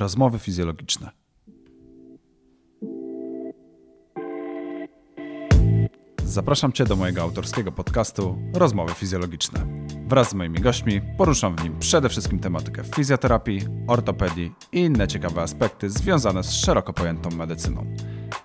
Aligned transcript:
Rozmowy 0.00 0.38
fizjologiczne. 0.38 1.10
Zapraszam 6.24 6.72
Cię 6.72 6.84
do 6.84 6.96
mojego 6.96 7.22
autorskiego 7.22 7.72
podcastu 7.72 8.38
Rozmowy 8.54 8.94
fizjologiczne. 8.94 9.66
Wraz 10.06 10.30
z 10.30 10.34
moimi 10.34 10.60
gośćmi 10.60 11.00
poruszam 11.18 11.56
w 11.56 11.64
nim 11.64 11.78
przede 11.78 12.08
wszystkim 12.08 12.38
tematykę 12.38 12.82
fizjoterapii, 12.84 13.60
ortopedii 13.86 14.52
i 14.72 14.80
inne 14.80 15.08
ciekawe 15.08 15.42
aspekty 15.42 15.90
związane 15.90 16.44
z 16.44 16.52
szeroko 16.52 16.92
pojętą 16.92 17.30
medycyną. 17.30 17.86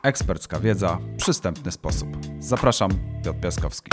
Ekspercka 0.04 0.60
wiedza, 0.60 1.00
przystępny 1.18 1.72
sposób. 1.72 2.18
Zapraszam, 2.40 2.92
Piotr 3.24 3.40
Piaskowski. 3.40 3.92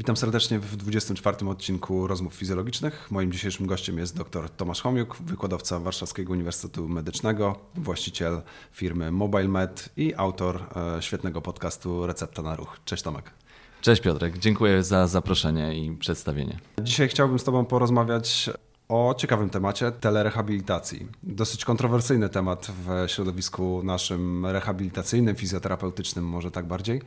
Witam 0.00 0.16
serdecznie 0.16 0.58
w 0.58 0.76
24 0.76 1.48
odcinku 1.48 2.06
Rozmów 2.06 2.34
Fizjologicznych. 2.34 3.10
Moim 3.10 3.32
dzisiejszym 3.32 3.66
gościem 3.66 3.98
jest 3.98 4.16
dr 4.16 4.50
Tomasz 4.50 4.80
Homiuk, 4.80 5.16
wykładowca 5.16 5.80
Warszawskiego 5.80 6.32
Uniwersytetu 6.32 6.88
Medycznego, 6.88 7.56
właściciel 7.74 8.42
firmy 8.72 9.10
MobileMed 9.12 9.88
i 9.96 10.14
autor 10.16 10.62
e, 10.96 11.02
świetnego 11.02 11.42
podcastu 11.42 12.06
Recepta 12.06 12.42
na 12.42 12.56
Ruch. 12.56 12.80
Cześć 12.84 13.02
Tomek. 13.02 13.30
Cześć 13.80 14.02
Piotrek, 14.02 14.38
dziękuję 14.38 14.82
za 14.82 15.06
zaproszenie 15.06 15.84
i 15.84 15.96
przedstawienie. 15.96 16.58
Dzisiaj 16.82 17.08
chciałbym 17.08 17.38
z 17.38 17.44
Tobą 17.44 17.64
porozmawiać 17.64 18.50
o 18.88 19.14
ciekawym 19.18 19.50
temacie 19.50 19.92
telerehabilitacji. 19.92 21.06
Dosyć 21.22 21.64
kontrowersyjny 21.64 22.28
temat 22.28 22.72
w 22.86 23.10
środowisku 23.10 23.82
naszym 23.84 24.46
rehabilitacyjnym, 24.46 25.36
fizjoterapeutycznym, 25.36 26.24
może 26.24 26.50
tak 26.50 26.66
bardziej. 26.66 27.00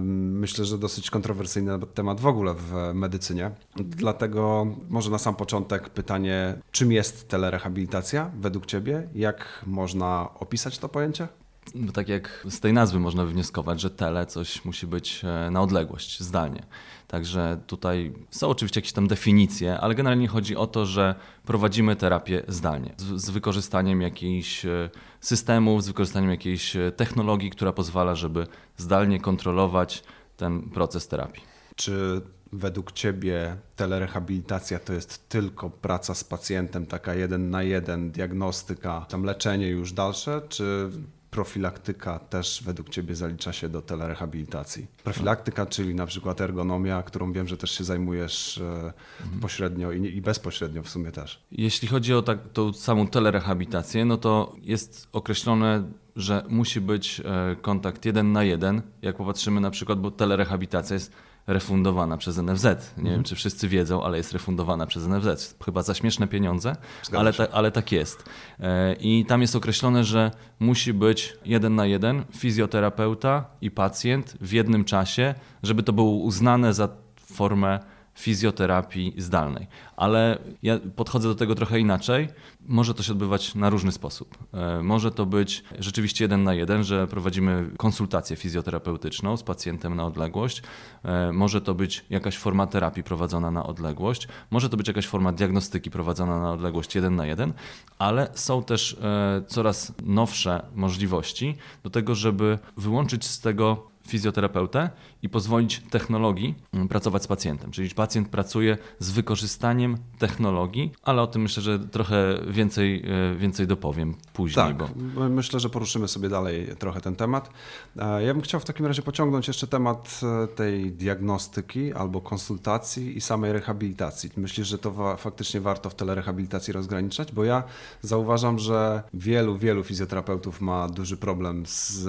Myślę, 0.00 0.64
że 0.64 0.78
dosyć 0.78 1.10
kontrowersyjny 1.10 1.78
temat 1.94 2.20
w 2.20 2.26
ogóle 2.26 2.54
w 2.54 2.72
medycynie. 2.94 3.50
Dlatego 3.76 4.66
może 4.88 5.10
na 5.10 5.18
sam 5.18 5.34
początek 5.34 5.88
pytanie, 5.88 6.58
czym 6.70 6.92
jest 6.92 7.28
telerehabilitacja 7.28 8.30
według 8.40 8.66
Ciebie? 8.66 9.08
Jak 9.14 9.62
można 9.66 10.28
opisać 10.40 10.78
to 10.78 10.88
pojęcie? 10.88 11.28
Bo 11.74 11.92
tak 11.92 12.08
jak 12.08 12.46
z 12.50 12.60
tej 12.60 12.72
nazwy 12.72 13.00
można 13.00 13.24
wywnioskować, 13.24 13.80
że 13.80 13.90
tele 13.90 14.26
coś 14.26 14.64
musi 14.64 14.86
być 14.86 15.24
e, 15.24 15.50
na 15.50 15.62
odległość, 15.62 16.20
zdalnie. 16.20 16.66
Także 17.06 17.60
tutaj 17.66 18.12
są 18.30 18.48
oczywiście 18.48 18.80
jakieś 18.80 18.92
tam 18.92 19.08
definicje, 19.08 19.80
ale 19.80 19.94
generalnie 19.94 20.28
chodzi 20.28 20.56
o 20.56 20.66
to, 20.66 20.86
że 20.86 21.14
prowadzimy 21.44 21.96
terapię 21.96 22.42
zdalnie 22.48 22.94
z, 22.96 23.24
z 23.24 23.30
wykorzystaniem 23.30 24.02
jakichś 24.02 24.64
e, 24.64 24.90
systemów, 25.20 25.84
z 25.84 25.88
wykorzystaniem 25.88 26.30
jakiejś 26.30 26.76
e, 26.76 26.92
technologii, 26.92 27.50
która 27.50 27.72
pozwala, 27.72 28.14
żeby 28.14 28.46
zdalnie 28.76 29.20
kontrolować 29.20 30.02
ten 30.36 30.62
proces 30.62 31.08
terapii. 31.08 31.42
Czy 31.76 32.20
według 32.52 32.92
Ciebie 32.92 33.56
telerehabilitacja 33.76 34.78
to 34.78 34.92
jest 34.92 35.28
tylko 35.28 35.70
praca 35.70 36.14
z 36.14 36.24
pacjentem, 36.24 36.86
taka 36.86 37.14
jeden 37.14 37.50
na 37.50 37.62
jeden, 37.62 38.10
diagnostyka, 38.10 39.06
tam 39.08 39.22
leczenie 39.22 39.68
już 39.68 39.92
dalsze, 39.92 40.42
czy 40.48 40.90
profilaktyka 41.30 42.18
też 42.18 42.62
według 42.64 42.88
Ciebie 42.88 43.14
zalicza 43.14 43.52
się 43.52 43.68
do 43.68 43.82
telerehabilitacji? 43.82 44.86
Profilaktyka, 45.04 45.66
czyli 45.66 45.94
na 45.94 46.06
przykład 46.06 46.40
ergonomia, 46.40 47.02
którą 47.02 47.32
wiem, 47.32 47.48
że 47.48 47.56
też 47.56 47.70
się 47.70 47.84
zajmujesz 47.84 48.58
mhm. 48.58 49.40
pośrednio 49.40 49.92
i, 49.92 50.16
i, 50.16 50.22
bezpośrednio 50.22 50.82
w 50.82 50.88
sumie 50.88 51.12
też. 51.12 51.42
Jeśli 51.52 51.88
chodzi 51.88 52.14
o 52.14 52.22
tak, 52.22 52.38
tą 52.52 52.72
samą 52.72 53.06
telerehabilitację, 53.06 54.04
no 54.04 54.16
to 54.16 54.56
jest 54.62 55.08
określone 55.12 55.84
że 56.18 56.44
musi 56.48 56.80
być 56.80 57.20
e, 57.24 57.56
kontakt 57.56 58.04
jeden 58.04 58.32
na 58.32 58.44
jeden. 58.44 58.82
Jak 59.02 59.16
popatrzymy 59.16 59.60
na 59.60 59.70
przykład, 59.70 60.00
bo 60.00 60.10
telerehabilitacja 60.10 60.94
jest 60.94 61.12
refundowana 61.48 62.16
przez 62.16 62.36
NFZ. 62.36 62.64
Nie 62.64 62.70
mhm. 62.70 63.14
wiem, 63.14 63.24
czy 63.24 63.34
wszyscy 63.34 63.68
wiedzą, 63.68 64.02
ale 64.02 64.16
jest 64.16 64.32
refundowana 64.32 64.86
przez 64.86 65.06
NFZ. 65.06 65.54
Chyba 65.64 65.82
za 65.82 65.94
śmieszne 65.94 66.28
pieniądze, 66.28 66.76
ale, 67.12 67.32
ta, 67.32 67.48
ale 67.50 67.70
tak 67.70 67.92
jest. 67.92 68.24
E, 68.60 68.94
I 68.94 69.24
tam 69.24 69.40
jest 69.40 69.56
określone, 69.56 70.04
że 70.04 70.30
musi 70.60 70.92
być 70.92 71.36
jeden 71.44 71.74
na 71.74 71.86
jeden 71.86 72.24
fizjoterapeuta 72.36 73.44
i 73.60 73.70
pacjent 73.70 74.36
w 74.40 74.52
jednym 74.52 74.84
czasie, 74.84 75.34
żeby 75.62 75.82
to 75.82 75.92
było 75.92 76.10
uznane 76.10 76.74
za 76.74 76.88
formę 77.16 77.78
fizjoterapii 78.18 79.14
zdalnej. 79.16 79.66
Ale 79.96 80.38
ja 80.62 80.78
podchodzę 80.96 81.28
do 81.28 81.34
tego 81.34 81.54
trochę 81.54 81.80
inaczej. 81.80 82.28
Może 82.66 82.94
to 82.94 83.02
się 83.02 83.12
odbywać 83.12 83.54
na 83.54 83.70
różny 83.70 83.92
sposób. 83.92 84.38
E, 84.54 84.82
może 84.82 85.10
to 85.10 85.26
być 85.26 85.64
rzeczywiście 85.78 86.24
jeden 86.24 86.44
na 86.44 86.54
jeden, 86.54 86.84
że 86.84 87.06
prowadzimy 87.06 87.70
konsultację 87.76 88.36
fizjoterapeutyczną 88.36 89.36
z 89.36 89.42
pacjentem 89.42 89.96
na 89.96 90.06
odległość. 90.06 90.62
E, 91.04 91.32
może 91.32 91.60
to 91.60 91.74
być 91.74 92.04
jakaś 92.10 92.38
forma 92.38 92.66
terapii 92.66 93.02
prowadzona 93.02 93.50
na 93.50 93.66
odległość. 93.66 94.28
Może 94.50 94.68
to 94.68 94.76
być 94.76 94.88
jakaś 94.88 95.06
forma 95.06 95.32
diagnostyki 95.32 95.90
prowadzona 95.90 96.40
na 96.40 96.52
odległość 96.52 96.94
jeden 96.94 97.16
na 97.16 97.26
jeden, 97.26 97.52
ale 97.98 98.28
są 98.34 98.62
też 98.62 98.96
e, 99.02 99.42
coraz 99.46 99.92
nowsze 100.04 100.66
możliwości 100.74 101.56
do 101.82 101.90
tego, 101.90 102.14
żeby 102.14 102.58
wyłączyć 102.76 103.26
z 103.26 103.40
tego 103.40 103.87
fizjoterapeutę 104.08 104.90
i 105.22 105.28
pozwolić 105.28 105.82
technologii 105.90 106.54
mm, 106.72 106.88
pracować 106.88 107.22
z 107.22 107.26
pacjentem. 107.26 107.70
Czyli 107.70 107.90
pacjent 107.90 108.28
pracuje 108.28 108.78
z 108.98 109.10
wykorzystaniem 109.10 109.96
technologii, 110.18 110.92
ale 111.02 111.22
o 111.22 111.26
tym 111.26 111.42
myślę, 111.42 111.62
że 111.62 111.78
trochę 111.78 112.38
więcej, 112.48 113.02
e, 113.06 113.36
więcej 113.36 113.66
dopowiem 113.66 114.14
później. 114.32 114.66
Tak, 114.66 114.76
bo... 114.76 114.88
myślę, 115.28 115.60
że 115.60 115.70
poruszymy 115.70 116.08
sobie 116.08 116.28
dalej 116.28 116.66
trochę 116.78 117.00
ten 117.00 117.16
temat. 117.16 117.50
E, 117.98 118.22
ja 118.22 118.34
bym 118.34 118.42
chciał 118.42 118.60
w 118.60 118.64
takim 118.64 118.86
razie 118.86 119.02
pociągnąć 119.02 119.48
jeszcze 119.48 119.66
temat 119.66 120.20
e, 120.22 120.46
tej 120.46 120.92
diagnostyki 120.92 121.92
albo 121.92 122.20
konsultacji 122.20 123.16
i 123.16 123.20
samej 123.20 123.52
rehabilitacji. 123.52 124.30
Myślisz, 124.36 124.68
że 124.68 124.78
to 124.78 125.16
faktycznie 125.16 125.60
warto 125.60 125.90
w 125.90 125.94
telerehabilitacji 125.94 126.72
rozgraniczać? 126.72 127.32
Bo 127.32 127.44
ja 127.44 127.62
zauważam, 128.02 128.58
że 128.58 129.02
wielu, 129.14 129.58
wielu 129.58 129.84
fizjoterapeutów 129.84 130.60
ma 130.60 130.88
duży 130.88 131.16
problem 131.16 131.66
z 131.66 132.08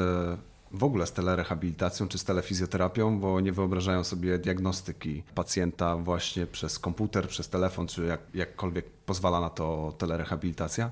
w 0.72 0.84
ogóle 0.84 1.08
z 1.08 1.12
telerehabilitacją 1.12 2.08
czy 2.08 2.18
z 2.18 2.24
telefizjoterapią, 2.24 3.20
bo 3.20 3.40
nie 3.40 3.52
wyobrażają 3.52 4.04
sobie 4.04 4.40
diagnostyki 4.40 5.24
pacjenta 5.36 5.96
właśnie 5.96 6.48
przez 6.48 6.80
komputer, 6.80 7.28
przez 7.28 7.50
telefon, 7.50 7.88
czy 7.88 8.06
jak, 8.06 8.22
jakkolwiek 8.34 8.86
pozwala 9.06 9.40
na 9.40 9.50
to 9.50 9.94
telerehabilitacja. 9.98 10.92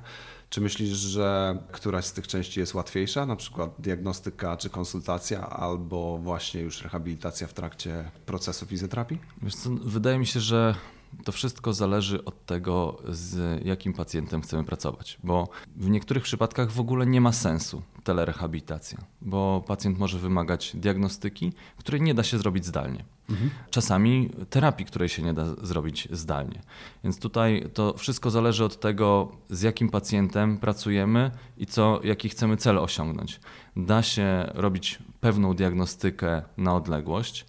Czy 0.49 0.61
myślisz, 0.61 0.89
że 0.89 1.57
któraś 1.71 2.05
z 2.05 2.13
tych 2.13 2.27
części 2.27 2.59
jest 2.59 2.73
łatwiejsza, 2.73 3.25
na 3.25 3.35
przykład 3.35 3.71
diagnostyka 3.79 4.57
czy 4.57 4.69
konsultacja, 4.69 5.49
albo 5.49 6.17
właśnie 6.17 6.61
już 6.61 6.81
rehabilitacja 6.81 7.47
w 7.47 7.53
trakcie 7.53 8.11
procesu 8.25 8.65
fizjoterapii? 8.65 9.19
Co, 9.63 9.69
wydaje 9.69 10.19
mi 10.19 10.25
się, 10.25 10.39
że 10.39 10.75
to 11.23 11.31
wszystko 11.31 11.73
zależy 11.73 12.25
od 12.25 12.45
tego, 12.45 13.01
z 13.09 13.61
jakim 13.65 13.93
pacjentem 13.93 14.41
chcemy 14.41 14.63
pracować, 14.63 15.17
bo 15.23 15.49
w 15.75 15.89
niektórych 15.89 16.23
przypadkach 16.23 16.71
w 16.71 16.79
ogóle 16.79 17.05
nie 17.05 17.21
ma 17.21 17.31
sensu 17.31 17.81
telerehabilitacja, 18.03 18.97
bo 19.21 19.63
pacjent 19.67 19.99
może 19.99 20.19
wymagać 20.19 20.71
diagnostyki, 20.75 21.53
której 21.77 22.01
nie 22.01 22.13
da 22.13 22.23
się 22.23 22.37
zrobić 22.37 22.65
zdalnie. 22.65 23.05
Mhm. 23.29 23.49
Czasami 23.69 24.29
terapii, 24.49 24.85
której 24.85 25.09
się 25.09 25.23
nie 25.23 25.33
da 25.33 25.45
zrobić 25.61 26.07
zdalnie. 26.11 26.61
Więc 27.03 27.19
tutaj 27.19 27.69
to 27.73 27.93
wszystko 27.97 28.31
zależy 28.31 28.65
od 28.65 28.79
tego, 28.79 29.31
z 29.49 29.61
jakim 29.61 29.89
pacjentem 29.89 30.57
pracujemy 30.57 31.31
i 31.57 31.65
co, 31.65 31.99
jaki 32.03 32.29
chcemy 32.29 32.57
cel 32.57 32.77
osiągnąć. 32.77 33.39
Da 33.75 34.03
się 34.03 34.49
robić 34.53 34.99
pewną 35.19 35.53
diagnostykę 35.53 36.41
na 36.57 36.75
odległość, 36.75 37.45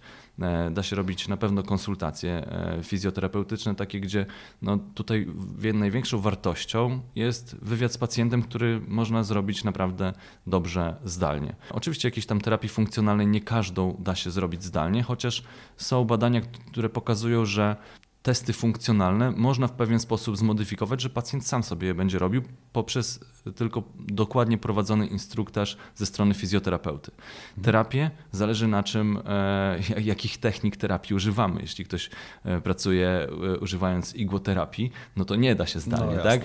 da 0.71 0.83
się 0.83 0.95
robić 0.95 1.27
na 1.27 1.37
pewno 1.37 1.63
konsultacje 1.63 2.31
e, 2.31 2.79
fizjoterapeutyczne, 2.83 3.75
takie, 3.75 3.99
gdzie 3.99 4.25
no, 4.61 4.77
tutaj 4.95 5.27
największą 5.73 6.19
wartością 6.19 6.99
jest 7.15 7.55
wywiad 7.61 7.93
z 7.93 7.97
pacjentem, 7.97 8.43
który 8.43 8.81
można 8.87 9.23
zrobić 9.23 9.63
naprawdę 9.63 10.13
dobrze 10.47 10.95
zdalnie. 11.05 11.55
Oczywiście 11.71 12.07
jakieś 12.07 12.25
tam 12.25 12.41
terapii 12.41 12.69
funkcjonalnej 12.69 13.27
nie 13.27 13.41
każdą 13.41 13.95
da 13.99 14.15
się 14.15 14.31
zrobić 14.31 14.63
zdalnie, 14.63 15.03
chociaż 15.03 15.43
są 15.77 16.05
badania, 16.05 16.41
które 16.71 16.89
pokazują, 16.89 17.45
że 17.45 17.75
testy 18.21 18.53
funkcjonalne 18.53 19.31
można 19.31 19.67
w 19.67 19.71
pewien 19.71 19.99
sposób 19.99 20.37
zmodyfikować, 20.37 21.01
że 21.01 21.09
pacjent 21.09 21.47
sam 21.47 21.63
sobie 21.63 21.87
je 21.87 21.93
będzie 21.93 22.19
robił 22.19 22.41
poprzez 22.73 23.19
tylko 23.55 23.83
dokładnie 23.99 24.57
prowadzony 24.57 25.07
instruktaż 25.07 25.77
ze 25.95 26.05
strony 26.05 26.33
fizjoterapeuty. 26.33 27.11
Mhm. 27.11 27.63
Terapię 27.63 28.11
zależy 28.31 28.67
na 28.67 28.83
czym, 28.83 29.19
e, 29.25 29.79
jakich 30.01 30.37
technik 30.37 30.77
terapii 30.77 31.15
używamy. 31.15 31.61
Jeśli 31.61 31.85
ktoś 31.85 32.09
e, 32.43 32.61
pracuje 32.61 33.07
e, 33.07 33.59
używając 33.59 34.15
igłoterapii, 34.15 34.91
no 35.15 35.25
to 35.25 35.35
nie 35.35 35.55
da 35.55 35.65
się 35.65 35.79
zdalnie, 35.79 36.15
no, 36.15 36.23
tak? 36.23 36.41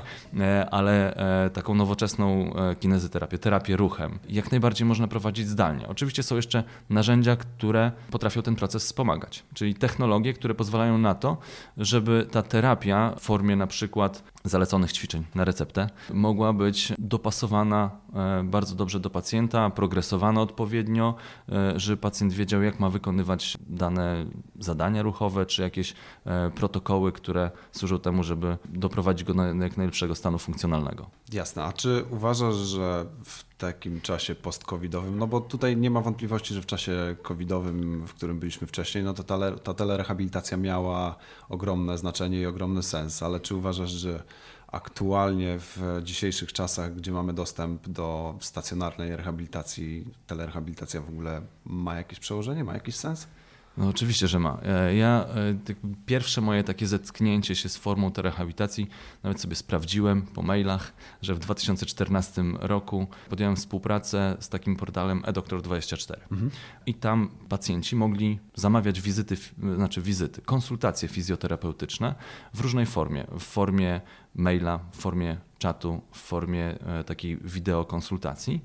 Ale 0.70 1.16
taką 1.52 1.74
nowoczesną 1.74 2.54
kinezyterapię, 2.80 3.38
terapię 3.38 3.76
ruchem, 3.76 4.18
jak 4.28 4.50
najbardziej 4.50 4.86
można 4.86 5.08
prowadzić 5.08 5.48
zdalnie. 5.48 5.88
Oczywiście 5.88 6.22
są 6.22 6.36
jeszcze 6.36 6.64
narzędzia, 6.90 7.36
które 7.36 7.92
potrafią 8.10 8.42
ten 8.42 8.56
proces 8.56 8.84
wspomagać, 8.84 9.42
czyli 9.54 9.74
technologie, 9.74 10.32
które 10.32 10.54
pozwalają 10.54 10.98
na 10.98 11.14
to, 11.14 11.36
żeby 11.76 12.26
ta 12.30 12.42
terapia 12.42 13.14
w 13.18 13.20
formie 13.20 13.56
na 13.56 13.66
przykład 13.66 14.33
zaleconych 14.44 14.92
ćwiczeń 14.92 15.24
na 15.34 15.44
receptę 15.44 15.90
mogła 16.12 16.52
być 16.52 16.92
dopasowana 16.98 17.90
e, 18.14 18.44
bardzo 18.44 18.74
dobrze 18.74 19.00
do 19.00 19.10
pacjenta, 19.10 19.70
progresowana 19.70 20.40
odpowiednio, 20.40 21.14
e, 21.48 21.80
żeby 21.80 21.96
pacjent 21.96 22.32
wiedział, 22.32 22.62
jak 22.62 22.80
ma 22.80 22.90
wykonywać 22.90 23.58
dane 23.68 24.26
zadania 24.60 25.02
ruchowe 25.02 25.46
czy 25.46 25.62
jakieś 25.62 25.94
e, 26.24 26.50
protokoły, 26.50 27.12
które 27.12 27.50
służą 27.72 27.98
temu, 27.98 28.22
żeby 28.22 28.58
doprowadzić 28.68 29.26
go 29.26 29.34
do 29.34 29.42
jak 29.42 29.76
najlepszego 29.76 30.14
stanu 30.14 30.38
funkcjonalnego. 30.38 31.10
Jasne. 31.32 31.64
A 31.64 31.72
czy 31.72 32.04
uważasz, 32.10 32.54
że 32.54 33.06
w 33.24 33.53
takim 33.58 34.00
czasie 34.00 34.34
post-covidowym, 34.34 35.18
no 35.18 35.26
bo 35.26 35.40
tutaj 35.40 35.76
nie 35.76 35.90
ma 35.90 36.00
wątpliwości, 36.00 36.54
że 36.54 36.62
w 36.62 36.66
czasie 36.66 37.16
covidowym, 37.22 38.06
w 38.06 38.14
którym 38.14 38.38
byliśmy 38.38 38.66
wcześniej, 38.66 39.04
no 39.04 39.14
to 39.14 39.22
ta, 39.24 39.52
ta 39.52 39.74
telerehabilitacja 39.74 40.56
miała 40.56 41.16
ogromne 41.48 41.98
znaczenie 41.98 42.40
i 42.40 42.46
ogromny 42.46 42.82
sens, 42.82 43.22
ale 43.22 43.40
czy 43.40 43.54
uważasz, 43.54 43.90
że 43.90 44.22
aktualnie 44.66 45.58
w 45.58 46.00
dzisiejszych 46.02 46.52
czasach, 46.52 46.94
gdzie 46.94 47.12
mamy 47.12 47.32
dostęp 47.32 47.88
do 47.88 48.34
stacjonarnej 48.40 49.16
rehabilitacji, 49.16 50.04
telerehabilitacja 50.26 51.00
w 51.00 51.08
ogóle 51.08 51.42
ma 51.64 51.94
jakieś 51.94 52.20
przełożenie, 52.20 52.64
ma 52.64 52.74
jakiś 52.74 52.96
sens? 52.96 53.26
No 53.76 53.88
oczywiście, 53.88 54.28
że 54.28 54.38
ma. 54.38 54.58
E, 54.62 54.94
ja 54.94 55.26
e, 55.68 55.74
pierwsze 56.06 56.40
moje 56.40 56.64
takie 56.64 56.86
zetknięcie 56.86 57.54
się 57.54 57.68
z 57.68 57.76
formą 57.76 58.12
tej 58.12 58.24
rehabilitacji, 58.24 58.88
nawet 59.22 59.40
sobie 59.40 59.56
sprawdziłem 59.56 60.22
po 60.22 60.42
mailach, 60.42 60.92
że 61.22 61.34
w 61.34 61.38
2014 61.38 62.44
roku 62.60 63.06
podjąłem 63.30 63.56
współpracę 63.56 64.36
z 64.40 64.48
takim 64.48 64.76
portalem 64.76 65.22
eDoktor24. 65.22 66.16
Mhm. 66.32 66.50
I 66.86 66.94
tam 66.94 67.30
pacjenci 67.48 67.96
mogli 67.96 68.38
zamawiać 68.54 69.00
wizyty, 69.00 69.36
znaczy 69.76 70.02
wizyty, 70.02 70.42
konsultacje 70.42 71.08
fizjoterapeutyczne 71.08 72.14
w 72.54 72.60
różnej 72.60 72.86
formie. 72.86 73.26
W 73.38 73.42
formie 73.42 74.00
maila, 74.34 74.78
w 74.92 74.96
formie 74.96 75.36
czatu, 75.58 76.00
w 76.10 76.18
formie 76.18 76.64
e, 76.86 77.04
takiej 77.04 77.36
wideokonsultacji, 77.36 78.54
e, 78.54 78.60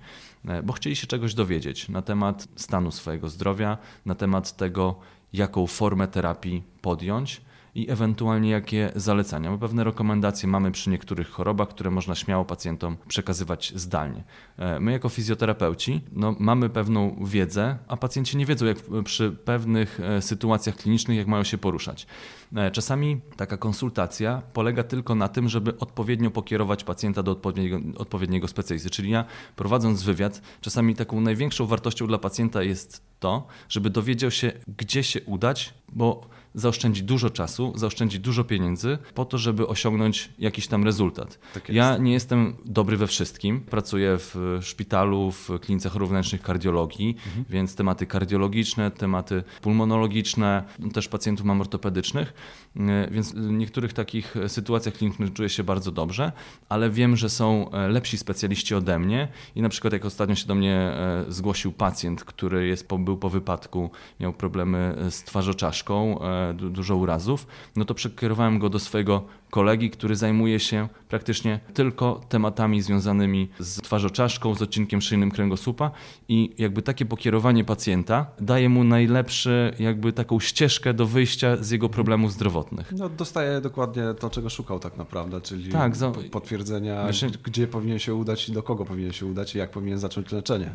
bo 0.63 0.73
chcieli 0.73 0.95
się 0.95 1.07
czegoś 1.07 1.33
dowiedzieć 1.33 1.89
na 1.89 2.01
temat 2.01 2.47
stanu 2.55 2.91
swojego 2.91 3.29
zdrowia, 3.29 3.77
na 4.05 4.15
temat 4.15 4.57
tego, 4.57 4.99
jaką 5.33 5.67
formę 5.67 6.07
terapii 6.07 6.63
podjąć 6.81 7.41
i 7.75 7.91
ewentualnie 7.91 8.49
jakie 8.49 8.91
zalecenia. 8.95 9.51
Bo 9.51 9.57
pewne 9.57 9.83
rekomendacje 9.83 10.49
mamy 10.49 10.71
przy 10.71 10.89
niektórych 10.89 11.29
chorobach, 11.29 11.69
które 11.69 11.91
można 11.91 12.15
śmiało 12.15 12.45
pacjentom 12.45 12.97
przekazywać 13.07 13.73
zdalnie. 13.75 14.23
E, 14.57 14.79
my 14.79 14.91
jako 14.91 15.09
fizjoterapeuci 15.09 16.01
no, 16.11 16.35
mamy 16.39 16.69
pewną 16.69 17.25
wiedzę, 17.25 17.77
a 17.87 17.97
pacjenci 17.97 18.37
nie 18.37 18.45
wiedzą 18.45 18.65
jak 18.65 18.77
przy 19.03 19.31
pewnych 19.31 19.99
sytuacjach 20.19 20.75
klinicznych, 20.75 21.17
jak 21.17 21.27
mają 21.27 21.43
się 21.43 21.57
poruszać. 21.57 22.07
E, 22.55 22.71
czasami 22.71 23.21
taka 23.35 23.57
konsultacja 23.57 24.41
polega 24.53 24.83
tylko 24.83 25.15
na 25.15 25.27
tym, 25.27 25.49
żeby 25.49 25.77
odpowiednio 25.77 26.31
pokierować 26.31 26.83
pacjenta 26.83 27.23
do 27.23 27.31
odpowiedniego, 27.31 27.79
odpowiedniego 27.97 28.47
specjalisty. 28.47 28.89
Czyli 28.89 29.09
ja 29.09 29.25
prowadząc 29.55 30.03
wywiad, 30.03 30.41
czasami 30.61 30.95
taką 30.95 31.21
największą 31.21 31.65
wartością 31.65 32.07
dla 32.07 32.17
pacjenta 32.17 32.63
jest 32.63 33.08
to, 33.19 33.47
żeby 33.69 33.89
dowiedział 33.89 34.31
się, 34.31 34.51
gdzie 34.77 35.03
się 35.03 35.21
udać, 35.21 35.73
bo 35.93 36.29
zaoszczędzi 36.55 37.03
dużo 37.03 37.29
czasu, 37.29 37.73
zaoszczędzi 37.75 38.19
dużo 38.19 38.43
pieniędzy 38.43 38.97
po 39.13 39.25
to, 39.25 39.37
żeby 39.37 39.67
osiągnąć 39.67 40.29
jakiś 40.39 40.67
tam 40.67 40.83
rezultat. 40.83 41.39
Tak 41.53 41.69
ja 41.69 41.97
nie 41.97 42.13
jestem 42.13 42.55
dobry 42.65 42.97
we 42.97 43.07
wszystkim. 43.07 43.61
Pracuję 43.61 44.17
w 44.17 44.59
szpitalu, 44.61 45.31
w 45.31 45.49
klinice 45.61 45.89
chorób 45.89 46.09
wewnętrznych 46.09 46.41
kardiologii, 46.41 47.15
mhm. 47.25 47.45
więc 47.49 47.75
tematy 47.75 48.05
kardiologiczne, 48.05 48.91
tematy 48.91 49.43
pulmonologiczne, 49.61 50.63
też 50.93 51.07
pacjentów 51.07 51.45
mam 51.45 51.61
ortopedycznych, 51.61 52.33
e, 52.75 53.07
więc 53.11 53.33
w 53.33 53.51
niektórych 53.51 53.93
takich 53.93 54.35
sytuacjach 54.47 54.95
klinicznych 54.95 55.33
czuję 55.33 55.49
się 55.49 55.63
bardzo 55.63 55.91
dobrze, 55.91 56.31
ale 56.69 56.89
wiem, 56.89 57.15
że 57.15 57.29
są 57.29 57.71
e, 57.71 57.87
lepsi 57.87 58.17
specjaliści 58.17 58.75
ode 58.75 58.99
mnie 58.99 59.27
i 59.55 59.61
na 59.61 59.69
przykład 59.69 59.93
jak 59.93 60.05
ostatnio 60.05 60.35
się 60.35 60.47
do 60.47 60.55
mnie 60.55 60.75
e, 60.75 61.25
zgłosił 61.27 61.71
pacjent, 61.71 62.23
który 62.23 62.67
jest, 62.67 62.87
był 63.09 63.17
po 63.17 63.29
wypadku, 63.29 63.89
miał 64.19 64.33
problemy 64.33 64.95
z 65.09 65.23
twarzoczaszką, 65.23 66.19
dużo 66.53 66.95
urazów, 66.95 67.47
no 67.75 67.85
to 67.85 67.93
przekierowałem 67.93 68.59
go 68.59 68.69
do 68.69 68.79
swojego 68.79 69.23
kolegi, 69.49 69.89
który 69.89 70.15
zajmuje 70.15 70.59
się 70.59 70.87
praktycznie 71.09 71.59
tylko 71.73 72.21
tematami 72.29 72.81
związanymi 72.81 73.49
z 73.59 73.81
twarzoczaszką, 73.81 74.55
z 74.55 74.61
odcinkiem 74.61 75.01
szyjnym 75.01 75.31
kręgosłupa 75.31 75.91
i 76.27 76.53
jakby 76.57 76.81
takie 76.81 77.05
pokierowanie 77.05 77.63
pacjenta 77.63 78.25
daje 78.39 78.69
mu 78.69 78.83
najlepszy, 78.83 79.73
jakby 79.79 80.13
taką 80.13 80.39
ścieżkę 80.39 80.93
do 80.93 81.05
wyjścia 81.05 81.57
z 81.57 81.69
jego 81.69 81.89
problemów 81.89 82.33
zdrowotnych. 82.33 82.93
No 82.97 83.09
dostaje 83.09 83.61
dokładnie 83.61 84.03
to, 84.19 84.29
czego 84.29 84.49
szukał 84.49 84.79
tak 84.79 84.97
naprawdę, 84.97 85.41
czyli 85.41 85.71
tak, 85.71 85.95
za... 85.95 86.11
potwierdzenia, 86.31 87.07
Wiesz, 87.07 87.25
gdzie 87.43 87.67
powinien 87.67 87.99
się 87.99 88.15
udać 88.15 88.49
i 88.49 88.51
do 88.51 88.63
kogo 88.63 88.85
powinien 88.85 89.11
się 89.11 89.25
udać 89.25 89.55
i 89.55 89.57
jak 89.57 89.71
powinien 89.71 89.99
zacząć 89.99 90.31
leczenie. 90.31 90.71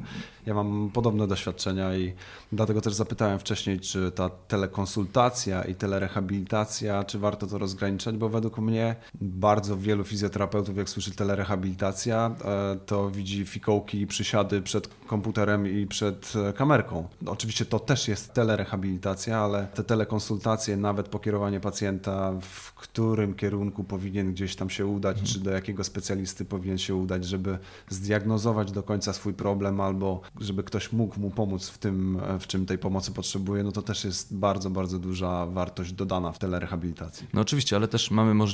Ja 0.47 0.55
mam 0.55 0.91
podobne 0.93 1.27
doświadczenia 1.27 1.97
i 1.97 2.13
dlatego 2.53 2.81
też 2.81 2.95
zapytałem 2.95 3.39
wcześniej, 3.39 3.81
czy 3.81 4.11
ta 4.11 4.29
telekonsultacja 4.29 5.63
i 5.63 5.75
telerehabilitacja, 5.75 7.05
czy 7.05 7.19
warto 7.19 7.47
to 7.47 7.59
rozgraniczać, 7.59 8.17
bo 8.17 8.29
według 8.29 8.59
mnie 8.65 8.97
bardzo 9.21 9.79
wielu 9.79 10.05
fizjoterapeutów, 10.05 10.77
jak 10.77 10.89
słyszy 10.89 11.11
telerehabilitacja, 11.11 12.35
e, 12.45 12.77
to 12.87 13.11
widzi 13.11 13.47
fikołki 13.47 14.01
i 14.01 14.07
przysiady 14.07 14.63
przed 14.63 14.89
komputerem 15.07 15.67
i 15.81 15.87
przed 15.87 16.33
e, 16.49 16.53
kamerką. 16.53 17.09
Oczywiście 17.27 17.65
to 17.65 17.79
też 17.79 18.09
jest 18.09 18.33
telerehabilitacja, 18.33 19.39
ale 19.39 19.67
te 19.75 19.85
telekonsultacje, 19.85 20.77
nawet 20.77 21.09
pokierowanie 21.09 21.61
pacjenta, 21.61 22.33
w 22.41 22.75
którym 22.75 23.35
kierunku 23.35 23.85
powinien 23.85 24.33
gdzieś 24.33 24.57
tam 24.57 24.71
się 24.71 24.87
udać, 24.87 25.17
mhm. 25.17 25.33
czy 25.33 25.41
do 25.41 25.51
jakiego 25.51 25.85
specjalisty 25.85 26.45
powinien 26.45 26.79
się 26.79 26.95
udać, 26.95 27.25
żeby 27.25 27.59
zdiagnozować 27.89 28.73
do 28.73 28.83
końca 28.83 29.13
swój 29.13 29.35
problem, 29.35 29.81
albo 29.81 30.21
żeby 30.41 30.65
ktoś 30.65 30.93
mógł 30.93 31.21
mu 31.21 31.31
pomóc 31.31 31.69
w 31.69 31.79
tym, 31.79 32.21
e, 32.21 32.39
w 32.39 32.47
czym 32.47 32.67
tej 32.67 32.79
pomocy 32.79 33.13
potrzebuje, 33.13 33.63
no 33.63 33.73
to 33.73 33.83
też 33.83 34.05
jest 34.05 34.37
bardzo, 34.37 34.71
bardzo 34.71 34.99
duża 34.99 35.47
wartość 35.47 35.93
dodana 35.93 36.33
w 36.33 36.39
telerehabilitacji. 36.39 37.27
No 37.35 37.41
oczywiście, 37.41 37.77
ale 37.77 37.89
też 37.89 38.11
mamy 38.11 38.35
możliwość, 38.35 38.54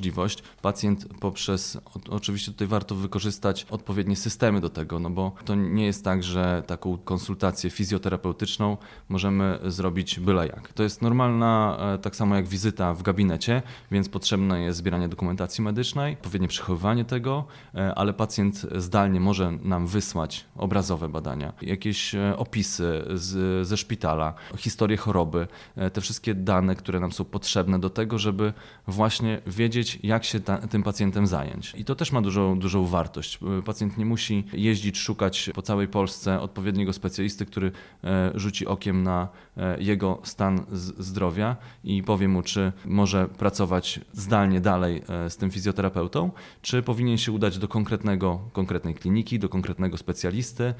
pacjent 0.63 1.09
poprzez, 1.21 1.79
oczywiście 2.11 2.53
tutaj 2.53 2.69
warto 2.69 2.95
wykorzystać 2.95 3.67
odpowiednie 3.71 4.17
systemy 4.17 4.61
do 4.61 4.71
tego, 4.71 4.99
no 4.99 5.11
bo 5.11 5.33
to 5.45 5.55
nie 5.55 5.87
jest 5.87 6.05
tak, 6.05 6.23
że 6.23 6.63
taką 6.67 6.99
konsultację 6.99 7.71
fizjoterapeutyczną 7.71 8.77
możemy 9.09 9.59
zrobić 9.65 10.21
byle 10.21 10.47
jak. 10.47 10.73
To 10.73 10.83
jest 10.83 11.03
normalna, 11.03 11.77
e, 11.95 11.99
tak 11.99 12.17
samo 12.17 12.37
jak 12.37 12.49
wizyta 12.49 12.95
w 12.95 13.03
gabinecie, 13.03 13.63
więc 13.91 14.09
potrzebne 14.09 14.63
jest 14.63 14.79
zbieranie 14.79 15.09
dokumentacji 15.09 15.65
medycznej, 15.65 16.13
odpowiednie 16.13 16.49
przechowywanie 16.49 17.05
tego, 17.05 17.45
e, 17.75 17.95
ale 17.95 18.13
pacjent 18.13 18.67
zdalnie 18.77 19.21
może 19.21 19.53
nam 19.53 19.87
wysłać 19.87 20.45
obrazowe 20.57 21.09
badania, 21.09 21.53
jakieś 21.63 22.15
e, 22.15 22.37
opisy 22.37 23.05
z, 23.15 23.67
ze 23.67 23.77
szpitala, 23.77 24.35
historię 24.57 24.97
choroby, 24.97 25.47
te 25.93 26.01
wszystkie 26.01 26.35
dane, 26.35 26.75
które 26.75 27.01
nam 27.01 27.13
są 27.13 27.25
potrzebne 27.25 27.79
do 27.79 27.91
tego, 27.91 28.19
żeby 28.19 28.53
właśnie 28.87 29.41
wiedzieć, 29.47 29.90
jak 30.03 30.25
się 30.25 30.41
ta, 30.41 30.59
tym 30.59 30.83
pacjentem 30.83 31.27
zająć. 31.27 31.75
I 31.77 31.85
to 31.85 31.95
też 31.95 32.13
ma 32.13 32.23
dużą, 32.23 32.59
dużą 32.59 32.87
wartość. 32.87 33.39
Pacjent 33.65 33.99
nie 33.99 34.07
musi 34.07 34.45
jeździć, 34.53 34.99
szukać 34.99 35.51
po 35.55 35.63
całej 35.63 35.89
Polsce 35.89 36.41
odpowiedniego 36.41 36.93
specjalisty, 36.93 37.47
który 37.47 37.73
e, 38.05 38.33
rzuci 38.35 38.67
okiem 38.67 39.03
na 39.03 39.23
e, 39.23 39.50
jego 39.79 40.19
stan 40.23 40.67
zdrowia 40.99 41.57
i 41.85 42.03
powie 42.03 42.29
mu, 42.29 42.43
czy 42.43 42.73
może 42.85 43.29
pracować 43.29 44.01
zdalnie 44.13 44.61
dalej 44.61 45.03
e, 45.09 45.31
z 45.31 45.37
tym 45.37 45.51
fizjoterapeutą, 45.51 46.31
czy 46.63 46.83
powinien 46.83 47.19
się 47.19 47.33
udać 47.33 47.59
do 47.59 47.69
konkretnego, 47.69 48.41
konkretnej 48.53 48.95
kliniki, 48.95 49.39
do 49.39 49.49
konkretnego 49.49 49.97
specjalisty 49.97 50.75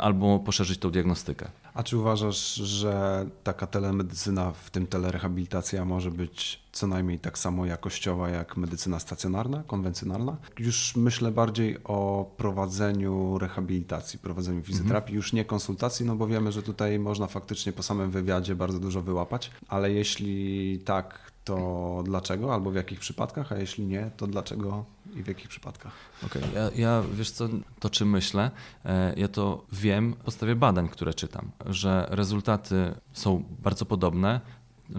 albo 0.00 0.38
poszerzyć 0.38 0.78
tą 0.78 0.90
diagnostykę. 0.90 1.50
A 1.74 1.82
czy 1.82 1.96
uważasz, 1.96 2.54
że 2.54 3.26
taka 3.44 3.66
telemedycyna, 3.66 4.52
w 4.52 4.70
tym 4.70 4.86
telerehabilitacja 4.86 5.84
może 5.84 6.10
być 6.10 6.60
co 6.72 6.86
najmniej 6.86 7.18
tak 7.18 7.38
samo 7.38 7.66
jakościowa 7.66 8.28
jak 8.28 8.56
medycyna 8.56 9.00
stacjonarna, 9.00 9.62
konwencjonalna? 9.66 10.36
Już 10.58 10.96
myślę 10.96 11.30
bardziej 11.30 11.78
o 11.84 12.30
prowadzeniu 12.36 13.38
rehabilitacji, 13.38 14.18
prowadzeniu 14.18 14.62
fizjoterapii, 14.62 15.12
mhm. 15.12 15.16
już 15.16 15.32
nie 15.32 15.44
konsultacji, 15.44 16.06
no 16.06 16.16
bo 16.16 16.26
wiemy, 16.26 16.52
że 16.52 16.62
tutaj 16.62 16.98
można 16.98 17.26
faktycznie 17.26 17.72
po 17.72 17.82
samym 17.82 18.10
wywiadzie 18.20 18.54
bardzo 18.54 18.78
dużo 18.78 19.02
wyłapać, 19.02 19.50
ale 19.68 19.92
jeśli 19.92 20.78
tak, 20.84 21.30
to 21.44 22.02
dlaczego 22.04 22.54
albo 22.54 22.70
w 22.70 22.74
jakich 22.74 23.00
przypadkach, 23.00 23.52
a 23.52 23.56
jeśli 23.56 23.86
nie, 23.86 24.10
to 24.16 24.26
dlaczego 24.26 24.84
i 25.16 25.22
w 25.22 25.28
jakich 25.28 25.48
przypadkach? 25.48 25.92
Okej, 26.26 26.42
okay. 26.42 26.54
ja, 26.54 26.70
ja, 26.76 27.02
wiesz 27.12 27.30
co, 27.30 27.48
to 27.80 27.90
czym 27.90 28.10
myślę, 28.10 28.50
e, 28.84 29.14
ja 29.16 29.28
to 29.28 29.64
wiem 29.72 30.12
w 30.12 30.24
podstawie 30.24 30.56
badań, 30.56 30.88
które 30.88 31.14
czytam, 31.14 31.50
że 31.66 32.06
rezultaty 32.10 32.94
są 33.12 33.44
bardzo 33.62 33.84
podobne, 33.84 34.40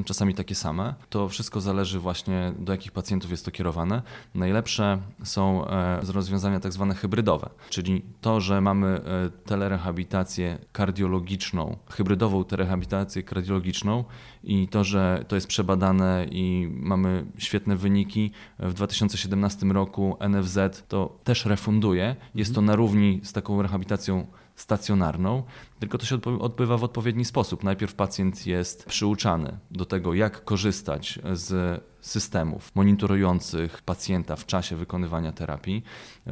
czasami 0.06 0.34
takie 0.34 0.56
same. 0.56 0.96
To 1.10 1.30
wszystko 1.30 1.62
zależy 1.62 2.00
właśnie 2.00 2.54
do 2.60 2.72
jakich 2.72 2.92
pacjentów 2.92 3.32
jest 3.32 3.46
to 3.46 3.52
kierowane. 3.52 4.02
Najlepsze 4.36 4.98
są 5.24 5.68
e, 5.68 6.02
rozwiązania 6.14 6.60
tak 6.60 6.74
zwane 6.74 6.96
hybrydowe, 6.96 7.50
czyli 7.70 8.02
to, 8.22 8.42
że 8.42 8.62
mamy 8.62 8.88
e, 8.88 9.30
telerehabilitację 9.46 10.58
kardiologiczną, 10.72 11.78
hybrydową 11.90 12.44
telerehabilitację 12.44 13.24
kardiologiczną 13.24 14.04
i 14.44 14.68
to, 14.68 14.84
że 14.84 15.26
to 15.28 15.36
jest 15.36 15.48
przebadane 15.48 16.26
i 16.32 16.68
mamy 16.72 17.26
świetne 17.38 17.76
wyniki. 17.76 18.32
W 18.60 18.74
2017 18.74 19.66
roku 19.66 20.18
NFZ 20.30 20.60
to 20.88 21.20
też 21.24 21.46
refunduje. 21.46 22.16
Jest 22.36 22.56
to 22.56 22.62
na 22.62 22.76
równi 22.76 23.20
z 23.24 23.34
taką 23.34 23.62
rehabilitacją 23.62 24.28
stacjonarną, 24.56 25.44
tylko 25.80 25.98
to 25.98 26.06
się 26.06 26.20
odbywa 26.40 26.78
w 26.78 26.84
odpowiedni 26.84 27.26
sposób. 27.26 27.64
Najpierw 27.64 27.94
pacjent 27.94 28.48
jest 28.48 28.86
przyuczany 28.86 29.58
do 29.72 29.86
tego, 29.86 30.14
jak 30.14 30.44
korzystać 30.44 31.20
z 31.34 31.82
systemów 32.02 32.76
monitorujących 32.76 33.82
pacjenta 33.82 34.36
w 34.36 34.46
czasie 34.46 34.76
wykonywania 34.76 35.32
terapii. 35.32 35.84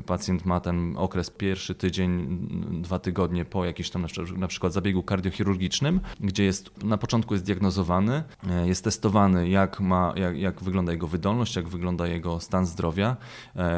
Pacjent 0.06 0.46
ma 0.46 0.60
ten 0.60 0.98
okres 0.98 1.30
pierwszy 1.30 1.76
tydzień, 1.76 2.40
dwa 2.82 3.00
tygodnie 3.00 3.46
po 3.46 3.66
jakimś 3.66 3.90
tam 3.90 4.06
na 4.38 4.48
przykład 4.48 4.74
zabiegu 4.74 5.04
kardiochirurgicznym, 5.04 6.00
gdzie 6.20 6.44
jest 6.44 6.84
na 6.84 6.98
początku 6.98 7.34
jest 7.34 7.46
diagnozowany, 7.46 8.24
jest 8.66 8.84
testowany, 8.84 9.50
jak, 9.50 9.80
ma, 9.80 10.14
jak, 10.16 10.38
jak 10.38 10.64
wygląda 10.64 10.92
jego 10.92 11.08
wydolność, 11.08 11.56
jak 11.56 11.68
wygląda 11.68 12.08
jego 12.08 12.40
stan 12.40 12.66
zdrowia. 12.66 13.18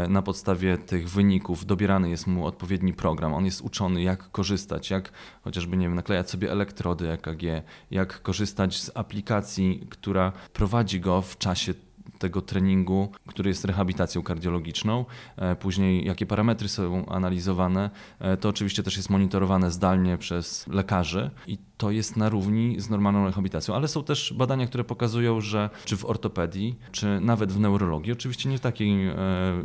Na 0.09 0.21
podstawie 0.21 0.77
tych 0.77 1.09
wyników 1.09 1.65
dobierany 1.65 2.09
jest 2.09 2.27
mu 2.27 2.45
odpowiedni 2.45 2.93
program. 2.93 3.33
On 3.33 3.45
jest 3.45 3.61
uczony, 3.61 4.01
jak 4.01 4.31
korzystać, 4.31 4.89
jak 4.89 5.11
chociażby 5.43 5.77
nie 5.77 5.85
wiem, 5.85 5.95
naklejać 5.95 6.29
sobie 6.29 6.51
elektrody 6.51 7.11
EKG, 7.11 7.43
jak 7.91 8.21
korzystać 8.21 8.81
z 8.81 8.91
aplikacji, 8.95 9.87
która 9.89 10.31
prowadzi 10.53 10.99
go 10.99 11.21
w 11.21 11.37
czasie 11.37 11.73
tego 12.21 12.41
treningu, 12.41 13.11
który 13.27 13.49
jest 13.49 13.65
rehabilitacją 13.65 14.23
kardiologiczną. 14.23 15.05
E, 15.37 15.55
później 15.55 16.05
jakie 16.05 16.25
parametry 16.25 16.69
są 16.69 17.05
analizowane, 17.05 17.89
e, 18.19 18.37
to 18.37 18.49
oczywiście 18.49 18.83
też 18.83 18.97
jest 18.97 19.09
monitorowane 19.09 19.71
zdalnie 19.71 20.17
przez 20.17 20.67
lekarzy 20.67 21.31
i 21.47 21.57
to 21.81 21.91
jest 21.91 22.17
na 22.17 22.29
równi 22.29 22.79
z 22.79 22.89
normalną 22.89 23.25
rehabilitacją, 23.25 23.75
ale 23.75 23.87
są 23.87 24.03
też 24.03 24.33
badania, 24.33 24.67
które 24.67 24.83
pokazują, 24.83 25.41
że 25.41 25.69
czy 25.85 25.97
w 25.97 26.05
ortopedii, 26.05 26.79
czy 26.91 27.19
nawet 27.19 27.51
w 27.51 27.59
neurologii, 27.59 28.11
oczywiście 28.11 28.49
nie 28.49 28.57
w 28.57 28.61
takiej 28.61 29.07
e, 29.07 29.15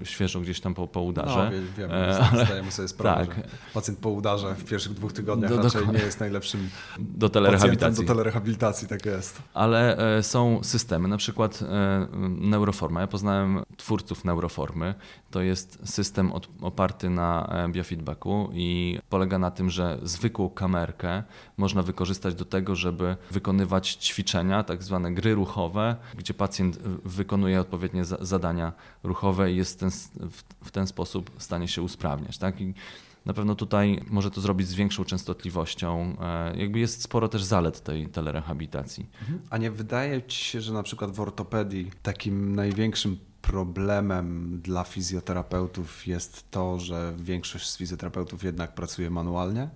świeżo 0.04 0.40
gdzieś 0.40 0.60
tam 0.60 0.74
po, 0.74 0.88
po 0.88 1.02
udarze. 1.02 1.50
No, 1.52 1.72
wiemy, 1.78 1.94
e, 1.94 2.18
ale, 2.32 2.44
zdajemy 2.44 2.72
sobie 2.72 2.88
sprawę, 2.88 3.26
tak. 3.26 3.36
że 3.36 3.42
pacjent 3.74 3.98
po 3.98 4.10
udarze 4.10 4.54
w 4.54 4.64
pierwszych 4.64 4.94
dwóch 4.94 5.12
tygodniach 5.12 5.50
do, 5.50 5.62
raczej 5.62 5.88
nie 5.88 5.98
jest 5.98 6.20
najlepszym 6.20 6.68
do 6.98 7.28
telerehabilitacji. 7.28 8.06
do 8.06 8.12
telerehabilitacji, 8.14 8.88
tak 8.88 9.06
jest. 9.06 9.42
Ale 9.54 10.16
e, 10.18 10.22
są 10.22 10.60
systemy, 10.62 11.08
na 11.08 11.16
przykład 11.16 11.62
e, 11.62 12.06
Neuroforma. 12.28 13.00
Ja 13.00 13.06
poznałem 13.06 13.62
twórców 13.76 14.24
Neuroformy. 14.24 14.94
To 15.30 15.40
jest 15.40 15.78
system 15.88 16.32
od, 16.32 16.48
oparty 16.60 17.10
na 17.10 17.46
e, 17.66 17.68
biofeedbacku 17.68 18.50
i 18.52 18.98
polega 19.08 19.38
na 19.38 19.50
tym, 19.50 19.70
że 19.70 19.98
zwykłą 20.02 20.50
kamerkę 20.50 21.22
można 21.56 21.82
wykorzystać 21.82 22.34
do 22.34 22.44
tego, 22.44 22.76
żeby 22.76 23.16
wykonywać 23.30 23.90
ćwiczenia, 23.94 24.62
tak 24.62 24.82
zwane 24.82 25.14
gry 25.14 25.34
ruchowe, 25.34 25.96
gdzie 26.18 26.34
pacjent 26.34 26.78
wykonuje 27.04 27.60
odpowiednie 27.60 28.04
zadania 28.04 28.72
ruchowe 29.02 29.52
i 29.52 29.56
jest 29.56 29.80
ten, 29.80 29.90
w 30.64 30.70
ten 30.70 30.86
sposób 30.86 31.30
w 31.38 31.42
stanie 31.42 31.68
się 31.68 31.82
usprawniać. 31.82 32.38
Tak? 32.38 32.60
I 32.60 32.74
na 33.26 33.34
pewno 33.34 33.54
tutaj 33.54 34.04
może 34.10 34.30
to 34.30 34.40
zrobić 34.40 34.68
z 34.68 34.74
większą 34.74 35.04
częstotliwością. 35.04 36.16
E, 36.20 36.56
jakby 36.56 36.78
jest 36.78 37.02
sporo 37.02 37.28
też 37.28 37.44
zalet 37.44 37.80
tej 37.80 38.08
telerehabilitacji. 38.08 39.06
Mhm. 39.20 39.40
A 39.50 39.58
nie 39.58 39.70
wydaje 39.70 40.22
ci 40.22 40.44
się, 40.44 40.60
że 40.60 40.72
na 40.72 40.82
przykład 40.82 41.10
w 41.10 41.20
ortopedii 41.20 41.90
takim 42.02 42.54
największym 42.54 43.18
problemem 43.42 44.60
dla 44.60 44.84
fizjoterapeutów 44.84 46.06
jest 46.06 46.50
to, 46.50 46.80
że 46.80 47.14
większość 47.18 47.70
z 47.70 47.76
fizjoterapeutów 47.76 48.44
jednak 48.44 48.74
pracuje 48.74 49.10
manualnie? 49.10 49.68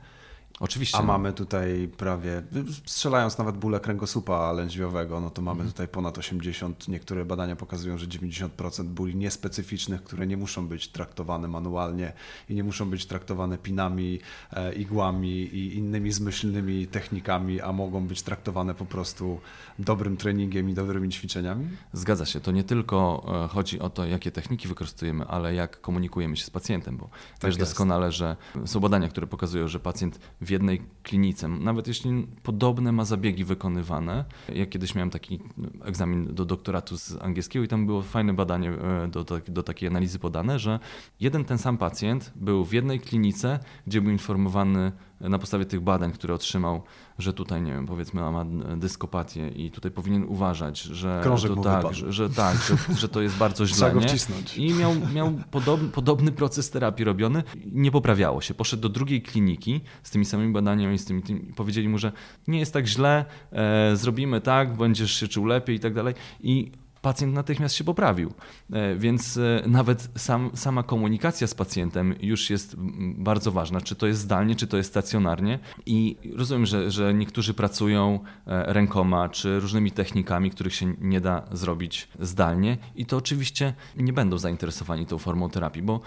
Oczywiście. 0.60 0.98
A 0.98 1.02
mamy 1.02 1.32
tutaj 1.32 1.90
prawie, 1.96 2.42
strzelając 2.86 3.38
nawet 3.38 3.56
bóle 3.56 3.80
kręgosłupa 3.80 4.52
lędźwiowego, 4.52 5.20
no 5.20 5.30
to 5.30 5.42
mamy 5.42 5.60
mhm. 5.60 5.70
tutaj 5.70 5.88
ponad 5.88 6.18
80, 6.18 6.88
niektóre 6.88 7.24
badania 7.24 7.56
pokazują, 7.56 7.98
że 7.98 8.06
90% 8.06 8.84
bóli 8.84 9.16
niespecyficznych, 9.16 10.02
które 10.02 10.26
nie 10.26 10.36
muszą 10.36 10.68
być 10.68 10.88
traktowane 10.88 11.48
manualnie 11.48 12.12
i 12.48 12.54
nie 12.54 12.64
muszą 12.64 12.90
być 12.90 13.06
traktowane 13.06 13.58
pinami, 13.58 14.20
e, 14.52 14.74
igłami 14.74 15.30
i 15.30 15.76
innymi 15.76 16.12
zmyślnymi 16.12 16.86
technikami, 16.86 17.60
a 17.60 17.72
mogą 17.72 18.06
być 18.06 18.22
traktowane 18.22 18.74
po 18.74 18.86
prostu 18.86 19.40
dobrym 19.78 20.16
treningiem 20.16 20.70
i 20.70 20.74
dobrymi 20.74 21.08
ćwiczeniami? 21.08 21.68
Zgadza 21.92 22.26
się. 22.26 22.40
To 22.40 22.52
nie 22.52 22.64
tylko 22.64 23.26
e, 23.44 23.48
chodzi 23.48 23.80
o 23.80 23.90
to, 23.90 24.06
jakie 24.06 24.30
techniki 24.30 24.68
wykorzystujemy, 24.68 25.24
ale 25.26 25.54
jak 25.54 25.80
komunikujemy 25.80 26.36
się 26.36 26.44
z 26.44 26.50
pacjentem, 26.50 26.96
bo 26.96 27.04
tak 27.04 27.50
wiesz 27.50 27.58
jest. 27.58 27.58
doskonale, 27.58 28.12
że 28.12 28.36
są 28.64 28.80
badania, 28.80 29.08
które 29.08 29.26
pokazują, 29.26 29.68
że 29.68 29.80
pacjent 29.80 30.18
w 30.40 30.49
jednej 30.50 30.82
klinice, 31.02 31.48
nawet 31.48 31.88
jeśli 31.88 32.26
podobne 32.42 32.92
ma 32.92 33.04
zabiegi 33.04 33.44
wykonywane. 33.44 34.24
Ja 34.54 34.66
kiedyś 34.66 34.94
miałem 34.94 35.10
taki 35.10 35.40
egzamin 35.84 36.34
do 36.34 36.44
doktoratu 36.44 36.98
z 36.98 37.16
angielskiego 37.22 37.64
i 37.64 37.68
tam 37.68 37.86
było 37.86 38.02
fajne 38.02 38.32
badanie 38.32 38.70
e, 38.70 39.08
do, 39.08 39.24
do, 39.24 39.40
do 39.48 39.62
takiej 39.62 39.88
analizy 39.88 40.18
podane, 40.18 40.58
że 40.58 40.78
jeden 41.20 41.44
ten 41.44 41.58
sam 41.58 41.78
pacjent 41.78 42.32
był 42.36 42.64
w 42.64 42.72
jednej 42.72 43.00
klinice, 43.00 43.58
gdzie 43.86 44.00
był 44.00 44.12
informowany 44.12 44.92
na 45.20 45.38
podstawie 45.38 45.64
tych 45.64 45.80
badań, 45.80 46.12
które 46.12 46.34
otrzymał, 46.34 46.82
że 47.18 47.32
tutaj, 47.32 47.62
nie 47.62 47.72
wiem, 47.72 47.86
powiedzmy, 47.86 48.20
ma 48.20 48.44
dyskopatię 48.76 49.48
i 49.48 49.70
tutaj 49.70 49.90
powinien 49.90 50.24
uważać, 50.24 50.80
że 50.80 51.20
Krążek 51.22 51.54
to 51.54 51.62
tak, 51.62 51.94
że, 51.94 52.12
że, 52.12 52.30
tak, 52.30 52.56
że, 52.56 52.94
że, 52.96 53.08
to 53.08 53.22
jest 53.22 53.36
bardzo 53.36 53.66
źle. 53.66 53.76
Trzeba 53.76 53.90
go 53.90 54.00
wcisnąć. 54.00 54.58
I 54.58 54.74
miał, 54.74 54.94
miał 55.14 55.32
podobny, 55.50 55.88
podobny 55.88 56.32
proces 56.32 56.70
terapii 56.70 57.04
robiony, 57.04 57.42
nie 57.72 57.90
poprawiało 57.90 58.40
się. 58.40 58.54
Poszedł 58.54 58.82
do 58.82 58.88
drugiej 58.88 59.22
kliniki 59.22 59.80
z 60.02 60.10
tymi 60.10 60.24
samymi 60.24 60.52
badaniami, 60.52 60.98
z 60.98 61.04
tymi, 61.04 61.22
tymi 61.22 61.40
powiedzieli 61.40 61.88
mu, 61.88 61.98
że 61.98 62.12
nie 62.48 62.58
jest 62.58 62.72
tak 62.72 62.86
źle, 62.86 63.24
e, 63.52 63.96
zrobimy 63.96 64.40
tak, 64.40 64.76
będziesz 64.76 65.12
się 65.12 65.28
czuł 65.28 65.46
lepiej 65.46 65.76
i 65.76 65.80
tak 65.80 65.94
dalej. 65.94 66.14
I 66.40 66.72
pacjent 67.02 67.34
natychmiast 67.34 67.74
się 67.74 67.84
poprawił. 67.84 68.32
E, 68.72 68.96
więc 68.96 69.36
e, 69.36 69.62
nawet 69.66 70.08
sam, 70.16 70.50
sama 70.54 70.82
komunikacja 70.82 71.46
z 71.46 71.54
pacjentem 71.54 72.14
już 72.20 72.50
jest 72.50 72.76
bardzo 73.16 73.52
ważna, 73.52 73.80
czy 73.80 73.94
to 73.94 74.06
jest 74.06 74.20
zdalnie, 74.20 74.56
czy 74.56 74.66
to 74.66 74.76
jest 74.76 74.90
stacjonarnie. 74.90 75.58
I 75.86 76.16
rozumiem, 76.36 76.66
że, 76.66 76.90
że 76.90 77.14
niektórzy 77.14 77.54
pracują 77.54 78.18
e, 78.46 78.72
rękoma, 78.72 79.28
czy 79.28 79.60
różnymi 79.60 79.90
technikami, 79.90 80.50
których 80.50 80.74
się 80.74 80.94
nie 81.00 81.20
da 81.20 81.42
zrobić 81.52 82.08
zdalnie, 82.20 82.78
i 82.96 83.06
to 83.06 83.16
oczywiście 83.16 83.74
nie 83.96 84.12
będą 84.12 84.38
zainteresowani 84.38 85.06
tą 85.06 85.18
formą 85.18 85.50
terapii, 85.50 85.82
bo 85.82 86.00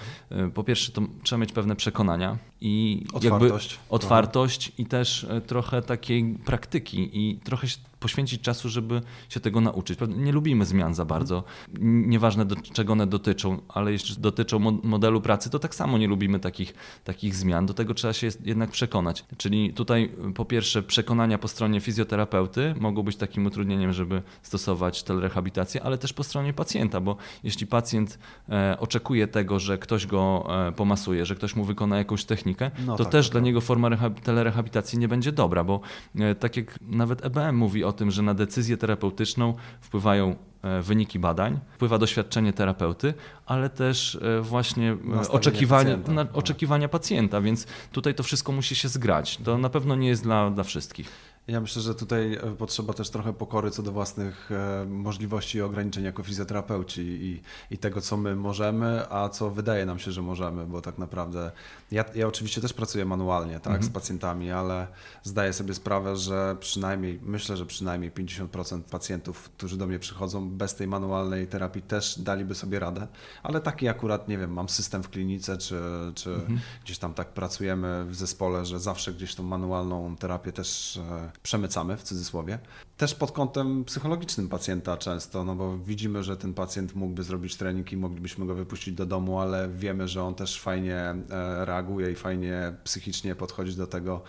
po 0.54 0.64
pierwsze, 0.64 0.92
to 0.92 1.02
trzeba 1.24 1.40
mieć 1.40 1.52
pewne 1.52 1.76
przekonania 1.76 2.38
i 2.62 3.06
otwartość, 3.14 3.80
otwartość 3.90 4.72
i 4.78 4.86
też 4.86 5.28
trochę 5.48 5.82
takiej 5.82 6.24
praktyki 6.46 7.10
i 7.14 7.40
trochę 7.44 7.68
się 7.68 7.78
poświęcić 8.04 8.42
czasu, 8.42 8.70
żeby 8.70 9.02
się 9.30 9.40
tego 9.40 9.62
nauczyć. 9.62 10.00
Nie 10.08 10.32
lubimy 10.32 10.66
zmian 10.66 10.94
za 10.94 11.06
bardzo, 11.06 11.44
nieważne 11.82 12.46
do 12.46 12.56
czego 12.56 12.94
one 12.94 13.08
dotyczą, 13.08 13.62
ale 13.70 13.92
jeśli 13.92 14.16
dotyczą 14.22 14.60
modelu 14.84 15.22
pracy, 15.22 15.50
to 15.50 15.60
tak 15.60 15.76
samo 15.76 15.98
nie 15.98 16.08
lubimy 16.08 16.40
takich, 16.40 16.74
takich 17.04 17.36
zmian. 17.36 17.66
Do 17.66 17.74
tego 17.74 17.94
trzeba 17.94 18.14
się 18.14 18.30
jednak 18.46 18.72
przekonać. 18.72 19.26
Czyli 19.38 19.74
tutaj 19.74 20.12
po 20.36 20.46
pierwsze 20.46 20.84
przekonania 20.84 21.38
po 21.38 21.48
stronie 21.48 21.80
fizjoterapeuty 21.82 22.76
mogą 22.80 23.04
być 23.04 23.16
takim 23.16 23.46
utrudnieniem, 23.46 23.94
żeby 23.94 24.22
stosować 24.42 25.04
telerehabilitację, 25.04 25.84
ale 25.84 25.98
też 25.98 26.14
po 26.14 26.24
stronie 26.24 26.54
pacjenta, 26.54 27.00
bo 27.00 27.18
jeśli 27.44 27.68
pacjent 27.68 28.20
e, 28.50 28.78
oczekuje 28.80 29.28
tego, 29.28 29.60
że 29.60 29.78
ktoś 29.78 30.08
go 30.08 30.48
e, 30.68 30.72
pomasuje, 30.72 31.26
że 31.26 31.36
ktoś 31.36 31.56
mu 31.56 31.64
wykona 31.64 31.98
jakąś 31.98 32.26
technikę, 32.26 32.72
no 32.86 32.96
to 32.96 33.04
tak, 33.04 33.12
też 33.12 33.26
tak. 33.26 33.32
dla 33.32 33.42
niego 33.42 33.62
forma 33.62 33.90
telerehabilitacji 34.24 35.00
nie 35.00 35.08
będzie 35.08 35.32
dobra, 35.32 35.64
bo 35.64 35.80
e, 36.16 36.36
tak 36.36 36.58
jak 36.58 36.80
nawet 36.82 37.26
EBM 37.26 37.56
mówi 37.56 37.84
o 37.84 37.93
o 37.94 37.98
tym, 37.98 38.12
że 38.12 38.22
na 38.22 38.34
decyzję 38.34 38.78
terapeutyczną 38.78 39.54
wpływają 39.82 40.36
e, 40.62 40.82
wyniki 40.82 41.20
badań, 41.20 41.60
wpływa 41.76 41.98
doświadczenie 41.98 42.54
terapeuty, 42.54 43.14
ale 43.46 43.70
też 43.70 44.16
e, 44.16 44.42
właśnie 44.42 44.98
e, 45.24 45.30
oczekiwania 45.30 45.98
pacjenta. 45.98 46.34
Oczekiwania 46.34 46.90
pacjenta, 46.90 47.42
więc 47.42 47.68
tutaj 47.92 48.16
to 48.16 48.24
wszystko 48.24 48.52
musi 48.52 48.76
się 48.76 48.88
zgrać. 48.88 49.38
To 49.38 49.58
na 49.58 49.70
pewno 49.70 49.96
nie 49.96 50.08
jest 50.08 50.24
dla, 50.24 50.50
dla 50.50 50.64
wszystkich. 50.64 51.33
Ja 51.48 51.62
myślę, 51.62 51.82
że 51.82 51.96
tutaj 51.96 52.34
e, 52.34 52.56
potrzeba 52.56 52.94
też 52.94 53.10
trochę 53.10 53.34
pokory 53.34 53.72
co 53.72 53.84
do 53.84 53.92
własnych 53.92 54.52
e, 54.52 54.86
możliwości 54.86 55.58
i 55.58 55.62
ograniczeń 55.62 56.04
jako 56.04 56.24
fizjoterapeuci 56.24 57.02
i, 57.02 57.42
i 57.72 57.78
tego, 57.78 58.02
co 58.02 58.18
my 58.18 58.36
możemy, 58.36 59.06
a 59.10 59.30
co 59.30 59.50
wydaje 59.50 59.86
nam 59.86 60.00
się, 60.00 60.12
że 60.12 60.22
możemy, 60.22 60.66
bo 60.66 60.82
tak 60.82 60.98
naprawdę 60.98 61.52
ja, 61.92 62.06
ja 62.16 62.28
oczywiście 62.28 62.62
też 62.62 62.74
pracuję 62.74 63.06
manualnie 63.06 63.54
tak, 63.54 63.74
mhm. 63.74 63.84
z 63.84 63.90
pacjentami, 63.90 64.52
ale 64.52 64.88
zdaję 65.24 65.54
sobie 65.54 65.74
sprawę, 65.74 66.16
że 66.16 66.58
przynajmniej, 66.60 67.20
myślę, 67.24 67.58
że 67.58 67.66
przynajmniej 67.66 68.12
50% 68.12 68.82
pacjentów, 68.82 69.50
którzy 69.50 69.78
do 69.78 69.88
mnie 69.88 70.00
przychodzą 70.00 70.50
bez 70.50 70.76
tej 70.76 70.88
manualnej 70.88 71.48
terapii 71.48 71.82
też 71.82 72.20
daliby 72.20 72.56
sobie 72.56 72.80
radę, 72.80 73.08
ale 73.44 73.62
taki 73.62 73.88
akurat, 73.88 74.28
nie 74.28 74.38
wiem, 74.38 74.54
mam 74.54 74.70
system 74.70 75.04
w 75.04 75.10
klinice, 75.10 75.58
czy, 75.58 75.82
czy 76.16 76.34
mhm. 76.34 76.60
gdzieś 76.84 76.98
tam 76.98 77.14
tak 77.14 77.28
pracujemy 77.28 78.06
w 78.06 78.16
zespole, 78.16 78.66
że 78.66 78.80
zawsze 78.80 79.14
gdzieś 79.14 79.36
tą 79.36 79.44
manualną 79.44 80.16
terapię 80.16 80.52
też 80.52 80.98
e, 80.98 81.33
przemycamy 81.38 81.98
w 81.98 82.04
cudzysłowie. 82.04 82.60
Też 82.98 83.16
pod 83.16 83.32
kątem 83.32 83.86
psychologicznym 83.86 84.50
pacjenta 84.50 84.98
często, 84.98 85.44
no 85.44 85.56
bo 85.56 85.78
widzimy, 85.78 86.24
że 86.24 86.38
ten 86.38 86.54
pacjent 86.54 86.96
mógłby 86.96 87.24
zrobić 87.24 87.56
trening 87.56 87.92
i 87.92 87.98
moglibyśmy 87.98 88.46
go 88.46 88.56
wypuścić 88.56 88.94
do 88.94 89.06
domu, 89.06 89.40
ale 89.40 89.70
wiemy, 89.70 90.08
że 90.08 90.24
on 90.24 90.36
też 90.36 90.62
fajnie 90.62 90.96
e, 90.96 91.66
reaguje 91.66 92.12
i 92.12 92.16
fajnie 92.16 92.76
psychicznie 92.84 93.36
podchodzi 93.36 93.76
do 93.76 93.88
tego, 93.88 94.24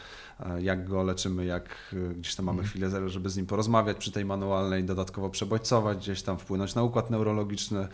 jak 0.60 0.88
go 0.88 1.02
leczymy, 1.02 1.44
jak 1.44 1.94
gdzieś 2.16 2.34
tam 2.34 2.46
mamy 2.46 2.58
mhm. 2.58 2.68
chwilę, 2.70 3.08
żeby 3.08 3.30
z 3.30 3.36
nim 3.36 3.46
porozmawiać 3.46 3.96
przy 3.96 4.12
tej 4.12 4.24
manualnej, 4.24 4.84
dodatkowo 4.84 5.30
przebodźcować, 5.30 5.98
gdzieś 5.98 6.22
tam 6.22 6.38
wpłynąć 6.38 6.74
na 6.74 6.82
układ 6.82 7.10
neurologiczny, 7.10 7.88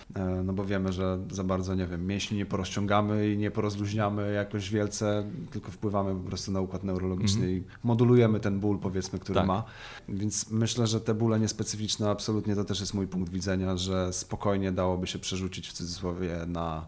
no 0.45 0.53
bo 0.53 0.65
wiemy, 0.65 0.93
że 0.93 1.19
za 1.31 1.45
bardzo, 1.45 1.75
nie 1.75 1.87
wiem, 1.87 2.07
mięśni 2.07 2.39
nie 2.39 2.47
porozciągamy 2.47 3.31
i 3.31 3.39
nie 3.39 3.51
porozluźniamy 3.51 4.33
jakoś 4.33 4.71
wielce, 4.71 5.25
tylko 5.51 5.71
wpływamy 5.71 6.15
po 6.15 6.29
prostu 6.29 6.53
na 6.53 6.61
układ 6.61 6.85
neurologiczny 6.85 7.47
-hmm. 7.47 7.51
i 7.51 7.65
modulujemy 7.85 8.41
ten 8.41 8.61
ból, 8.61 8.79
powiedzmy, 8.79 9.19
który 9.19 9.39
tak. 9.39 9.47
ma. 9.47 9.65
Więc 10.09 10.51
myślę, 10.51 10.87
że 10.87 11.01
te 11.01 11.15
bóle 11.15 11.41
niespecyficzne 11.41 12.11
absolutnie 12.11 12.57
to 12.57 12.65
też 12.65 12.81
jest 12.81 12.95
mój 12.95 13.07
punkt 13.07 13.33
widzenia, 13.33 13.77
że 13.77 14.13
spokojnie 14.13 14.73
dałoby 14.73 15.07
się 15.07 15.19
przerzucić 15.19 15.69
w 15.69 15.73
cudzysłowie 15.73 16.37
na 16.47 16.87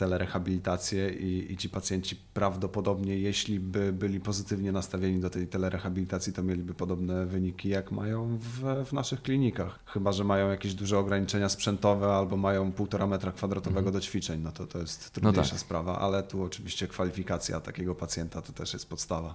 telerehabilitację 0.00 1.10
i, 1.10 1.52
i 1.52 1.56
ci 1.56 1.68
pacjenci 1.68 2.16
prawdopodobnie, 2.34 3.18
jeśli 3.18 3.60
by 3.60 3.92
byli 3.92 4.20
pozytywnie 4.20 4.72
nastawieni 4.72 5.20
do 5.20 5.30
tej 5.30 5.46
telerehabilitacji, 5.46 6.32
to 6.32 6.42
mieliby 6.42 6.74
podobne 6.74 7.26
wyniki, 7.26 7.68
jak 7.68 7.92
mają 7.92 8.38
w, 8.38 8.84
w 8.86 8.92
naszych 8.92 9.22
klinikach. 9.22 9.78
Chyba, 9.86 10.12
że 10.12 10.24
mają 10.24 10.50
jakieś 10.50 10.74
duże 10.74 10.98
ograniczenia 10.98 11.48
sprzętowe 11.48 12.06
albo 12.06 12.36
mają 12.36 12.72
półtora 12.72 13.06
metra 13.06 13.32
kwadratowego 13.32 13.88
mhm. 13.88 13.92
do 13.92 14.00
ćwiczeń, 14.00 14.40
no 14.40 14.52
to 14.52 14.66
to 14.66 14.78
jest 14.78 15.10
trudniejsza 15.10 15.40
no 15.40 15.48
tak. 15.48 15.60
sprawa, 15.60 15.98
ale 15.98 16.22
tu 16.22 16.42
oczywiście 16.42 16.88
kwalifikacja 16.88 17.60
takiego 17.60 17.94
pacjenta 17.94 18.42
to 18.42 18.52
też 18.52 18.72
jest 18.72 18.88
podstawa. 18.88 19.34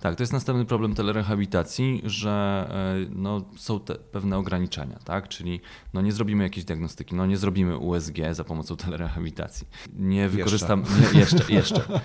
Tak, 0.00 0.16
to 0.16 0.22
jest 0.22 0.32
następny 0.32 0.64
problem 0.64 0.94
telerehabilitacji, 0.94 2.02
że 2.04 2.66
e, 2.70 3.10
no, 3.14 3.44
są 3.56 3.80
te 3.80 3.94
pewne 3.94 4.38
ograniczenia, 4.38 4.98
tak? 5.04 5.28
czyli 5.28 5.60
no, 5.94 6.00
nie 6.00 6.12
zrobimy 6.12 6.44
jakiejś 6.44 6.64
diagnostyki, 6.64 7.14
no, 7.14 7.26
nie 7.26 7.36
zrobimy 7.36 7.78
USG 7.78 8.16
za 8.32 8.44
pomocą 8.44 8.76
telerehabilitacji 8.76 9.66
nie 9.96 10.28
wykorzystam. 10.28 10.80
Jeszcze. 10.80 11.14
Nie, 11.14 11.20
jeszcze, 11.20 11.52
jeszcze. 11.52 12.00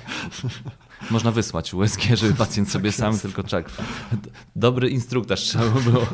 Można 1.12 1.31
wysłać 1.31 1.74
USG, 1.74 2.01
żeby 2.13 2.33
pacjent 2.33 2.69
sobie 2.71 2.89
tak 2.89 3.00
sam 3.00 3.19
tylko 3.19 3.43
czek. 3.43 3.69
Dobry 4.55 4.89
instruktaż 4.89 5.39
trzeba 5.39 5.69
by 5.69 5.91
było 5.91 6.05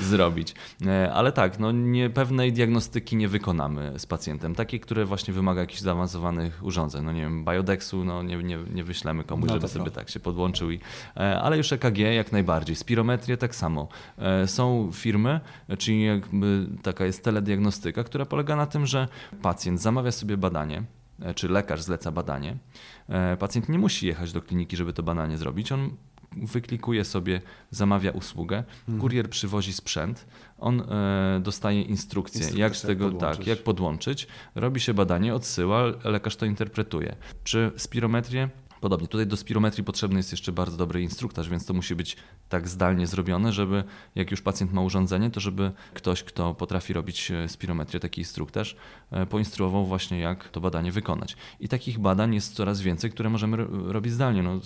zrobić. 0.00 0.54
E, 0.86 1.12
ale 1.12 1.32
tak, 1.32 1.58
no 1.58 1.72
nie, 1.72 2.10
pewnej 2.10 2.52
diagnostyki 2.52 3.16
nie 3.16 3.28
wykonamy 3.28 3.92
z 3.98 4.06
pacjentem. 4.06 4.54
Takiej, 4.54 4.80
które 4.80 5.04
właśnie 5.04 5.34
wymaga 5.34 5.60
jakichś 5.60 5.80
zaawansowanych 5.80 6.60
urządzeń. 6.62 7.04
No 7.04 7.12
nie 7.12 7.20
wiem, 7.20 7.44
biodexu 7.44 8.04
no 8.04 8.22
nie, 8.22 8.36
nie, 8.36 8.58
nie 8.74 8.84
wyślemy 8.84 9.24
komuś, 9.24 9.48
no 9.48 9.54
żeby 9.54 9.68
sobie 9.68 9.90
tak 9.90 10.10
się 10.10 10.20
podłączył. 10.20 10.70
I, 10.70 10.80
e, 11.16 11.40
ale 11.40 11.56
już 11.56 11.72
EKG 11.72 11.98
jak 11.98 12.32
najbardziej. 12.32 12.76
Spirometrię 12.76 13.36
tak 13.36 13.54
samo. 13.54 13.88
E, 14.18 14.46
są 14.46 14.90
firmy, 14.92 15.40
czyli 15.78 16.04
jakby 16.04 16.66
taka 16.82 17.04
jest 17.04 17.24
telediagnostyka, 17.24 18.04
która 18.04 18.26
polega 18.26 18.56
na 18.56 18.66
tym, 18.66 18.86
że 18.86 19.08
pacjent 19.42 19.80
zamawia 19.80 20.12
sobie 20.12 20.36
badanie, 20.36 20.82
czy 21.34 21.48
lekarz 21.48 21.82
zleca 21.82 22.12
badanie, 22.12 22.56
e, 23.08 23.36
pacjent 23.36 23.68
nie 23.68 23.78
musi 23.78 24.06
jechać 24.06 24.32
do 24.32 24.42
kliniki, 24.42 24.76
żeby 24.76 24.92
to 24.92 25.02
badanie 25.02 25.38
zrobić. 25.38 25.72
On 25.72 25.90
wyklikuje 26.32 27.04
sobie, 27.04 27.40
zamawia 27.70 28.10
usługę, 28.10 28.58
mhm. 28.58 29.00
kurier 29.00 29.30
przywozi 29.30 29.72
sprzęt, 29.72 30.26
on 30.58 30.80
e, 30.80 31.40
dostaje 31.42 31.82
instrukcję, 31.82 32.58
jak 32.58 32.76
z 32.76 32.82
tego, 32.82 33.10
tak, 33.10 33.46
jak 33.46 33.62
podłączyć, 33.62 34.26
robi 34.54 34.80
się 34.80 34.94
badanie, 34.94 35.34
odsyła, 35.34 35.84
lekarz 36.04 36.36
to 36.36 36.46
interpretuje. 36.46 37.16
Czy 37.44 37.70
spirometrię 37.76 38.48
Podobnie 38.80 39.08
tutaj 39.08 39.26
do 39.26 39.36
spirometrii 39.36 39.84
potrzebny 39.84 40.16
jest 40.16 40.32
jeszcze 40.32 40.52
bardzo 40.52 40.76
dobry 40.76 41.02
instruktaż, 41.02 41.48
więc 41.48 41.66
to 41.66 41.74
musi 41.74 41.94
być 41.94 42.16
tak 42.48 42.68
zdalnie 42.68 43.06
zrobione, 43.06 43.52
żeby 43.52 43.84
jak 44.14 44.30
już 44.30 44.42
pacjent 44.42 44.72
ma 44.72 44.80
urządzenie, 44.80 45.30
to 45.30 45.40
żeby 45.40 45.72
ktoś, 45.94 46.22
kto 46.22 46.54
potrafi 46.54 46.92
robić 46.92 47.30
e, 47.30 47.48
spirometrię, 47.48 48.00
taki 48.00 48.20
instruktaż, 48.20 48.76
e, 49.10 49.26
poinstruował 49.26 49.86
właśnie 49.86 50.18
jak 50.18 50.48
to 50.48 50.60
badanie 50.60 50.92
wykonać. 50.92 51.36
I 51.60 51.68
takich 51.68 51.98
badań 51.98 52.34
jest 52.34 52.54
coraz 52.54 52.80
więcej, 52.80 53.10
które 53.10 53.30
możemy 53.30 53.56
robić 53.86 54.12
zdalnie. 54.12 54.42
No, 54.42 54.60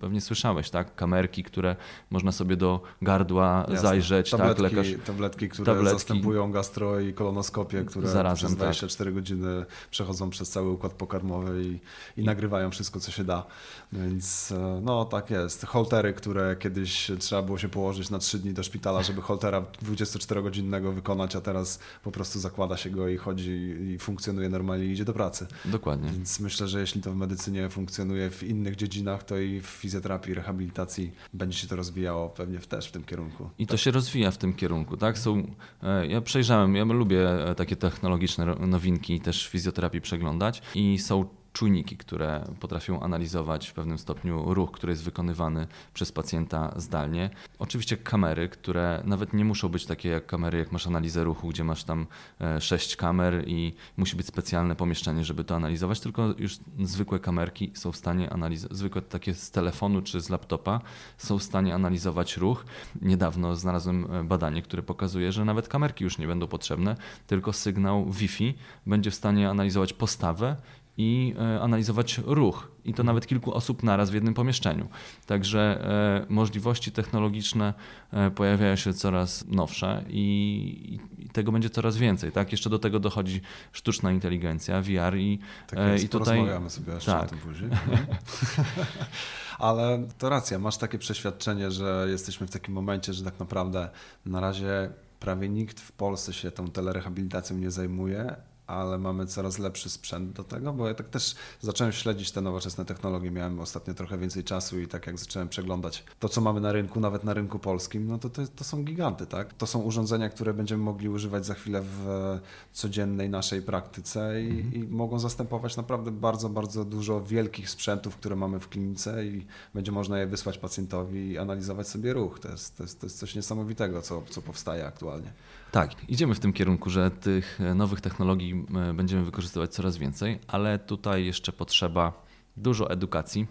pewnie 0.00 0.20
słyszałeś, 0.20 0.70
tak? 0.70 0.94
Kamerki, 0.94 1.44
które 1.44 1.76
można 2.10 2.32
sobie 2.32 2.56
do 2.56 2.82
gardła 3.02 3.58
Jasne. 3.60 3.88
zajrzeć, 3.88 4.30
tabletki, 4.30 4.62
tak? 4.62 4.72
Lekarz... 4.72 5.06
Tabletki, 5.06 5.48
które 5.48 5.66
tabletki. 5.66 5.98
zastępują 5.98 6.52
gastro 6.52 7.00
i 7.00 7.14
kolonoskopię, 7.14 7.84
które 7.84 8.08
Zarazem, 8.08 8.36
przez 8.36 8.56
24 8.56 9.10
tak. 9.10 9.14
godziny 9.14 9.64
przechodzą 9.90 10.30
przez 10.30 10.50
cały 10.50 10.70
układ 10.70 10.92
pokarmowy 10.92 11.62
i, 11.64 11.78
i 12.20 12.24
nagrywają 12.24 12.70
wszystko, 12.70 13.00
co 13.00 13.10
się 13.10 13.24
da. 13.24 13.46
Więc 13.92 14.52
e, 14.52 14.80
no 14.82 15.04
tak 15.04 15.30
jest. 15.30 15.66
Holtery, 15.66 16.12
które 16.12 16.56
kiedyś 16.56 17.10
trzeba 17.18 17.42
było 17.42 17.58
się 17.58 17.68
położyć 17.68 18.10
na 18.10 18.18
3 18.18 18.38
dni 18.38 18.52
do 18.52 18.62
szpitala, 18.62 19.02
żeby 19.02 19.22
holtera 19.22 19.64
24-godzinnego 19.82 20.94
wykonać, 20.94 21.36
a 21.36 21.40
teraz 21.40 21.78
po 22.02 22.12
prostu 22.12 22.40
zakłada 22.40 22.76
się 22.76 22.90
go 22.90 23.08
i 23.08 23.16
chodzi 23.16 23.50
i 23.94 23.98
funkcjonuje 23.98 24.48
normalnie 24.48 24.84
i 24.84 24.90
idzie 24.90 25.04
do 25.04 25.12
pracy. 25.12 25.46
Dokładnie. 25.64 26.10
Więc 26.10 26.40
myślę, 26.40 26.68
że 26.68 26.80
jeśli 26.80 27.02
to 27.02 27.12
w 27.12 27.16
medycynie 27.16 27.68
funkcjonuje 27.68 28.30
w 28.30 28.42
innych 28.42 28.76
dziedzinach, 28.76 29.24
to 29.24 29.38
i 29.38 29.60
w 29.60 29.66
fizjoterapii, 29.66 30.34
rehabilitacji 30.34 31.12
będzie 31.32 31.58
się 31.58 31.68
to 31.68 31.76
rozwijało 31.76 32.28
pewnie 32.28 32.58
też 32.58 32.88
w 32.88 32.92
tym 32.92 33.04
kierunku. 33.04 33.50
I 33.58 33.66
to 33.66 33.74
tak. 33.74 33.80
się 33.80 33.90
rozwija 33.90 34.30
w 34.30 34.38
tym 34.38 34.54
kierunku, 34.54 34.96
tak? 34.96 35.18
Są, 35.18 35.54
e, 35.82 36.06
ja 36.06 36.20
przejrzałem, 36.20 36.76
ja 36.76 36.84
lubię 36.84 37.48
e, 37.50 37.54
takie 37.54 37.76
technologiczne 37.76 38.44
nowinki 38.44 39.20
też 39.20 39.48
w 39.48 39.50
fizjoterapii 39.50 40.00
przeglądać 40.00 40.62
i 40.74 40.98
są 40.98 41.24
czujniki, 41.56 41.96
które 41.96 42.44
potrafią 42.60 43.00
analizować 43.00 43.68
w 43.68 43.72
pewnym 43.72 43.98
stopniu 43.98 44.54
ruch, 44.54 44.72
który 44.72 44.90
jest 44.92 45.04
wykonywany 45.04 45.66
przez 45.94 46.12
pacjenta 46.12 46.74
zdalnie. 46.76 47.30
Oczywiście 47.58 47.96
kamery, 47.96 48.48
które 48.48 49.02
nawet 49.04 49.32
nie 49.32 49.44
muszą 49.44 49.68
być 49.68 49.86
takie 49.86 50.08
jak 50.08 50.26
kamery, 50.26 50.58
jak 50.58 50.72
masz 50.72 50.86
analizę 50.86 51.24
ruchu, 51.24 51.48
gdzie 51.48 51.64
masz 51.64 51.84
tam 51.84 52.06
e, 52.40 52.60
sześć 52.60 52.96
kamer 52.96 53.48
i 53.48 53.74
musi 53.96 54.16
być 54.16 54.26
specjalne 54.26 54.76
pomieszczenie, 54.76 55.24
żeby 55.24 55.44
to 55.44 55.56
analizować, 55.56 56.00
tylko 56.00 56.34
już 56.38 56.58
zwykłe 56.80 57.18
kamerki 57.18 57.70
są 57.74 57.92
w 57.92 57.96
stanie 57.96 58.32
analizować, 58.32 58.76
zwykłe 58.76 59.02
takie 59.02 59.34
z 59.34 59.50
telefonu 59.50 60.02
czy 60.02 60.20
z 60.20 60.30
laptopa 60.30 60.80
są 61.18 61.38
w 61.38 61.42
stanie 61.42 61.74
analizować 61.74 62.36
ruch. 62.36 62.64
Niedawno 63.02 63.56
znalazłem 63.56 64.14
e, 64.14 64.24
badanie, 64.24 64.62
które 64.62 64.82
pokazuje, 64.82 65.32
że 65.32 65.44
nawet 65.44 65.68
kamerki 65.68 66.04
już 66.04 66.18
nie 66.18 66.26
będą 66.26 66.46
potrzebne, 66.46 66.96
tylko 67.26 67.52
sygnał 67.52 68.10
Wi-Fi 68.10 68.54
będzie 68.86 69.10
w 69.10 69.14
stanie 69.14 69.50
analizować 69.50 69.92
postawę 69.92 70.56
i 70.98 71.34
e, 71.38 71.60
analizować 71.60 72.18
ruch. 72.18 72.68
I 72.84 72.94
to 72.94 73.02
nawet 73.02 73.26
kilku 73.26 73.54
osób 73.54 73.82
naraz 73.82 74.10
w 74.10 74.14
jednym 74.14 74.34
pomieszczeniu. 74.34 74.88
Także 75.26 75.84
e, 75.84 76.26
możliwości 76.28 76.92
technologiczne 76.92 77.74
e, 78.12 78.30
pojawiają 78.30 78.76
się 78.76 78.94
coraz 78.94 79.44
nowsze 79.46 80.04
i, 80.08 80.98
i 81.18 81.28
tego 81.28 81.52
będzie 81.52 81.70
coraz 81.70 81.96
więcej. 81.96 82.32
Tak? 82.32 82.52
Jeszcze 82.52 82.70
do 82.70 82.78
tego 82.78 83.00
dochodzi 83.00 83.40
sztuczna 83.72 84.12
inteligencja, 84.12 84.82
VR 84.82 85.16
i, 85.16 85.38
tak 85.66 85.78
jest, 85.78 86.04
i 86.04 86.08
tutaj. 86.08 86.38
Porozmawiamy 86.38 86.70
sobie 86.70 86.92
jeszcze 86.92 87.12
tak. 87.12 87.22
o 87.22 87.26
tym 87.26 87.38
później. 87.38 87.70
Ale 89.58 90.06
to 90.18 90.28
racja, 90.28 90.58
masz 90.58 90.76
takie 90.76 90.98
przeświadczenie, 90.98 91.70
że 91.70 92.06
jesteśmy 92.10 92.46
w 92.46 92.50
takim 92.50 92.74
momencie, 92.74 93.12
że 93.12 93.24
tak 93.24 93.38
naprawdę 93.38 93.88
na 94.26 94.40
razie 94.40 94.90
prawie 95.20 95.48
nikt 95.48 95.80
w 95.80 95.92
Polsce 95.92 96.32
się 96.32 96.50
tą 96.50 96.68
telerehabilitacją 96.68 97.56
nie 97.56 97.70
zajmuje, 97.70 98.36
ale 98.66 98.98
mamy 98.98 99.26
coraz 99.26 99.58
lepszy 99.58 99.90
sprzęt 99.90 100.32
do 100.32 100.44
tego, 100.44 100.72
bo 100.72 100.88
ja 100.88 100.94
tak 100.94 101.08
też 101.08 101.34
zacząłem 101.60 101.92
śledzić 101.92 102.30
te 102.30 102.40
nowoczesne 102.40 102.84
technologie, 102.84 103.30
miałem 103.30 103.60
ostatnio 103.60 103.94
trochę 103.94 104.18
więcej 104.18 104.44
czasu 104.44 104.80
i 104.80 104.88
tak 104.88 105.06
jak 105.06 105.18
zacząłem 105.18 105.48
przeglądać 105.48 106.04
to, 106.20 106.28
co 106.28 106.40
mamy 106.40 106.60
na 106.60 106.72
rynku, 106.72 107.00
nawet 107.00 107.24
na 107.24 107.34
rynku 107.34 107.58
polskim, 107.58 108.06
no 108.06 108.18
to, 108.18 108.30
to, 108.30 108.42
to 108.56 108.64
są 108.64 108.84
giganty, 108.84 109.26
tak? 109.26 109.54
To 109.54 109.66
są 109.66 109.82
urządzenia, 109.82 110.28
które 110.28 110.54
będziemy 110.54 110.82
mogli 110.82 111.08
używać 111.08 111.46
za 111.46 111.54
chwilę 111.54 111.82
w 111.82 112.38
codziennej 112.72 113.30
naszej 113.30 113.62
praktyce 113.62 114.42
i, 114.42 114.50
mhm. 114.50 114.74
i 114.74 114.88
mogą 114.88 115.18
zastępować 115.18 115.76
naprawdę 115.76 116.10
bardzo, 116.10 116.48
bardzo 116.48 116.84
dużo 116.84 117.24
wielkich 117.24 117.70
sprzętów, 117.70 118.16
które 118.16 118.36
mamy 118.36 118.60
w 118.60 118.68
klinice 118.68 119.26
i 119.26 119.46
będzie 119.74 119.92
można 119.92 120.18
je 120.18 120.26
wysłać 120.26 120.58
pacjentowi 120.58 121.30
i 121.30 121.38
analizować 121.38 121.88
sobie 121.88 122.12
ruch. 122.12 122.40
To 122.40 122.48
jest, 122.48 122.76
to 122.76 122.82
jest, 122.82 123.00
to 123.00 123.06
jest 123.06 123.18
coś 123.18 123.34
niesamowitego, 123.34 124.02
co, 124.02 124.22
co 124.30 124.42
powstaje 124.42 124.86
aktualnie. 124.86 125.32
Tak, 125.70 126.08
idziemy 126.08 126.34
w 126.34 126.40
tym 126.40 126.52
kierunku, 126.52 126.90
że 126.90 127.10
tych 127.10 127.60
e, 127.60 127.74
nowych 127.74 128.00
technologii 128.00 128.66
e, 128.90 128.94
będziemy 128.94 129.24
wykorzystywać 129.24 129.70
coraz 129.70 129.96
więcej, 129.96 130.38
ale 130.48 130.78
tutaj 130.78 131.24
jeszcze 131.24 131.52
potrzeba 131.52 132.22
dużo 132.56 132.90
edukacji 132.90 133.46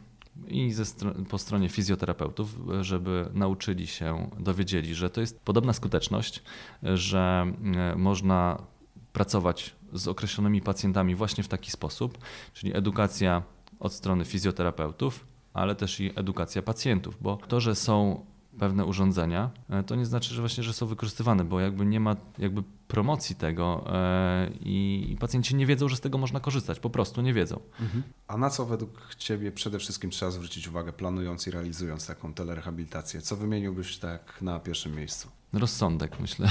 i 0.48 0.72
ze, 0.72 0.84
po 1.30 1.38
stronie 1.38 1.70
fizjoterapeutów, 1.70 2.58
żeby 2.82 3.30
nauczyli 3.34 3.88
się, 3.88 4.30
dowiedzieli, 4.40 4.96
że 4.96 5.10
to 5.10 5.22
jest 5.22 5.42
podobna 5.42 5.74
skuteczność, 5.74 6.44
że 6.84 7.46
e, 7.76 7.96
można 7.96 8.62
pracować 9.14 9.76
z 9.94 10.08
określonymi 10.08 10.62
pacjentami 10.62 11.16
właśnie 11.16 11.44
w 11.44 11.48
taki 11.48 11.72
sposób, 11.72 12.18
czyli 12.54 12.78
edukacja 12.78 13.44
od 13.80 13.94
strony 13.94 14.26
fizjoterapeutów, 14.26 15.26
ale 15.54 15.76
też 15.76 16.00
i 16.00 16.12
edukacja 16.16 16.62
pacjentów, 16.62 17.18
bo 17.22 17.38
to, 17.48 17.60
że 17.60 17.76
są 17.76 18.26
pewne 18.60 18.86
urządzenia, 18.86 19.52
e, 19.70 19.84
to 19.84 19.96
nie 19.96 20.06
znaczy, 20.06 20.34
że 20.34 20.42
właśnie, 20.42 20.64
że 20.64 20.74
są 20.74 20.86
wykorzystywane, 20.86 21.44
bo 21.44 21.60
jakby 21.60 21.86
nie 21.86 22.00
ma 22.00 22.16
jakby 22.38 22.64
promocji 22.88 23.36
tego 23.36 23.86
e, 23.94 24.50
i 24.62 25.18
pacjenci 25.20 25.56
nie 25.56 25.66
wiedzą, 25.66 25.90
że 25.90 25.96
z 25.96 26.02
tego 26.02 26.18
można 26.18 26.40
korzystać, 26.40 26.80
po 26.80 26.90
prostu 26.90 27.22
nie 27.22 27.34
wiedzą. 27.34 27.60
Mhm. 27.82 28.04
A 28.28 28.38
na 28.38 28.50
co 28.50 28.66
według 28.66 29.16
Ciebie 29.16 29.52
przede 29.52 29.80
wszystkim 29.80 30.10
trzeba 30.10 30.32
zwrócić 30.32 30.68
uwagę, 30.68 30.94
planując 30.94 31.48
i 31.48 31.52
realizując 31.52 32.08
taką 32.08 32.34
telerehabilitację? 32.34 33.22
Co 33.22 33.36
wymieniłbyś 33.36 33.98
tak 33.98 34.42
na 34.42 34.60
pierwszym 34.60 34.96
miejscu? 34.96 35.30
rozsądek, 35.60 36.20
myślę. 36.20 36.48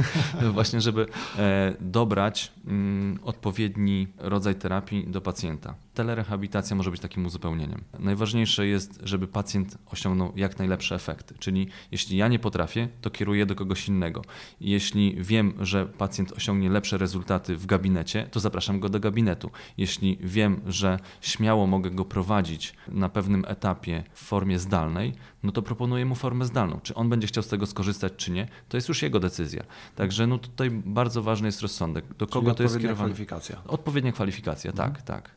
Właśnie, 0.52 0.80
żeby 0.80 1.06
e, 1.38 1.76
dobrać 1.80 2.52
mm, 2.66 3.18
odpowiedni 3.22 4.08
rodzaj 4.18 4.54
terapii 4.54 5.06
do 5.06 5.20
pacjenta. 5.20 5.74
Telerehabilitacja 5.94 6.76
może 6.76 6.90
być 6.90 7.00
takim 7.00 7.26
uzupełnieniem. 7.26 7.84
Najważniejsze 7.98 8.66
jest, 8.66 9.00
żeby 9.02 9.28
pacjent 9.28 9.78
osiągnął 9.86 10.32
jak 10.36 10.58
najlepsze 10.58 10.94
efekty. 10.94 11.34
Czyli 11.38 11.68
jeśli 11.90 12.16
ja 12.16 12.28
nie 12.28 12.38
potrafię, 12.38 12.88
to 13.00 13.10
kieruję 13.10 13.46
do 13.46 13.54
kogoś 13.54 13.88
innego. 13.88 14.22
Jeśli 14.60 15.16
wiem, 15.18 15.54
że 15.60 15.86
pacjent 15.86 16.32
osiągnie 16.32 16.70
lepsze 16.70 16.98
rezultaty 16.98 17.56
w 17.56 17.66
gabinecie, 17.66 18.26
to 18.30 18.40
zapraszam 18.40 18.80
go 18.80 18.88
do 18.88 19.00
gabinetu. 19.00 19.50
Jeśli 19.76 20.18
wiem, 20.20 20.60
że 20.66 20.98
śmiało 21.20 21.66
mogę 21.66 21.90
go 21.90 22.04
prowadzić 22.04 22.74
na 22.88 23.08
pewnym 23.08 23.44
etapie 23.48 24.04
w 24.12 24.24
formie 24.24 24.58
zdalnej, 24.58 25.14
no 25.42 25.52
to 25.52 25.62
proponuję 25.62 26.04
mu 26.04 26.14
formę 26.14 26.44
zdalną. 26.44 26.80
Czy 26.82 26.94
on 26.94 27.08
będzie 27.08 27.26
chciał 27.26 27.42
z 27.42 27.48
tego 27.48 27.66
skorzystać, 27.66 28.12
czy 28.16 28.30
nie, 28.30 28.48
to 28.68 28.76
jest 28.76 28.88
już 28.88 29.02
jego 29.02 29.20
decyzja. 29.20 29.62
Także 29.96 30.26
no 30.26 30.38
tutaj 30.38 30.70
bardzo 30.70 31.22
ważny 31.22 31.48
jest 31.48 31.60
rozsądek. 31.60 32.04
Do 32.14 32.26
kogo 32.26 32.54
to 32.54 32.62
jest 32.62 32.78
kierowane? 32.78 32.96
kwalifikacja. 32.96 33.64
Odpowiednia 33.66 34.12
kwalifikacja, 34.12 34.72
tak, 34.72 35.02
tak. 35.02 35.30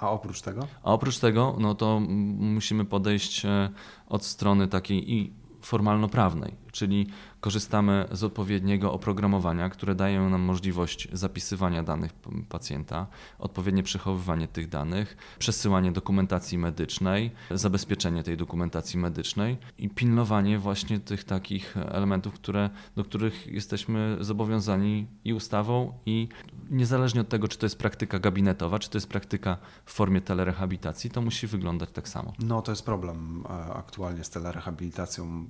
A 0.00 0.10
oprócz 0.10 0.40
tego? 0.40 0.66
A 0.82 0.92
oprócz 0.92 1.18
tego, 1.18 1.56
no 1.58 1.74
to 1.74 2.00
musimy 2.38 2.84
podejść 2.84 3.44
e, 3.44 3.70
od 4.08 4.24
strony 4.24 4.68
takiej 4.68 5.12
i 5.12 5.32
formalno-prawnej, 5.62 6.54
czyli 6.72 7.06
korzystamy 7.40 8.08
z 8.12 8.24
odpowiedniego 8.24 8.92
oprogramowania, 8.92 9.68
które 9.68 9.94
daje 9.94 10.20
nam 10.20 10.40
możliwość 10.40 11.08
zapisywania 11.12 11.82
danych 11.82 12.12
pacjenta, 12.48 13.06
odpowiednie 13.38 13.82
przechowywanie 13.82 14.48
tych 14.48 14.68
danych, 14.68 15.16
przesyłanie 15.38 15.92
dokumentacji 15.92 16.58
medycznej, 16.58 17.30
zabezpieczenie 17.50 18.22
tej 18.22 18.36
dokumentacji 18.36 18.98
medycznej 18.98 19.58
i 19.78 19.88
pilnowanie 19.88 20.58
właśnie 20.58 21.00
tych 21.00 21.24
takich 21.24 21.76
elementów, 21.76 22.34
które, 22.34 22.70
do 22.96 23.04
których 23.04 23.46
jesteśmy 23.46 24.16
zobowiązani 24.20 25.06
i 25.24 25.34
ustawą, 25.34 25.92
i 26.06 26.28
niezależnie 26.70 27.20
od 27.20 27.28
tego, 27.28 27.48
czy 27.48 27.58
to 27.58 27.66
jest 27.66 27.78
praktyka 27.78 28.18
gabinetowa, 28.18 28.78
czy 28.78 28.90
to 28.90 28.96
jest 28.96 29.08
praktyka 29.08 29.56
w 29.84 29.92
formie 29.92 30.20
telerehabilitacji, 30.20 31.10
to 31.10 31.22
musi 31.22 31.46
wyglądać 31.46 31.90
tak 31.92 32.08
samo. 32.08 32.32
No 32.38 32.62
to 32.62 32.72
jest 32.72 32.84
problem 32.84 33.44
e, 33.44 33.74
aktualnie 33.74 34.24
z 34.24 34.30
telerehabilitacją 34.30 35.48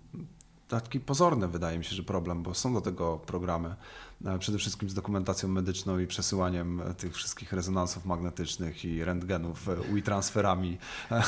taki 0.71 1.01
pozorny, 1.01 1.49
wydaje 1.49 1.79
mi 1.79 1.85
się, 1.85 1.97
że 1.97 2.03
problem, 2.03 2.43
bo 2.43 2.55
są 2.55 2.75
do 2.75 2.81
tego 2.81 3.19
programy, 3.19 3.75
przede 4.39 4.59
wszystkim 4.59 4.91
z 4.91 4.95
dokumentacją 4.95 5.49
medyczną 5.49 5.99
i 5.99 6.07
przesyłaniem 6.07 6.81
e, 6.81 6.95
tych 6.95 7.15
wszystkich 7.15 7.53
rezonansów 7.53 8.05
magnetycznych 8.07 8.85
i 8.85 9.05
rentgenów, 9.05 9.69
e, 9.69 9.99
i 9.99 10.03
transferami 10.03 10.79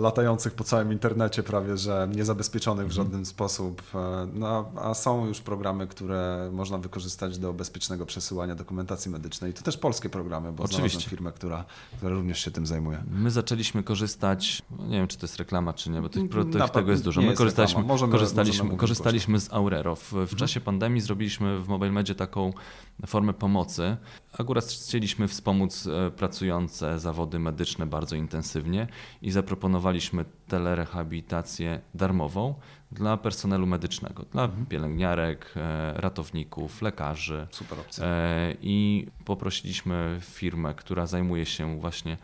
latających 0.00 0.54
po 0.54 0.64
całym 0.64 0.92
internecie 0.92 1.42
prawie, 1.42 1.76
że 1.76 2.08
niezabezpieczonych 2.14 2.86
w 2.86 2.90
mhm. 2.90 3.06
żaden 3.06 3.26
sposób. 3.26 3.82
No, 4.34 4.70
a 4.76 4.94
są 4.94 5.26
już 5.26 5.40
programy, 5.40 5.86
które 5.86 6.50
można 6.52 6.78
wykorzystać 6.78 7.38
do 7.38 7.52
bezpiecznego 7.52 8.06
przesyłania 8.06 8.54
dokumentacji 8.54 9.10
medycznej. 9.10 9.54
To 9.54 9.62
też 9.62 9.76
polskie 9.76 10.08
programy, 10.08 10.52
bo 10.52 10.64
Oczywiście. 10.64 11.10
firmę, 11.10 11.32
która, 11.32 11.64
która 11.96 12.14
również 12.14 12.44
się 12.44 12.50
tym 12.50 12.66
zajmuje. 12.66 13.04
My 13.10 13.30
zaczęliśmy 13.30 13.82
korzystać, 13.82 14.62
no 14.78 14.86
nie 14.86 14.98
wiem 14.98 15.08
czy 15.08 15.18
to 15.18 15.26
jest 15.26 15.36
reklama, 15.36 15.72
czy 15.72 15.90
nie, 15.90 16.02
bo 16.02 16.08
tych, 16.08 16.22
tego 16.72 16.90
jest 16.90 17.04
dużo. 17.04 17.20
My 17.20 17.34
korzystaliśmy, 17.34 17.84
korzystaliśmy, 18.10 18.76
korzystaliśmy 18.76 19.40
z 19.40 19.52
Aurero. 19.52 19.96
W, 19.96 20.02
w 20.02 20.14
mhm. 20.14 20.38
czasie 20.38 20.60
pandemii 20.60 21.00
zrobiliśmy 21.00 21.57
w 21.58 21.68
Mobile 21.68 21.92
Medzie 21.92 22.14
taką 22.14 22.52
formę 23.06 23.32
pomocy. 23.32 23.96
Akurat 24.38 24.64
chcieliśmy 24.64 25.28
wspomóc 25.28 25.86
e, 25.86 26.10
pracujące 26.10 26.98
zawody 26.98 27.38
medyczne 27.38 27.86
bardzo 27.86 28.16
intensywnie 28.16 28.86
i 29.22 29.30
zaproponowaliśmy 29.30 30.24
telerehabilitację 30.48 31.80
darmową 31.94 32.54
dla 32.92 33.16
personelu 33.16 33.66
medycznego, 33.66 34.24
dla 34.32 34.44
mhm. 34.44 34.66
pielęgniarek, 34.66 35.52
e, 35.56 35.92
ratowników, 35.94 36.82
lekarzy. 36.82 37.46
Super 37.50 37.80
opcja. 37.80 38.04
E, 38.06 38.54
I 38.62 39.06
poprosiliśmy 39.24 40.18
firmę, 40.20 40.74
która 40.74 41.06
zajmuje 41.06 41.46
się 41.46 41.80
właśnie 41.80 42.16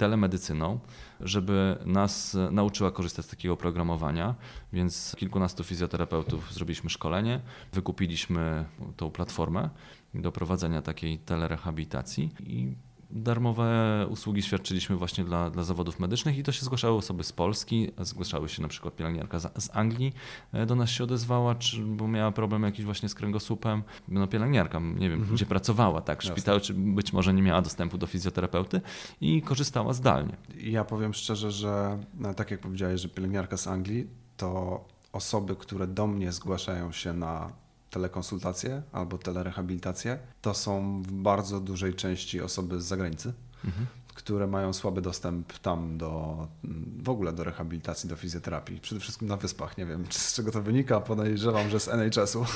telemedycyną, 0.00 0.80
żeby 1.20 1.76
nas 1.86 2.36
nauczyła 2.50 2.90
korzystać 2.90 3.24
z 3.24 3.28
takiego 3.28 3.54
oprogramowania, 3.54 4.34
więc 4.72 5.14
kilkunastu 5.18 5.64
fizjoterapeutów 5.64 6.52
zrobiliśmy 6.54 6.90
szkolenie, 6.90 7.40
wykupiliśmy 7.72 8.64
tą 8.96 9.10
platformę 9.10 9.70
do 10.14 10.32
prowadzenia 10.32 10.82
takiej 10.82 11.18
telerehabilitacji 11.18 12.30
i 12.40 12.74
darmowe 13.12 14.06
usługi 14.10 14.42
świadczyliśmy 14.42 14.96
właśnie 14.96 15.24
dla, 15.24 15.50
dla 15.50 15.62
zawodów 15.62 15.98
medycznych 15.98 16.38
i 16.38 16.42
to 16.42 16.52
się 16.52 16.64
zgłaszały 16.64 16.96
osoby 16.96 17.24
z 17.24 17.32
Polski, 17.32 17.92
zgłaszały 17.98 18.48
się 18.48 18.62
na 18.62 18.68
przykład 18.68 18.96
pielęgniarka 18.96 19.38
z, 19.38 19.64
z 19.64 19.70
Anglii, 19.76 20.14
e, 20.52 20.66
do 20.66 20.74
nas 20.74 20.90
się 20.90 21.04
odezwała, 21.04 21.54
czy, 21.54 21.82
bo 21.82 22.08
miała 22.08 22.32
problem 22.32 22.62
jakiś 22.62 22.84
właśnie 22.84 23.08
z 23.08 23.14
kręgosłupem. 23.14 23.82
No 24.08 24.26
pielęgniarka, 24.26 24.80
nie 24.80 25.08
wiem, 25.08 25.18
mhm. 25.18 25.34
gdzie 25.34 25.46
pracowała, 25.46 26.00
tak, 26.00 26.22
w 26.22 26.26
szpitalu, 26.26 26.60
czy 26.60 26.74
być 26.74 27.12
może 27.12 27.34
nie 27.34 27.42
miała 27.42 27.62
dostępu 27.62 27.98
do 27.98 28.06
fizjoterapeuty 28.06 28.80
i 29.20 29.42
korzystała 29.42 29.92
zdalnie. 29.92 30.36
Ja 30.58 30.84
powiem 30.84 31.14
szczerze, 31.14 31.50
że 31.50 31.98
no, 32.14 32.34
tak 32.34 32.50
jak 32.50 32.60
powiedziałeś, 32.60 33.00
że 33.00 33.08
pielęgniarka 33.08 33.56
z 33.56 33.66
Anglii, 33.66 34.06
to 34.36 34.84
osoby, 35.12 35.56
które 35.56 35.86
do 35.86 36.06
mnie 36.06 36.32
zgłaszają 36.32 36.92
się 36.92 37.12
na 37.12 37.52
telekonsultacje 37.90 38.82
albo 38.92 39.18
telerehabilitację, 39.18 40.18
to 40.42 40.54
są 40.54 41.02
w 41.02 41.12
bardzo 41.12 41.60
dużej 41.60 41.94
części 41.94 42.40
osoby 42.40 42.80
z 42.80 42.84
zagranicy. 42.84 43.32
Mhm 43.64 43.86
które 44.22 44.46
mają 44.46 44.72
słaby 44.72 45.02
dostęp 45.02 45.58
tam 45.58 45.98
do 45.98 46.46
w 47.02 47.08
ogóle 47.08 47.32
do 47.32 47.44
rehabilitacji, 47.44 48.08
do 48.08 48.16
fizjoterapii. 48.16 48.80
Przede 48.80 49.00
wszystkim 49.00 49.28
na 49.28 49.36
wyspach. 49.36 49.78
Nie 49.78 49.86
wiem, 49.86 50.04
z 50.10 50.34
czego 50.34 50.52
to 50.52 50.62
wynika. 50.62 51.00
Podejrzewam, 51.00 51.70
że 51.70 51.80
z 51.80 51.88
NHS-u, 51.88 52.44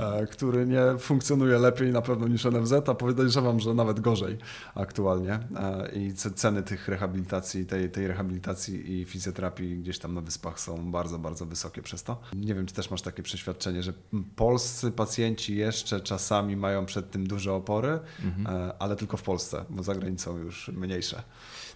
e, 0.00 0.26
który 0.26 0.66
nie 0.66 0.98
funkcjonuje 0.98 1.58
lepiej 1.58 1.92
na 1.92 2.02
pewno 2.02 2.28
niż 2.28 2.44
NFZ, 2.44 2.72
a 2.72 2.94
podejrzewam, 2.94 3.60
że 3.60 3.74
nawet 3.74 4.00
gorzej 4.00 4.38
aktualnie. 4.74 5.32
E, 5.32 5.90
I 5.92 6.14
ceny 6.14 6.62
tych 6.62 6.88
rehabilitacji, 6.88 7.66
tej, 7.66 7.90
tej 7.90 8.06
rehabilitacji 8.06 9.00
i 9.00 9.04
fizjoterapii 9.04 9.78
gdzieś 9.78 9.98
tam 9.98 10.14
na 10.14 10.20
wyspach 10.20 10.60
są 10.60 10.90
bardzo, 10.90 11.18
bardzo 11.18 11.46
wysokie 11.46 11.82
przez 11.82 12.02
to. 12.02 12.20
Nie 12.34 12.54
wiem, 12.54 12.66
czy 12.66 12.74
też 12.74 12.90
masz 12.90 13.02
takie 13.02 13.22
przeświadczenie, 13.22 13.82
że 13.82 13.92
polscy 14.36 14.90
pacjenci 14.90 15.56
jeszcze 15.56 16.00
czasami 16.00 16.56
mają 16.56 16.86
przed 16.86 17.10
tym 17.10 17.26
duże 17.26 17.52
opory, 17.52 17.98
mhm. 18.24 18.56
E, 18.56 18.78
ale 18.78 18.96
tylko 18.96 19.16
w 19.16 19.22
Polsce, 19.22 19.64
bo 19.70 19.82
za 19.82 19.94
granicą 19.94 20.35
już 20.36 20.68
mniejsze. 20.68 21.22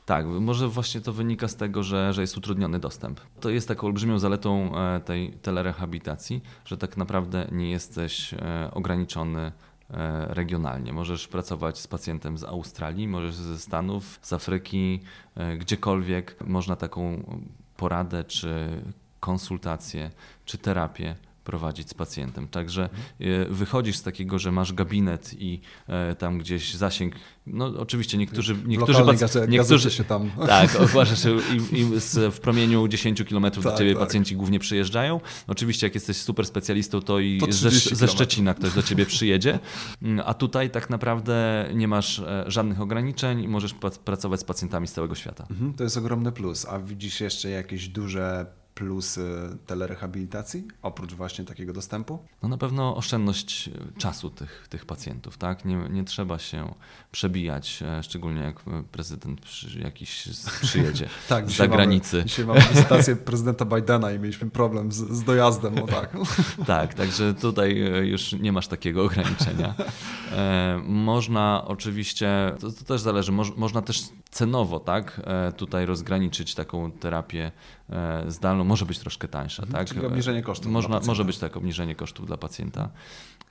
Tak, 0.07 0.27
może 0.27 0.68
właśnie 0.68 1.01
to 1.01 1.12
wynika 1.12 1.49
z 1.49 1.57
tego, 1.57 1.83
że, 1.83 2.12
że 2.12 2.20
jest 2.20 2.37
utrudniony 2.37 2.79
dostęp. 2.79 3.20
To 3.40 3.51
jest 3.51 3.68
taką 3.68 3.87
olbrzymią 3.87 4.18
zaletą 4.18 4.79
e, 4.79 5.01
tej 5.01 5.33
telerehabilitacji, 5.33 6.42
że 6.64 6.77
tak 6.77 6.96
naprawdę 6.96 7.49
nie 7.53 7.70
jesteś 7.70 8.35
e, 8.35 8.70
ograniczony 8.73 9.40
e, 9.90 10.27
regionalnie. 10.35 10.92
Możesz 10.92 11.29
pracować 11.29 11.79
z 11.79 11.87
pacjentem 11.87 12.38
z 12.38 12.44
Australii, 12.44 13.09
możesz 13.09 13.35
ze 13.35 13.59
Stanów, 13.59 14.18
z 14.23 14.33
Afryki, 14.33 15.01
gdziekolwiek 15.59 16.37
można 16.46 16.77
taką 16.77 17.25
poradę, 17.77 18.25
czy 18.25 18.83
konsultację, 19.20 20.11
czy 20.44 20.59
terapię 20.59 21.16
prowadzić 21.50 21.90
z 21.90 21.94
pacjentem. 21.94 22.48
Także 22.48 22.88
mhm. 23.20 23.54
wychodzisz 23.54 23.96
z 23.96 24.02
takiego, 24.02 24.38
że 24.38 24.52
masz 24.52 24.72
gabinet 24.72 25.34
i 25.38 25.60
e, 25.88 26.14
tam 26.14 26.38
gdzieś 26.38 26.74
zasięg. 26.74 27.14
No 27.46 27.66
oczywiście 27.78 28.18
niektórzy 28.18 28.56
niektórzy, 28.66 29.02
pac- 29.02 29.48
niektórzy 29.48 29.90
się 29.90 30.04
tam. 30.04 30.30
Tak, 30.46 30.80
ogłasza 30.80 31.16
się 31.16 31.36
i, 31.36 31.80
i 31.80 31.84
w 32.30 32.40
promieniu 32.42 32.88
10 32.88 33.22
km 33.22 33.42
tak, 33.42 33.62
do 33.62 33.72
ciebie 33.72 33.94
tak. 33.94 34.02
pacjenci 34.02 34.36
głównie 34.36 34.58
przyjeżdżają. 34.58 35.20
Oczywiście 35.46 35.86
jak 35.86 35.94
jesteś 35.94 36.16
super 36.16 36.46
specjalistą, 36.46 37.00
to 37.00 37.20
i 37.20 37.38
to 37.38 37.52
ze, 37.52 37.70
ze 37.70 38.08
Szczecina 38.08 38.54
ktoś 38.54 38.72
do 38.72 38.82
ciebie 38.82 39.06
przyjedzie. 39.06 39.58
Mm, 40.02 40.22
a 40.26 40.34
tutaj 40.34 40.70
tak 40.70 40.90
naprawdę 40.90 41.68
nie 41.74 41.88
masz 41.88 42.18
e, 42.18 42.44
żadnych 42.46 42.80
ograniczeń 42.80 43.42
i 43.42 43.48
możesz 43.48 43.74
pracować 44.04 44.40
z 44.40 44.44
pacjentami 44.44 44.86
z 44.86 44.92
całego 44.92 45.14
świata. 45.14 45.46
Mhm, 45.50 45.74
to 45.74 45.84
jest 45.84 45.96
ogromny 45.96 46.32
plus. 46.32 46.66
A 46.66 46.78
widzisz 46.78 47.20
jeszcze 47.20 47.50
jakieś 47.50 47.88
duże 47.88 48.60
plusy 48.74 49.56
telerehabilitacji, 49.66 50.68
oprócz 50.83 51.12
właśnie 51.12 51.44
takiego 51.44 51.72
dostępu? 51.72 52.18
No 52.42 52.48
na 52.48 52.59
pewno 52.59 52.96
oszczędność 52.96 53.70
czasu 53.98 54.30
tych, 54.30 54.66
tych 54.68 54.87
pacjentów, 54.87 55.38
tak? 55.38 55.64
Nie, 55.64 55.76
nie 55.76 56.04
trzeba 56.04 56.38
się 56.38 56.74
przebijać, 57.12 57.83
e, 57.83 58.02
szczególnie 58.02 58.42
jak 58.42 58.61
prezydent 58.92 59.40
jakiś 59.78 60.28
przyjedzie 60.62 61.09
tak, 61.28 61.50
z 61.50 61.56
zagranicy. 61.56 62.16
Mamy, 62.16 62.28
dzisiaj 62.28 62.46
mamy 62.46 62.61
wizytację 62.61 63.16
prezydenta 63.16 63.64
Bidena 63.64 64.12
i 64.12 64.18
mieliśmy 64.18 64.50
problem 64.50 64.92
z, 64.92 64.96
z 64.96 65.24
dojazdem, 65.24 65.74
no 65.74 65.87
tak. 65.87 66.16
tak, 66.66 66.94
także 66.94 67.35
tutaj 67.35 67.83
e, 67.83 68.06
już 68.06 68.33
nie 68.33 68.52
masz 68.52 68.68
takiego 68.68 69.04
ograniczenia. 69.04 69.74
E, 70.33 70.80
można 70.85 71.64
oczywiście, 71.66 72.52
to, 72.61 72.72
to 72.72 72.85
też 72.85 73.00
zależy, 73.00 73.33
mo, 73.33 73.42
można 73.56 73.83
też 73.83 74.02
cenowo, 74.31 74.81
tak, 74.81 75.21
e, 75.25 75.53
tutaj 75.53 75.87
rozgraniczyć 75.87 76.55
taką 76.55 76.93
terapię 76.93 77.53
e, 77.90 78.25
zdalną, 78.29 78.64
może 78.64 78.87
być 78.87 78.99
troszkę 78.99 79.29
tańsza, 79.29 79.62
mhm, 79.62 79.79
tak? 79.79 79.88
Czyli 79.95 80.07
obniżenie 80.07 80.43
kosztów. 80.43 80.73
Można, 80.73 81.01
może 81.01 81.25
być 81.25 81.38
tak, 81.38 81.57
obniżenie 81.57 81.95
kosztów 81.95 82.27
dla 82.27 82.37
pacjenta. 82.37 82.88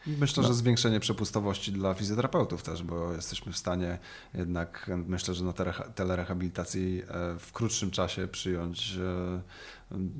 Myślę, 0.07 0.43
no. 0.43 0.47
że 0.47 0.53
zwiększenie 0.53 0.99
przepustowości 0.99 1.71
dla 1.71 1.93
fizjoterapeutów 1.93 2.63
też, 2.63 2.83
bo 2.83 3.13
jesteśmy 3.13 3.51
w 3.51 3.57
stanie 3.57 3.97
jednak, 4.33 4.91
myślę, 5.07 5.33
że 5.33 5.43
na 5.43 5.53
telerehabilitacji 5.95 7.01
e, 7.07 7.39
w 7.39 7.51
krótszym 7.51 7.91
czasie 7.91 8.27
przyjąć 8.27 8.99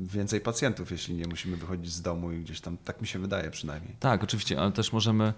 więcej 0.01 0.41
pacjentów, 0.41 0.91
jeśli 0.91 1.15
nie 1.15 1.27
musimy 1.27 1.57
wychodzić 1.57 1.91
z 1.91 2.01
domu 2.01 2.31
i 2.31 2.41
gdzieś 2.41 2.61
tam, 2.61 2.77
tak 2.77 3.01
mi 3.01 3.07
się 3.07 3.19
wydaje 3.19 3.51
przynajmniej. 3.51 3.95
Tak, 3.99 4.23
oczywiście, 4.23 4.61
ale 4.61 4.71
też 4.71 4.93
możemy 4.93 5.33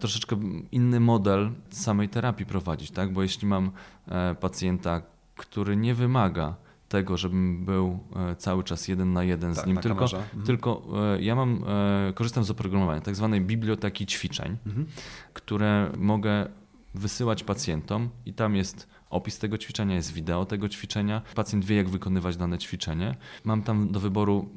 troszeczkę 0.00 0.36
inny 0.72 1.00
model 1.00 1.50
samej 1.70 2.08
terapii 2.08 2.46
prowadzić, 2.46 2.90
tak? 2.90 3.12
Bo 3.12 3.22
jeśli 3.22 3.48
mam 3.48 3.70
pacjenta, 4.40 5.02
który 5.36 5.76
nie 5.76 5.94
wymaga 5.94 6.54
tego, 6.88 7.16
żebym 7.16 7.64
był 7.64 7.98
e, 8.16 8.36
cały 8.36 8.64
czas 8.64 8.88
jeden 8.88 9.12
na 9.12 9.24
jeden 9.24 9.54
tak, 9.54 9.64
z 9.64 9.66
nim, 9.66 9.76
tylko, 9.76 10.04
mhm. 10.04 10.42
tylko 10.46 10.82
e, 11.16 11.22
ja 11.22 11.34
mam, 11.34 11.64
e, 12.08 12.12
korzystam 12.12 12.44
z 12.44 12.50
oprogramowania 12.50 13.00
tak 13.00 13.16
zwanej 13.16 13.40
biblioteki 13.40 14.06
ćwiczeń, 14.06 14.56
mhm. 14.66 14.86
które 15.32 15.90
mogę 15.96 16.46
wysyłać 16.94 17.44
pacjentom 17.44 18.08
i 18.26 18.32
tam 18.32 18.56
jest 18.56 18.88
opis 19.10 19.38
tego 19.38 19.58
ćwiczenia, 19.58 19.94
jest 19.94 20.12
wideo 20.12 20.44
tego 20.44 20.68
ćwiczenia. 20.68 21.22
Pacjent 21.34 21.64
wie, 21.64 21.76
jak 21.76 21.88
wykonywać 21.88 22.36
dane 22.36 22.58
ćwiczenie. 22.58 23.14
Mam 23.44 23.62
tam 23.62 23.88
do 23.92 24.00
wyboru 24.00 24.48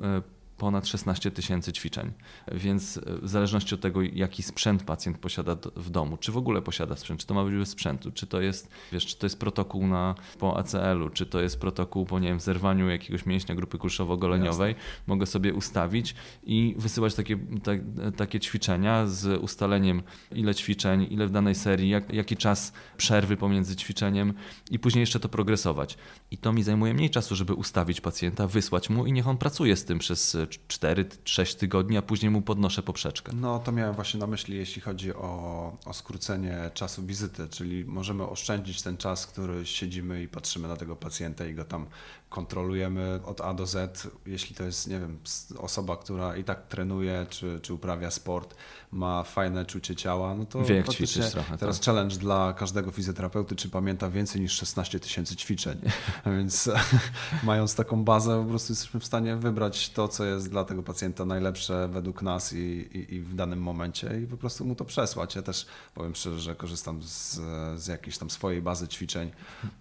ponad 0.60 0.88
16 0.88 1.32
tysięcy 1.32 1.74
ćwiczeń. 1.74 2.12
Więc 2.52 2.98
e, 2.98 3.02
w 3.22 3.30
zależności 3.30 3.76
od 3.76 3.82
tego, 3.82 4.02
jaki 4.02 4.44
sprzęt 4.44 4.84
pacjent 4.84 5.18
posiada 5.18 5.56
w 5.76 5.90
domu, 5.90 6.18
czy 6.18 6.32
w 6.32 6.38
ogóle 6.38 6.62
posiada 6.62 6.96
sprzęt, 6.96 7.20
czy 7.20 7.28
to 7.28 7.34
ma 7.34 7.44
być 7.44 7.56
bez 7.56 7.70
sprzętu, 7.70 8.12
czy 8.12 8.28
to 8.28 8.42
jest, 8.42 8.70
wiesz, 8.92 9.06
czy 9.06 9.18
to 9.18 9.26
jest 9.26 9.40
protokół 9.40 9.88
na, 9.88 10.16
po 10.40 10.58
ACL-u, 10.58 11.10
czy 11.10 11.26
to 11.26 11.42
jest 11.42 11.60
protokół 11.60 12.06
po 12.06 12.20
nie 12.20 12.28
wiem, 12.28 12.40
zerwaniu 12.40 12.90
jakiegoś 12.90 13.26
mięśnia 13.26 13.56
grupy 13.56 13.78
kulszowo-goleniowej, 13.78 14.76
mogę 15.08 15.26
sobie 15.26 15.54
ustawić 15.54 16.16
i 16.44 16.76
wysyłać 16.78 17.16
takie, 17.16 17.38
te, 17.64 17.80
takie 18.12 18.40
ćwiczenia 18.40 19.08
z 19.08 19.42
ustaleniem, 19.42 20.02
ile 20.32 20.56
ćwiczeń, 20.56 21.08
ile 21.10 21.28
w 21.28 21.32
danej 21.32 21.56
serii, 21.56 21.90
jak, 21.90 22.14
jaki 22.14 22.38
czas 22.38 22.74
przerwy 22.98 23.38
pomiędzy 23.38 23.76
ćwiczeniem 23.76 24.34
i 24.72 24.80
później 24.80 25.00
jeszcze 25.00 25.20
to 25.20 25.30
progresować. 25.30 25.98
I 26.32 26.38
to 26.38 26.54
mi 26.54 26.64
zajmuje 26.64 26.94
mniej 26.94 27.10
czasu, 27.10 27.36
żeby 27.36 27.54
ustawić 27.54 28.02
pacjenta, 28.02 28.48
wysłać 28.48 28.90
mu 28.90 29.06
i 29.06 29.12
niech 29.12 29.28
on 29.28 29.38
pracuje 29.38 29.76
z 29.76 29.86
tym 29.86 30.00
przez 30.00 30.38
4-6 30.58 31.60
tygodni, 31.60 31.98
a 31.98 32.02
później 32.02 32.30
mu 32.30 32.42
podnoszę 32.42 32.84
poprzeczkę. 32.84 33.32
No 33.36 33.60
to 33.60 33.72
miałem 33.72 33.96
właśnie 33.96 34.20
na 34.20 34.28
myśli, 34.28 34.58
jeśli 34.58 34.82
chodzi 34.82 35.14
o, 35.14 35.78
o 35.86 35.94
skrócenie 35.94 36.72
czasu 36.74 37.06
wizyty, 37.06 37.48
czyli 37.50 37.86
możemy 37.86 38.24
oszczędzić 38.24 38.82
ten 38.82 38.98
czas, 38.98 39.28
który 39.28 39.66
siedzimy 39.66 40.24
i 40.24 40.28
patrzymy 40.28 40.68
na 40.68 40.76
tego 40.76 40.96
pacjenta 40.96 41.46
i 41.46 41.54
go 41.54 41.66
tam 41.66 41.86
kontrolujemy 42.30 43.20
od 43.26 43.42
A 43.42 43.54
do 43.54 43.66
Z. 43.66 44.08
Jeśli 44.26 44.56
to 44.56 44.64
jest, 44.64 44.88
nie 44.88 45.00
wiem, 45.00 45.20
osoba, 45.58 45.98
która 45.98 46.38
i 46.38 46.44
tak 46.44 46.68
trenuje 46.68 47.26
czy, 47.30 47.60
czy 47.62 47.74
uprawia 47.74 48.12
sport, 48.12 48.56
ma 48.92 49.24
fajne 49.24 49.66
czucie 49.66 49.96
ciała, 49.96 50.36
no 50.36 50.46
to 50.46 50.64
Wie, 50.64 50.76
jak 50.76 50.90
ćwiczyć 50.90 51.32
trochę. 51.32 51.58
Teraz 51.58 51.80
tak. 51.80 51.86
challenge 51.86 52.16
dla 52.16 52.54
każdego 52.54 52.92
fizjoterapeuty, 52.92 53.56
czy 53.56 53.70
pamięta 53.70 54.10
więcej 54.10 54.42
niż 54.42 54.54
16 54.54 55.00
tysięcy 55.00 55.36
ćwiczeń. 55.36 55.82
Więc 56.38 56.70
mając 57.44 57.76
taką 57.76 58.04
bazę, 58.04 58.44
po 58.44 58.50
prostu 58.50 58.74
jesteśmy 58.74 59.00
w 59.00 59.06
stanie 59.06 59.36
wybrać 59.36 59.90
to, 59.90 60.08
co 60.08 60.26
jest 60.26 60.39
dla 60.48 60.64
tego 60.64 60.84
pacjenta 60.84 61.26
najlepsze 61.26 61.88
według 61.88 62.22
nas 62.22 62.54
i, 62.54 62.58
i, 62.58 63.16
i 63.16 63.22
w 63.22 63.36
danym 63.36 63.62
momencie 63.62 64.22
i 64.24 64.28
po 64.28 64.38
prostu 64.38 64.66
mu 64.66 64.76
to 64.76 64.86
przesłać. 64.86 65.36
Ja 65.36 65.42
też 65.42 65.66
powiem 65.94 66.16
szczerze, 66.16 66.40
że 66.40 66.56
korzystam 66.56 67.04
z, 67.04 67.40
z 67.76 67.88
jakiejś 67.88 68.18
tam 68.18 68.30
swojej 68.30 68.62
bazy 68.62 68.88
ćwiczeń, 68.88 69.32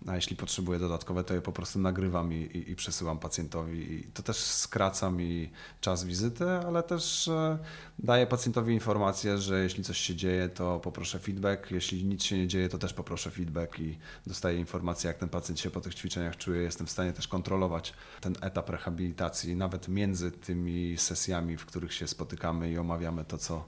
a 0.07 0.17
jeśli 0.17 0.37
potrzebuję 0.37 0.79
dodatkowe, 0.79 1.25
to 1.25 1.35
je 1.35 1.41
po 1.41 1.53
prostu 1.53 1.79
nagrywam 1.79 2.33
i, 2.33 2.37
i, 2.37 2.71
i 2.71 2.77
przesyłam 2.77 3.19
pacjentowi. 3.19 3.93
I 3.93 4.03
to 4.15 4.23
też 4.23 4.37
skraca 4.37 5.11
mi 5.11 5.51
czas 5.81 6.05
wizyty, 6.05 6.51
ale 6.51 6.83
też 6.83 7.29
e, 7.29 7.59
daję 7.99 8.27
pacjentowi 8.27 8.75
informację, 8.75 9.39
że 9.39 9.63
jeśli 9.63 9.85
coś 9.85 9.99
się 9.99 10.17
dzieje, 10.17 10.49
to 10.49 10.81
poproszę 10.81 11.19
feedback. 11.19 11.71
Jeśli 11.71 12.05
nic 12.05 12.23
się 12.23 12.39
nie 12.39 12.49
dzieje, 12.49 12.69
to 12.69 12.79
też 12.79 12.95
poproszę 12.95 13.31
feedback 13.31 13.81
i 13.81 13.99
dostaję 14.27 14.59
informację, 14.59 15.09
jak 15.09 15.19
ten 15.19 15.29
pacjent 15.29 15.61
się 15.61 15.71
po 15.71 15.81
tych 15.81 15.95
ćwiczeniach 15.95 16.37
czuje. 16.37 16.63
Jestem 16.63 16.87
w 16.87 16.91
stanie 16.91 17.13
też 17.13 17.29
kontrolować 17.29 17.93
ten 18.21 18.35
etap 18.41 18.71
rehabilitacji, 18.71 19.57
nawet 19.57 19.89
między 19.89 20.31
tymi 20.49 20.97
sesjami, 20.97 21.57
w 21.57 21.67
których 21.67 21.93
się 21.95 22.07
spotykamy 22.07 22.71
i 22.71 22.79
omawiamy 22.79 23.25
to, 23.25 23.39
co, 23.39 23.65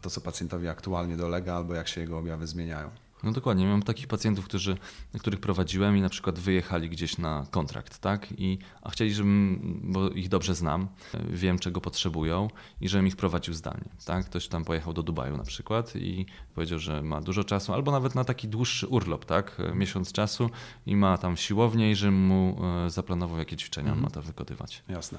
to, 0.00 0.10
co 0.10 0.20
pacjentowi 0.20 0.68
aktualnie 0.68 1.16
dolega, 1.16 1.54
albo 1.54 1.74
jak 1.74 1.88
się 1.88 2.00
jego 2.00 2.18
objawy 2.18 2.46
zmieniają. 2.46 2.90
No 3.22 3.32
dokładnie. 3.32 3.66
Mam 3.66 3.82
takich 3.82 4.06
pacjentów, 4.06 4.44
którzy, 4.44 4.76
których 5.18 5.40
prowadziłem 5.40 5.96
i 5.96 6.00
na 6.00 6.08
przykład 6.08 6.38
wyjechali 6.38 6.90
gdzieś 6.90 7.18
na 7.18 7.46
kontrakt, 7.50 7.98
tak? 7.98 8.28
I, 8.38 8.58
a 8.82 8.90
chcieli, 8.90 9.14
żebym, 9.14 9.80
bo 9.84 10.10
ich 10.10 10.28
dobrze 10.28 10.54
znam, 10.54 10.88
wiem 11.30 11.58
czego 11.58 11.80
potrzebują 11.80 12.48
i 12.80 12.88
żebym 12.88 13.06
ich 13.06 13.16
prowadził 13.16 13.54
zdalnie, 13.54 13.88
tak? 14.04 14.26
Ktoś 14.26 14.48
tam 14.48 14.64
pojechał 14.64 14.92
do 14.92 15.02
Dubaju 15.02 15.36
na 15.36 15.44
przykład 15.44 15.96
i 15.96 16.26
powiedział, 16.54 16.78
że 16.78 17.02
ma 17.02 17.20
dużo 17.20 17.44
czasu, 17.44 17.72
albo 17.72 17.92
nawet 17.92 18.14
na 18.14 18.24
taki 18.24 18.48
dłuższy 18.48 18.86
urlop, 18.86 19.24
tak? 19.24 19.62
Miesiąc 19.74 20.12
czasu 20.12 20.50
i 20.86 20.96
ma 20.96 21.18
tam 21.18 21.36
siłownię 21.36 21.90
i 21.90 21.94
żebym 21.94 22.26
mu 22.26 22.60
e, 22.86 22.90
zaplanował, 22.90 23.38
jakie 23.38 23.56
ćwiczenia 23.56 23.88
mhm. 23.88 24.02
ma 24.02 24.10
to 24.10 24.22
wykonywać. 24.22 24.82
Jasne. 24.88 25.18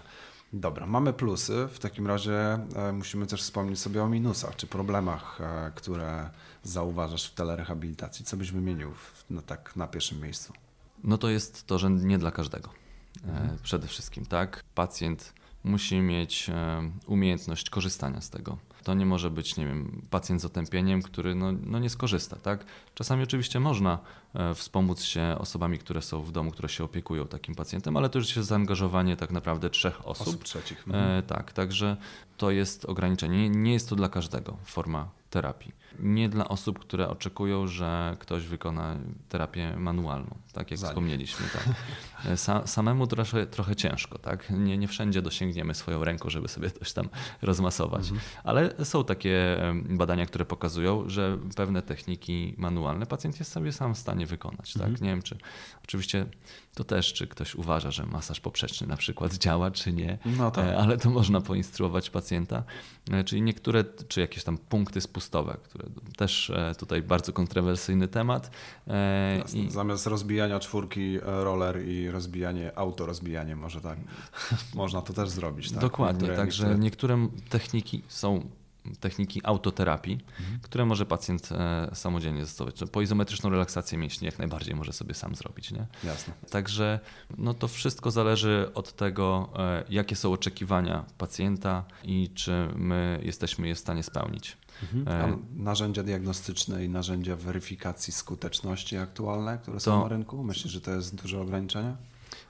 Dobra, 0.53 0.86
mamy 0.86 1.13
plusy. 1.13 1.67
W 1.71 1.79
takim 1.79 2.08
razie 2.08 2.60
e, 2.75 2.91
musimy 2.93 3.27
też 3.27 3.41
wspomnieć 3.41 3.79
sobie 3.79 4.03
o 4.03 4.10
minusach 4.10 4.55
czy 4.55 4.67
problemach, 4.67 5.41
e, 5.41 5.71
które 5.75 6.29
zauważasz 6.63 7.29
w 7.29 7.34
telerehabilitacji. 7.34 8.25
Co 8.25 8.38
byś 8.38 8.51
wymienił 8.51 8.91
no, 9.29 9.41
tak 9.41 9.75
na 9.75 9.88
pierwszym 9.88 10.21
miejscu? 10.21 10.53
No 11.03 11.17
to 11.17 11.29
jest 11.29 11.67
to, 11.67 11.79
że 11.79 11.89
nie 11.89 12.17
dla 12.17 12.31
każdego. 12.31 12.69
E, 13.25 13.29
mhm. 13.29 13.58
Przede 13.63 13.88
wszystkim, 13.88 14.25
tak? 14.25 14.63
Pacjent 14.75 15.34
musi 15.65 15.99
mieć 15.99 16.47
umiejętność 17.08 17.69
korzystania 17.69 18.21
z 18.21 18.30
tego 18.30 18.58
to 18.86 18.93
nie 18.93 19.06
może 19.06 19.32
być, 19.32 19.58
nie 19.58 19.65
wiem, 19.65 20.01
pacjent 20.10 20.41
z 20.41 20.45
otępieniem, 20.45 21.01
który 21.01 21.36
no, 21.36 21.51
no 21.51 21.80
nie 21.80 21.89
skorzysta, 21.89 22.36
tak? 22.36 22.65
Czasami 22.95 23.23
oczywiście 23.23 23.60
można 23.60 23.99
e, 24.34 24.56
wspomóc 24.56 25.01
się 25.01 25.36
osobami, 25.39 25.80
które 25.80 26.01
są 26.01 26.23
w 26.23 26.32
domu, 26.32 26.51
które 26.51 26.69
się 26.69 26.84
opiekują 26.84 27.28
takim 27.28 27.56
pacjentem, 27.56 27.97
ale 27.97 28.10
to 28.10 28.19
już 28.19 28.36
jest 28.36 28.49
zaangażowanie 28.49 29.17
tak 29.17 29.32
naprawdę 29.32 29.69
trzech 29.69 30.08
osób. 30.08 30.28
Osób 30.28 30.43
trzecich. 30.43 30.78
E, 30.78 30.86
mhm. 30.86 31.19
E, 31.19 31.23
tak, 31.23 31.54
także 31.54 31.97
to 32.38 32.51
jest 32.51 32.86
ograniczenie. 32.86 33.49
Nie 33.49 33.73
jest 33.73 33.89
to 33.89 33.95
dla 33.95 34.10
każdego 34.10 34.58
forma 34.65 35.10
terapii. 35.36 35.71
Nie 36.00 36.30
dla 36.30 36.48
osób, 36.48 36.80
które 36.80 37.10
oczekują, 37.10 37.67
że 37.67 38.17
ktoś 38.19 38.43
wykona 38.48 38.98
terapię 39.30 39.78
manualną, 39.78 40.36
tak 40.54 40.71
jak 40.71 40.80
wspomnieliśmy. 40.80 41.45
Tak. 41.54 41.65
Sa 42.45 42.67
samemu 42.67 43.08
trochę, 43.08 43.45
trochę 43.48 43.76
ciężko, 43.76 44.17
tak? 44.19 44.50
Nie, 44.50 44.78
nie 44.78 44.88
wszędzie 44.88 45.21
dosięgniemy 45.21 45.74
swoją 45.74 46.04
ręką, 46.04 46.30
żeby 46.30 46.48
sobie 46.48 46.71
coś 46.71 46.93
tam 46.93 47.10
rozmasować. 47.41 48.02
Mhm. 48.02 48.21
Ale 48.43 48.86
są 48.86 49.04
takie 49.04 49.58
badania, 49.89 50.26
które 50.26 50.45
pokazują, 50.45 51.10
że 51.10 51.38
pewne 51.56 51.82
techniki 51.82 52.56
manualne 52.58 53.06
pacjent 53.06 53.39
jest 53.39 53.52
sobie 53.52 53.71
sam 53.71 53.95
w 53.95 53.98
stanie 53.98 54.26
wykonać. 54.26 54.74
Tak? 54.74 54.88
Mhm. 54.88 55.04
Nie 55.04 55.10
wiem, 55.10 55.21
czy 55.21 55.38
oczywiście 55.84 56.26
to 56.76 56.84
też, 56.84 57.13
czy 57.13 57.28
ktoś 57.28 57.56
uważa, 57.56 57.91
że 57.91 58.06
masaż 58.06 58.39
poprzeczny 58.39 58.88
na 58.88 58.98
przykład 58.98 59.34
działa, 59.43 59.71
czy 59.71 59.93
nie, 59.93 60.17
no 60.26 60.52
tak. 60.52 60.65
E, 60.65 60.78
ale 60.78 60.98
to 60.98 61.10
można 61.10 61.41
poinstruować 61.41 62.10
pacjenta. 62.10 62.63
E, 63.12 63.24
czyli 63.24 63.41
niektóre, 63.41 63.84
czy 64.08 64.21
jakieś 64.21 64.43
tam 64.43 64.58
punkty 64.58 65.02
które 65.64 65.86
też 66.18 66.50
e, 66.50 66.76
tutaj 66.76 67.02
bardzo 67.02 67.34
kontrowersyjny 67.34 68.08
temat. 68.08 68.52
I... 69.54 69.72
Zamiast 69.72 70.08
rozbijania 70.08 70.60
czwórki 70.60 71.20
roller 71.20 71.88
i 71.88 72.12
rozbijanie, 72.12 72.78
auto 72.78 73.06
rozbijanie 73.06 73.56
może 73.56 73.82
tak, 73.82 74.00
można 74.74 75.02
to 75.02 75.14
też 75.14 75.30
zrobić. 75.30 75.72
Tak? 75.72 75.82
Dokładnie, 75.82 76.30
także 76.30 76.78
niektóre... 76.78 77.18
niektóre 77.18 77.50
techniki 77.50 78.02
są 78.08 78.50
techniki 79.00 79.42
autoterapii, 79.44 80.14
mhm. 80.40 80.60
które 80.62 80.86
może 80.86 81.06
pacjent 81.06 81.50
e, 81.52 81.90
samodzielnie 81.94 82.46
zastosować. 82.46 82.76
Po 82.92 83.02
izometryczną 83.02 83.50
relaksację 83.50 83.98
mięśni 83.98 84.26
jak 84.26 84.40
najbardziej 84.40 84.76
może 84.76 84.94
sobie 84.94 85.14
sam 85.14 85.36
zrobić. 85.36 85.72
Nie? 85.72 85.88
Jasne. 86.04 86.34
Także 86.50 87.00
no 87.38 87.54
to 87.54 87.68
wszystko 87.68 88.12
zależy 88.12 88.70
od 88.74 88.94
tego, 88.94 89.50
e, 89.58 89.84
jakie 89.90 90.16
są 90.16 90.34
oczekiwania 90.34 91.06
pacjenta 91.18 91.84
i 92.04 92.30
czy 92.36 92.68
my 92.76 93.20
jesteśmy 93.24 93.68
je 93.68 93.76
w 93.76 93.80
stanie 93.80 94.04
spełnić. 94.04 94.58
Mhm. 94.93 95.32
E, 95.32 95.38
narzędzia 95.56 96.04
diagnostyczne 96.04 96.86
i 96.86 96.89
narzędzia 96.89 97.36
weryfikacji 97.36 98.13
skuteczności 98.13 98.98
aktualne, 98.98 99.58
które 99.58 99.80
są 99.80 99.91
to... 99.91 100.00
na 100.02 100.08
rynku, 100.08 100.43
myślisz, 100.43 100.74
że 100.74 100.82
to 100.82 100.91
jest 100.91 101.15
duże 101.15 101.41
ograniczenie? 101.41 101.95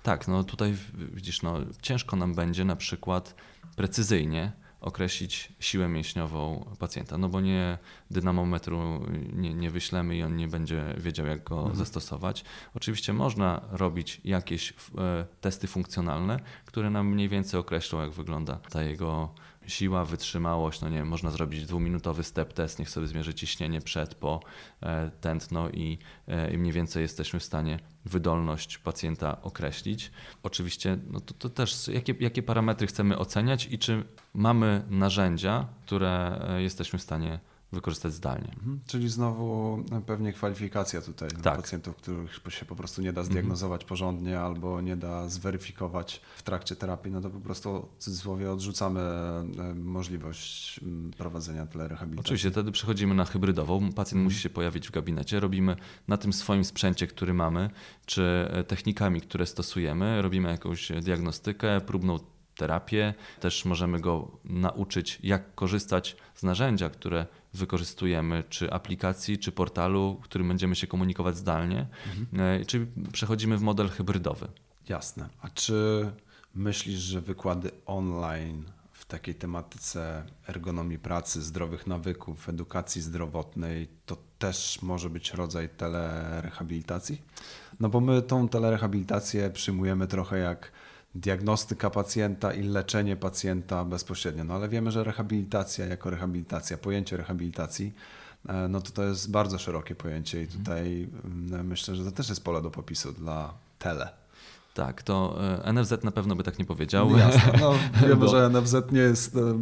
Tak, 0.04 0.28
no 0.28 0.44
tutaj 0.44 0.76
widzisz, 1.14 1.42
no, 1.42 1.58
ciężko 1.82 2.16
nam 2.16 2.36
będzie 2.36 2.66
na 2.66 2.76
przykład 2.76 3.36
precyzyjnie 3.76 4.52
określić 4.82 5.54
siłę 5.60 5.88
mięśniową 5.88 6.66
pacjenta, 6.80 7.18
no 7.18 7.30
bo 7.30 7.42
nie 7.42 7.78
dynamometru 8.12 9.06
nie, 9.34 9.54
nie 9.54 9.72
wyślemy 9.72 10.18
i 10.18 10.24
on 10.24 10.36
nie 10.36 10.48
będzie 10.48 10.96
wiedział, 10.98 11.26
jak 11.26 11.44
go 11.44 11.58
mhm. 11.58 11.76
zastosować. 11.76 12.44
Oczywiście 12.74 13.14
można 13.14 13.62
robić 13.72 14.22
jakieś 14.24 14.74
e, 14.98 15.26
testy 15.42 15.68
funkcjonalne, 15.68 16.40
które 16.66 16.90
nam 16.90 17.08
mniej 17.08 17.30
więcej 17.30 17.60
określą, 17.60 18.02
jak 18.02 18.12
wygląda 18.12 18.56
ta 18.56 18.84
jego 18.84 19.34
siła, 19.68 20.06
wytrzymałość, 20.06 20.82
no 20.82 20.90
nie 20.90 20.98
wiem, 20.98 21.08
można 21.08 21.32
zrobić 21.32 21.66
dwuminutowy 21.66 22.24
step 22.24 22.54
test, 22.54 22.80
niech 22.80 22.90
sobie 22.90 23.08
zmierzy 23.08 23.34
ciśnienie 23.34 23.82
przed, 23.82 24.16
po, 24.16 24.40
e, 24.82 25.12
tętno 25.22 25.70
i, 25.70 25.98
e, 26.28 26.54
i 26.54 26.58
mniej 26.58 26.74
więcej 26.74 27.02
jesteśmy 27.02 27.40
w 27.40 27.44
stanie 27.44 27.80
wydolność 28.06 28.78
pacjenta 28.78 29.42
określić. 29.42 30.12
Oczywiście 30.44 30.98
no 31.12 31.20
to, 31.20 31.34
to 31.34 31.50
też 31.50 31.88
jakie, 31.88 32.16
jakie 32.20 32.44
parametry 32.44 32.88
chcemy 32.88 33.18
oceniać 33.18 33.68
i 33.72 33.80
czy 33.80 34.04
mamy 34.34 34.86
narzędzia, 34.90 35.68
które 35.86 36.42
e, 36.50 36.62
jesteśmy 36.62 37.00
w 37.00 37.02
stanie 37.02 37.40
wykorzystać 37.76 38.14
zdalnie. 38.14 38.48
Mhm. 38.48 38.80
Czyli 38.88 39.10
znowu 39.10 39.84
pewnie 40.06 40.34
kwalifikacja 40.34 41.02
tutaj 41.02 41.30
tak. 41.44 41.56
pacjentów, 41.56 41.96
których 41.96 42.32
się 42.50 42.66
po 42.66 42.76
prostu 42.76 43.02
nie 43.02 43.14
da 43.14 43.24
zdiagnozować 43.24 43.82
mhm. 43.82 43.90
porządnie 43.90 44.40
albo 44.40 44.82
nie 44.82 44.98
da 44.98 45.30
zweryfikować 45.30 46.22
w 46.38 46.44
trakcie 46.44 46.76
terapii, 46.76 47.12
no 47.12 47.22
to 47.22 47.30
po 47.30 47.40
prostu 47.40 47.88
w 47.98 48.04
cudzysłowie 48.04 48.52
odrzucamy 48.52 49.00
e, 49.00 49.74
możliwość 49.76 50.80
prowadzenia 51.18 51.66
telerehabilitacji. 51.66 52.26
Oczywiście, 52.26 52.52
wtedy 52.52 52.72
przechodzimy 52.72 53.16
na 53.16 53.26
hybrydową. 53.26 53.80
Pacjent 53.80 54.14
mhm. 54.14 54.24
musi 54.24 54.40
się 54.40 54.50
pojawić 54.50 54.88
w 54.88 54.92
gabinecie. 54.92 55.40
Robimy 55.40 55.76
na 56.08 56.18
tym 56.18 56.34
swoim 56.34 56.66
sprzęcie, 56.66 57.08
który 57.08 57.34
mamy, 57.34 57.70
czy 58.06 58.48
e, 58.52 58.64
technikami, 58.64 59.22
które 59.22 59.46
stosujemy, 59.46 60.22
robimy 60.22 60.50
jakąś 60.50 60.92
diagnostykę, 61.02 61.82
próbną 61.82 62.20
terapię. 62.56 63.14
Też 63.40 63.66
możemy 63.66 64.00
go 64.00 64.32
nauczyć, 64.46 65.20
jak 65.24 65.56
korzystać 65.56 66.16
z 66.36 66.44
narzędzia, 66.44 66.90
które 66.90 67.26
wykorzystujemy, 67.56 68.44
czy 68.50 68.72
aplikacji, 68.72 69.38
czy 69.38 69.52
portalu, 69.52 70.20
którym 70.24 70.48
będziemy 70.48 70.76
się 70.76 70.88
komunikować 70.88 71.38
zdalnie, 71.38 71.88
mhm. 72.08 72.62
E, 72.62 72.66
czyli 72.66 72.86
przechodzimy 73.12 73.58
w 73.58 73.62
model 73.62 73.90
hybrydowy. 73.90 74.48
Jasne. 74.90 75.30
A 75.42 75.50
czy 75.50 76.12
myślisz, 76.56 77.00
że 77.00 77.22
wykłady 77.22 77.72
online 77.86 78.64
w 78.92 79.06
takiej 79.06 79.36
tematyce 79.36 80.24
ergonomii 80.48 81.00
pracy, 81.00 81.42
zdrowych 81.42 81.88
nawyków, 81.88 82.50
edukacji 82.50 83.02
zdrowotnej, 83.02 83.88
to 84.06 84.18
też 84.40 84.82
może 84.82 85.10
być 85.10 85.34
rodzaj 85.34 85.70
telerehabilitacji? 85.70 87.22
No 87.80 87.90
bo 87.90 88.02
my 88.02 88.22
tą 88.22 88.50
telerehabilitację 88.50 89.50
przyjmujemy 89.50 90.08
trochę 90.08 90.38
jak 90.38 90.72
diagnostyka 91.16 91.90
pacjenta 91.90 92.54
i 92.54 92.64
leczenie 92.64 93.16
pacjenta 93.16 93.86
bezpośrednio. 93.86 94.44
No 94.44 94.54
ale 94.54 94.70
wiemy, 94.70 94.92
że 94.92 95.04
rehabilitacja 95.04 95.86
jako 95.86 96.10
rehabilitacja, 96.10 96.78
pojęcie 96.78 97.18
rehabilitacji, 97.18 97.94
e, 98.50 98.68
no 98.68 98.82
to 98.82 98.92
to 98.92 99.04
jest 99.04 99.32
bardzo 99.32 99.60
szerokie 99.60 99.96
pojęcie 99.96 100.44
i 100.44 100.48
tutaj 100.48 101.08
mm, 101.26 101.68
myślę, 101.68 101.96
że 101.96 102.06
to 102.06 102.12
też 102.12 102.30
jest 102.30 102.44
pole 102.44 102.62
do 102.62 102.72
popisu 102.72 103.12
dla 103.12 103.54
tele. 103.80 104.25
Tak, 104.76 105.04
to 105.04 105.38
e, 105.66 105.74
NFZ 105.74 106.04
na 106.04 106.12
pewno 106.12 106.36
by 106.36 106.44
tak 106.44 106.60
nie 106.60 106.66
powiedział. 106.66 107.10
No 107.10 107.18
jasne, 107.18 107.54
no, 107.60 107.74
wiemy, 108.02 108.16
Bo... 108.16 108.28
że 108.28 108.50
NFZ 108.50 108.76
nie 108.92 109.00
jest 109.00 109.36
e, 109.36 109.58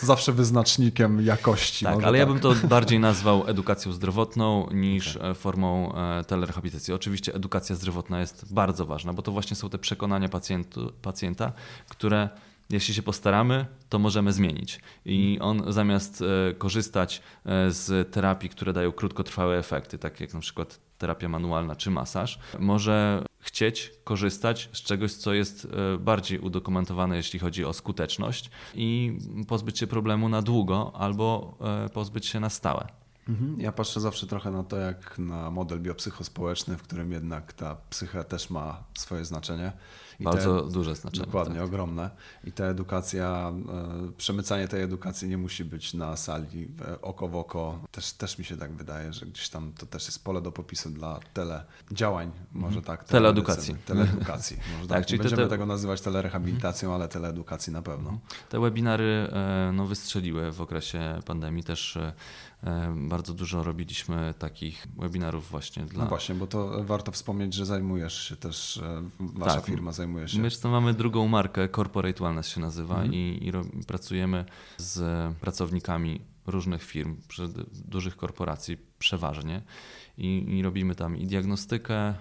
zawsze 0.00 0.32
wyznacznikiem 0.32 1.24
jakości. 1.24 1.84
Tak, 1.84 1.94
ale 1.94 2.02
tak. 2.02 2.14
ja 2.14 2.26
bym 2.26 2.40
to 2.40 2.54
bardziej 2.68 3.00
nazwał 3.00 3.46
edukacją 3.46 3.92
zdrowotną 3.92 4.68
niż 4.72 5.16
okay. 5.16 5.30
E, 5.30 5.34
formą 5.34 5.92
telerehabilitacji. 6.26 6.94
Oczywiście 6.94 7.34
edukacja 7.34 7.76
zdrowotna 7.76 8.20
jest 8.20 8.54
bardzo 8.54 8.86
ważna, 8.86 9.12
bo 9.12 9.22
to 9.22 9.32
właśnie 9.32 9.56
są 9.56 9.70
te 9.70 9.78
przekonania 9.78 10.28
pacjentu, 10.28 10.92
pacjenta, 11.02 11.52
które 11.88 12.28
jeśli 12.70 12.94
się 12.94 13.02
postaramy, 13.02 13.66
to 13.88 13.98
możemy 13.98 14.32
zmienić. 14.32 14.80
I 15.04 15.38
on 15.40 15.72
zamiast 15.72 16.24
korzystać 16.58 17.22
z 17.68 18.12
terapii, 18.12 18.48
które 18.48 18.72
dają 18.72 18.92
krótkotrwałe 18.92 19.58
efekty, 19.58 19.98
tak 19.98 20.20
jak 20.20 20.34
na 20.34 20.40
przykład 20.40 20.80
terapia 20.98 21.28
manualna 21.28 21.76
czy 21.76 21.90
masaż, 21.90 22.38
może 22.58 23.24
chcieć 23.44 23.92
korzystać 24.04 24.68
z 24.72 24.82
czegoś, 24.82 25.12
co 25.12 25.34
jest 25.34 25.68
e, 25.94 25.98
bardziej 25.98 26.38
udokumentowane, 26.38 27.16
jeśli 27.16 27.38
chodzi 27.38 27.64
o 27.64 27.72
skuteczność 27.72 28.50
i 28.74 29.18
pozbyć 29.48 29.78
się 29.78 29.86
problemu 29.86 30.28
na 30.28 30.42
długo 30.42 30.92
albo 30.94 31.56
e, 31.84 31.88
pozbyć 31.88 32.26
się 32.26 32.40
na 32.40 32.50
stałe. 32.50 32.86
Mhm. 33.28 33.60
Ja 33.60 33.72
patrzę 33.72 34.00
zawsze 34.00 34.26
trochę 34.26 34.50
na 34.50 34.62
to, 34.62 34.76
jak 34.76 35.18
na 35.18 35.50
model 35.50 35.80
biopsychospołeczny, 35.80 36.76
w 36.76 36.82
którym 36.82 37.12
jednak 37.12 37.52
ta 37.52 37.76
psycha 37.90 38.24
też 38.24 38.50
ma 38.50 38.84
swoje 38.98 39.24
znaczenie. 39.24 39.72
I 40.20 40.24
Bardzo 40.24 40.60
te, 40.60 40.72
duże 40.72 40.94
znaczenie. 40.94 41.26
Dokładnie, 41.26 41.54
tak. 41.54 41.64
ogromne. 41.64 42.10
I 42.44 42.52
ta 42.52 42.64
edukacja, 42.64 43.52
e, 44.08 44.12
przemycanie 44.16 44.68
tej 44.68 44.82
edukacji 44.82 45.28
nie 45.28 45.38
musi 45.38 45.64
być 45.64 45.94
na 45.94 46.16
sali 46.16 46.68
e, 46.88 47.00
oko 47.00 47.28
w 47.28 47.36
oko. 47.36 47.80
Też, 47.90 48.12
też 48.12 48.38
mi 48.38 48.44
się 48.44 48.56
tak 48.56 48.72
wydaje, 48.72 49.12
że 49.12 49.26
gdzieś 49.26 49.48
tam 49.48 49.72
to 49.72 49.86
też 49.86 50.06
jest 50.06 50.24
pole 50.24 50.42
do 50.42 50.52
popisu 50.52 50.90
dla 50.90 51.20
tele 51.34 51.64
działań, 51.90 52.30
może 52.52 52.78
mhm. 52.78 52.84
tak. 52.84 53.04
Teleedukacji. 53.04 53.76
Teleedukacji. 53.86 54.56
Może 54.76 54.88
tak, 54.88 54.98
tak 54.98 55.06
czyli 55.06 55.18
będziemy 55.18 55.42
te, 55.42 55.48
tego 55.48 55.66
nazywać 55.66 56.00
telerehabilitacją, 56.00 56.88
mhm. 56.88 57.02
ale 57.02 57.08
teleedukacji 57.08 57.72
na 57.72 57.82
pewno. 57.82 58.10
Mhm. 58.10 58.20
Te 58.48 58.60
webinary 58.60 59.28
e, 59.32 59.70
no, 59.74 59.86
wystrzeliły 59.86 60.52
w 60.52 60.60
okresie 60.60 61.20
pandemii 61.24 61.64
też 61.64 61.98
bardzo 62.94 63.34
dużo 63.34 63.62
robiliśmy 63.62 64.34
takich 64.38 64.86
webinarów 64.96 65.50
właśnie 65.50 65.84
dla... 65.84 66.02
No 66.04 66.08
właśnie, 66.08 66.34
bo 66.34 66.46
to 66.46 66.84
warto 66.84 67.12
wspomnieć, 67.12 67.54
że 67.54 67.66
zajmujesz 67.66 68.28
się 68.28 68.36
też, 68.36 68.82
wasza 69.20 69.54
tak, 69.54 69.64
firma 69.64 69.92
zajmuje 69.92 70.28
się. 70.28 70.38
My 70.38 70.50
to 70.50 70.70
mamy 70.70 70.94
drugą 70.94 71.28
markę, 71.28 71.68
Corporate 71.68 72.24
Wellness 72.24 72.48
się 72.48 72.60
nazywa 72.60 72.94
mhm. 72.94 73.14
i, 73.14 73.48
i 73.48 73.84
pracujemy 73.86 74.44
z 74.76 75.00
pracownikami 75.36 76.20
różnych 76.46 76.82
firm, 76.82 77.16
dużych 77.72 78.16
korporacji 78.16 78.76
przeważnie 78.98 79.62
i, 80.18 80.56
i 80.58 80.62
robimy 80.62 80.94
tam 80.94 81.16
i 81.16 81.26
diagnostykę, 81.26 81.94
e, 81.94 82.14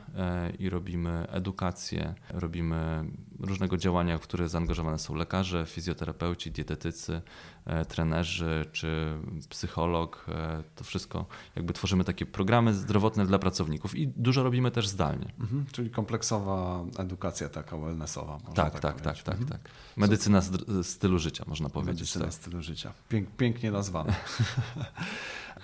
i 0.60 0.70
robimy 0.70 1.28
edukację, 1.30 2.14
robimy 2.30 3.06
różnego 3.40 3.78
działania, 3.78 4.18
w 4.18 4.22
które 4.22 4.50
zaangażowane 4.50 5.00
są 5.00 5.16
lekarze, 5.16 5.66
fizjoterapeuci, 5.66 6.52
dietetycy, 6.52 7.22
e, 7.66 7.86
trenerzy 7.86 8.66
czy 8.72 9.18
psycholog. 9.50 10.26
E, 10.30 10.64
to 10.76 10.84
wszystko 10.84 11.26
jakby 11.56 11.74
tworzymy 11.74 12.04
takie 12.04 12.26
programy 12.26 12.74
zdrowotne 12.74 13.26
dla 13.26 13.40
pracowników 13.40 13.96
i 13.96 14.08
dużo 14.08 14.44
robimy 14.44 14.72
też 14.72 14.88
zdalnie. 14.88 15.34
Mhm, 15.40 15.66
czyli 15.72 15.90
kompleksowa 15.90 16.86
edukacja 16.98 17.50
taka 17.50 17.78
wellnessowa. 17.78 18.38
Tak, 18.40 18.54
tak, 18.56 18.82
tak, 18.82 19.02
tak, 19.02 19.24
tak, 19.24 19.40
mhm. 19.40 19.48
tak. 19.50 19.72
Medycyna 19.98 20.42
stylu 20.84 21.20
życia 21.20 21.44
można 21.48 21.70
powiedzieć. 21.70 22.00
Medycyna 22.00 22.26
tak. 22.26 22.34
stylu 22.34 22.62
życia. 22.62 22.94
Pięk, 23.10 23.30
pięknie 23.30 23.72
nazwane. 23.72 24.16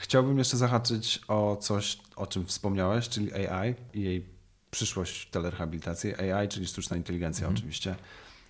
Chciałbym 0.01 0.38
jeszcze 0.38 0.57
zahaczyć 0.57 1.21
o 1.27 1.57
coś, 1.62 1.97
o 2.15 2.27
czym 2.27 2.45
wspomniałeś, 2.45 3.09
czyli 3.09 3.33
AI 3.33 3.75
i 3.93 4.01
jej 4.01 4.25
przyszłość 4.71 5.21
w 5.21 5.31
telerehabilitacji. 5.31 6.15
AI, 6.15 6.47
czyli 6.47 6.67
sztuczna 6.67 6.97
inteligencja 6.97 7.47
mhm. 7.47 7.57
oczywiście. 7.57 7.95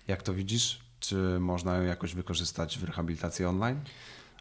Jak 0.08 0.22
to 0.22 0.34
widzisz? 0.34 0.80
Czy 1.00 1.16
można 1.40 1.76
ją 1.76 1.82
jakoś 1.82 2.14
wykorzystać 2.14 2.78
w 2.78 2.84
rehabilitacji 2.84 3.44
online? 3.44 3.80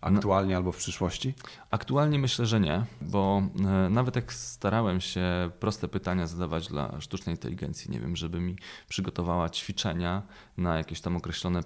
Aktualnie 0.01 0.51
no, 0.51 0.57
albo 0.57 0.71
w 0.71 0.77
przyszłości? 0.77 1.33
Aktualnie 1.71 2.19
myślę, 2.19 2.45
że 2.45 2.59
nie, 2.59 2.85
bo 3.01 3.41
e, 3.65 3.89
nawet 3.89 4.15
jak 4.15 4.33
starałem 4.33 5.01
się 5.01 5.51
proste 5.59 5.87
pytania 5.87 6.27
zadawać 6.27 6.67
dla 6.67 7.01
sztucznej 7.01 7.35
inteligencji, 7.35 7.91
nie 7.91 7.99
wiem, 7.99 8.15
żeby 8.15 8.39
mi 8.39 8.55
przygotowała 8.89 9.49
ćwiczenia 9.49 10.21
na 10.57 10.77
jakieś 10.77 11.01
tam 11.01 11.17
określone 11.17 11.61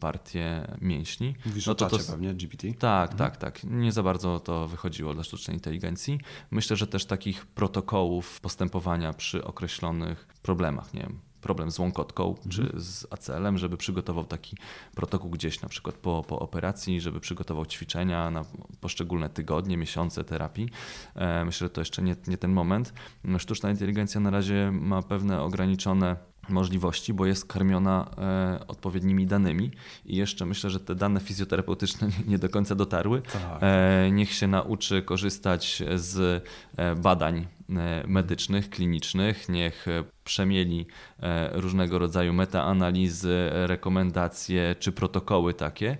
partie 0.00 0.76
mięśni. 0.80 1.34
Mówisz 1.46 1.66
no 1.66 1.74
to, 1.74 1.90
to 1.90 1.98
pewnie, 1.98 2.34
GPT? 2.34 2.72
Tak, 2.72 3.12
mhm. 3.12 3.30
tak, 3.30 3.36
tak. 3.36 3.64
Nie 3.64 3.92
za 3.92 4.02
bardzo 4.02 4.40
to 4.40 4.68
wychodziło 4.68 5.14
dla 5.14 5.24
sztucznej 5.24 5.56
inteligencji. 5.56 6.20
Myślę, 6.50 6.76
że 6.76 6.86
też 6.86 7.06
takich 7.06 7.46
protokołów 7.46 8.40
postępowania 8.40 9.12
przy 9.12 9.44
określonych 9.44 10.26
problemach, 10.42 10.94
nie 10.94 11.00
wiem, 11.00 11.25
problem 11.46 11.70
z 11.70 11.78
łąkotką 11.78 12.28
mhm. 12.28 12.50
czy 12.50 12.80
z 12.80 13.06
ACL-em, 13.10 13.58
żeby 13.58 13.76
przygotował 13.76 14.24
taki 14.24 14.56
protokół 14.94 15.30
gdzieś 15.30 15.62
na 15.62 15.68
przykład 15.68 15.94
po, 15.96 16.24
po 16.28 16.38
operacji, 16.38 17.00
żeby 17.00 17.20
przygotował 17.20 17.66
ćwiczenia 17.66 18.30
na 18.30 18.44
poszczególne 18.80 19.28
tygodnie, 19.28 19.76
miesiące 19.76 20.24
terapii. 20.24 20.68
E, 21.14 21.44
myślę, 21.44 21.64
że 21.64 21.70
to 21.70 21.80
jeszcze 21.80 22.02
nie, 22.02 22.16
nie 22.26 22.38
ten 22.38 22.52
moment. 22.52 22.92
Sztuczna 23.38 23.70
inteligencja 23.70 24.20
na 24.20 24.30
razie 24.30 24.70
ma 24.72 25.02
pewne 25.02 25.42
ograniczone 25.42 26.16
możliwości, 26.48 27.14
bo 27.14 27.26
jest 27.26 27.44
karmiona 27.44 28.10
e, 28.18 28.66
odpowiednimi 28.68 29.26
danymi 29.26 29.70
i 30.06 30.16
jeszcze 30.16 30.46
myślę, 30.46 30.70
że 30.70 30.80
te 30.80 30.94
dane 30.94 31.20
fizjoterapeutyczne 31.20 32.08
nie 32.28 32.38
do 32.38 32.48
końca 32.48 32.74
dotarły. 32.74 33.22
Tak. 33.22 33.58
E, 33.60 34.10
niech 34.10 34.32
się 34.32 34.46
nauczy 34.46 35.02
korzystać 35.02 35.82
z 35.94 36.44
e, 36.76 36.94
badań 36.94 37.46
e, 37.70 38.04
medycznych, 38.06 38.70
klinicznych, 38.70 39.48
niech 39.48 39.86
przemieli 40.24 40.86
e, 41.20 41.50
różnego 41.60 41.98
rodzaju 41.98 42.32
metaanalizy, 42.32 43.50
rekomendacje 43.52 44.76
czy 44.78 44.92
protokoły 44.92 45.54
takie. 45.54 45.96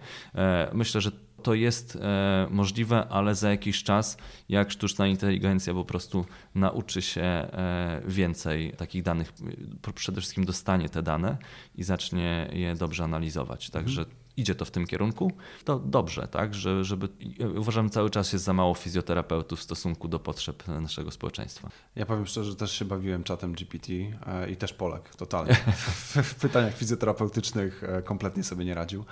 Myślę, 0.73 1.01
że 1.01 1.26
to 1.47 1.55
jest 1.55 1.97
e, 1.97 2.47
możliwe, 2.51 3.09
ale 3.09 3.35
za 3.35 3.51
jakiś 3.51 3.83
czas, 3.83 4.17
jak 4.49 4.71
sztuczna 4.71 5.07
inteligencja 5.07 5.75
po 5.75 5.85
prostu 5.85 6.27
nauczy 6.55 7.03
się 7.03 7.23
e, 7.23 8.03
więcej 8.07 8.73
takich 8.73 9.03
danych, 9.03 9.33
przede 9.95 10.21
wszystkim 10.21 10.45
dostanie 10.45 10.89
te 10.89 11.03
dane 11.03 11.37
i 11.75 11.85
zacznie 11.85 12.51
je 12.53 12.75
dobrze 12.75 13.05
analizować. 13.05 13.67
Mhm. 13.67 13.85
Także 13.85 14.05
idzie 14.37 14.55
to 14.55 14.65
w 14.65 14.71
tym 14.71 14.87
kierunku, 14.87 15.33
to 15.65 15.79
dobrze, 15.79 16.29
tak? 16.29 16.55
Że, 16.55 16.85
żeby, 16.85 17.09
uważam, 17.57 17.91
cały 17.91 18.11
czas 18.11 18.33
jest 18.33 18.45
za 18.45 18.53
mało 18.53 18.75
fizjoterapeutów 18.75 19.59
w 19.59 19.63
stosunku 19.63 20.09
do 20.09 20.19
potrzeb 20.19 20.69
naszego 20.69 21.11
społeczeństwa. 21.11 21.71
Ja 21.97 22.07
powiem 22.07 22.27
szczerze, 22.27 22.51
że 22.51 22.57
też 22.57 22.73
się 22.73 22.85
bawiłem 22.85 23.25
czatem 23.25 23.53
GPT 23.53 23.93
e, 24.27 24.51
i 24.51 24.57
też 24.57 24.73
Polak, 24.73 25.17
totalnie. 25.17 25.55
w 26.25 26.35
pytaniach 26.35 26.77
fizjoterapeutycznych 26.77 27.83
kompletnie 28.05 28.45
sobie 28.45 28.65
nie 28.65 28.75
radził 28.75 29.05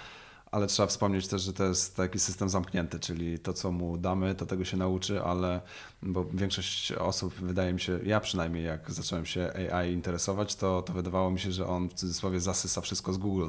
ale 0.55 0.67
trzeba 0.67 0.87
wspomnieć 0.87 1.29
też, 1.29 1.43
że 1.43 1.53
to 1.53 1.65
jest 1.65 1.97
taki 1.97 2.19
system 2.19 2.49
zamknięty, 2.49 3.01
czyli 3.01 3.39
to, 3.39 3.53
co 3.53 3.73
mu 3.73 3.97
damy, 3.97 4.35
to 4.35 4.47
tego 4.47 4.65
się 4.65 4.77
nauczy, 4.77 5.23
ale 5.23 5.61
bo 6.03 6.25
większość 6.25 6.93
osób, 6.93 7.35
wydaje 7.35 7.73
mi 7.73 7.81
się, 7.81 7.99
ja 8.05 8.21
przynajmniej 8.21 8.65
jak 8.65 8.91
zacząłem 8.91 9.27
się 9.27 9.53
AI 9.73 9.93
interesować, 9.93 10.55
to, 10.55 10.83
to 10.83 10.93
wydawało 10.93 11.31
mi 11.31 11.41
się, 11.41 11.53
że 11.53 11.67
on 11.67 11.89
w 11.89 11.95
cudzysłowie 11.95 12.41
zasysa 12.41 12.81
wszystko 12.81 13.13
z 13.13 13.19
Google. 13.19 13.49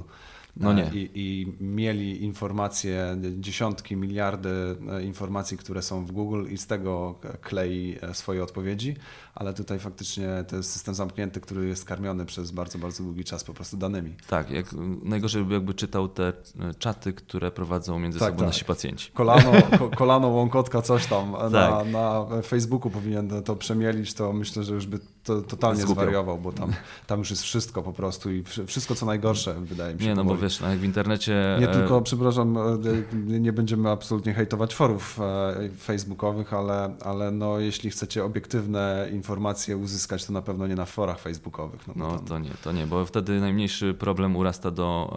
No 0.57 0.73
nie. 0.73 0.91
I, 0.93 1.09
I, 1.13 1.53
mieli 1.63 2.23
informacje, 2.23 3.17
dziesiątki, 3.39 3.95
miliardy 3.95 4.49
e, 4.91 5.03
informacji, 5.03 5.57
które 5.57 5.81
są 5.81 6.05
w 6.05 6.11
Google 6.11 6.45
i 6.49 6.57
z 6.57 6.67
tego 6.67 7.19
klei 7.41 7.97
e, 8.01 8.13
swoje 8.13 8.43
odpowiedzi, 8.43 8.95
ale 9.35 9.53
tutaj 9.53 9.79
faktycznie 9.79 10.45
to 10.47 10.55
jest 10.55 10.71
system 10.71 10.95
zamknięty, 10.95 11.41
który 11.41 11.67
jest 11.67 11.85
karmiony 11.85 12.25
przez 12.25 12.51
bardzo, 12.51 12.79
bardzo 12.79 13.03
długi 13.03 13.23
czas 13.23 13.43
po 13.43 13.53
prostu 13.53 13.77
danymi. 13.77 14.15
Tak, 14.27 14.51
jak, 14.51 14.65
najgorzej 15.03 15.43
by 15.43 15.53
jakby 15.53 15.73
czytał 15.73 16.07
te 16.07 16.27
e, 16.27 16.73
czaty, 16.73 17.13
które 17.13 17.51
prowadzą 17.51 17.99
między 17.99 18.19
tak, 18.19 18.27
sobą 18.27 18.39
tak. 18.39 18.47
nasi 18.47 18.65
pacjenci. 18.65 19.11
Kolano, 19.11 19.51
ko, 19.79 19.89
kolano, 19.89 20.27
łąkotka, 20.27 20.81
coś 20.81 21.05
tam 21.05 21.33
tak. 21.51 21.51
na, 21.51 21.83
na 21.83 22.25
Facebooku 22.41 22.89
powinien 22.89 23.43
to 23.43 23.55
przemielić, 23.55 24.13
to 24.13 24.33
myślę, 24.33 24.63
że 24.63 24.73
już 24.73 24.85
by 24.85 24.99
to, 25.25 25.41
totalnie 25.41 25.81
Zgubiał. 25.81 26.03
zwariował, 26.03 26.37
bo 26.37 26.51
tam, 26.51 26.73
tam 27.07 27.19
już 27.19 27.29
jest 27.29 27.43
wszystko 27.43 27.83
po 27.83 27.93
prostu 27.93 28.31
i 28.31 28.43
wszystko 28.67 28.95
co 28.95 29.05
najgorsze 29.05 29.53
wydaje 29.53 29.93
mi 29.93 29.99
się. 29.99 30.05
Nie, 30.05 30.15
no 30.15 30.23
bo 30.23 30.37
wiesz, 30.37 30.61
jak 30.61 30.79
w 30.79 30.83
internecie... 30.83 31.57
Nie 31.59 31.69
e, 31.69 31.73
tylko, 31.73 32.01
przepraszam, 32.01 32.57
e, 32.57 33.39
nie 33.39 33.53
będziemy 33.53 33.89
absolutnie 33.89 34.33
hejtować 34.33 34.75
forów 34.75 35.19
e, 35.19 35.69
facebookowych, 35.79 36.53
ale, 36.53 36.95
ale 37.01 37.31
no, 37.31 37.59
jeśli 37.59 37.89
chcecie 37.89 38.23
obiektywne 38.23 39.09
informacje 39.11 39.77
uzyskać, 39.77 40.25
to 40.25 40.33
na 40.33 40.41
pewno 40.41 40.67
nie 40.67 40.75
na 40.75 40.85
forach 40.85 41.19
facebookowych. 41.19 41.87
No, 41.87 41.93
no 41.95 42.19
to 42.19 42.39
nie, 42.39 42.51
to 42.63 42.71
nie, 42.71 42.87
bo 42.87 43.05
wtedy 43.05 43.39
najmniejszy 43.39 43.93
problem 43.93 44.35
urasta 44.35 44.71
do 44.71 45.15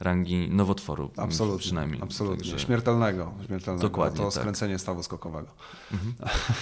rangi 0.00 0.48
nowotworu. 0.50 1.10
Absolutnie, 1.16 1.58
przynajmniej. 1.58 2.02
Absolutnie, 2.02 2.50
Także... 2.50 2.66
śmiertelnego. 2.66 3.32
śmiertelnego. 3.46 3.88
Dokładnie, 3.88 4.18
To 4.18 4.24
tak. 4.24 4.32
skręcenie 4.32 4.78
stawu 4.78 5.02
skokowego. 5.02 5.48
Mhm. 5.92 6.14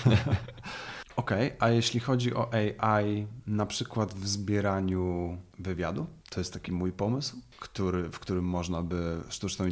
Okej, 1.16 1.46
okay, 1.46 1.56
a 1.60 1.70
jeśli 1.70 2.00
chodzi 2.00 2.34
o 2.34 2.50
AI, 2.52 3.26
na 3.46 3.66
przykład 3.66 4.14
w 4.14 4.28
zbieraniu 4.28 5.38
wywiadu, 5.58 6.06
to 6.30 6.40
jest 6.40 6.52
taki 6.52 6.72
mój 6.72 6.92
pomysł, 6.92 7.36
który, 7.60 8.10
w 8.10 8.18
którym 8.18 8.44
można 8.44 8.82
by 8.82 9.20
sztuczną 9.28 9.66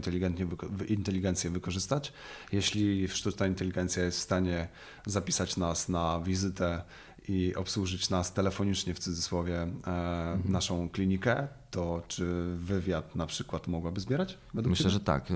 inteligencję 0.88 1.51
wykorzystać. 1.51 2.12
Jeśli 2.53 3.09
sztuczna 3.09 3.47
inteligencja 3.47 4.05
jest 4.05 4.18
w 4.18 4.22
stanie 4.22 4.68
zapisać 5.07 5.57
nas 5.57 5.88
na 5.88 6.20
wizytę 6.20 6.82
i 7.28 7.55
obsłużyć 7.55 8.11
nas 8.11 8.32
telefonicznie 8.32 8.95
w 8.95 8.99
cudzysłowie 8.99 9.62
e, 9.62 9.66
mhm. 9.66 10.42
naszą 10.47 10.88
klinikę, 10.88 11.49
to 11.75 12.03
czy 12.09 12.57
wywiad 12.57 13.16
na 13.16 13.27
przykład 13.27 13.68
mogłaby 13.68 14.01
zbierać? 14.01 14.39
Myślę, 14.55 14.77
ciebie? 14.77 14.91
że 14.91 15.01
tak. 15.01 15.29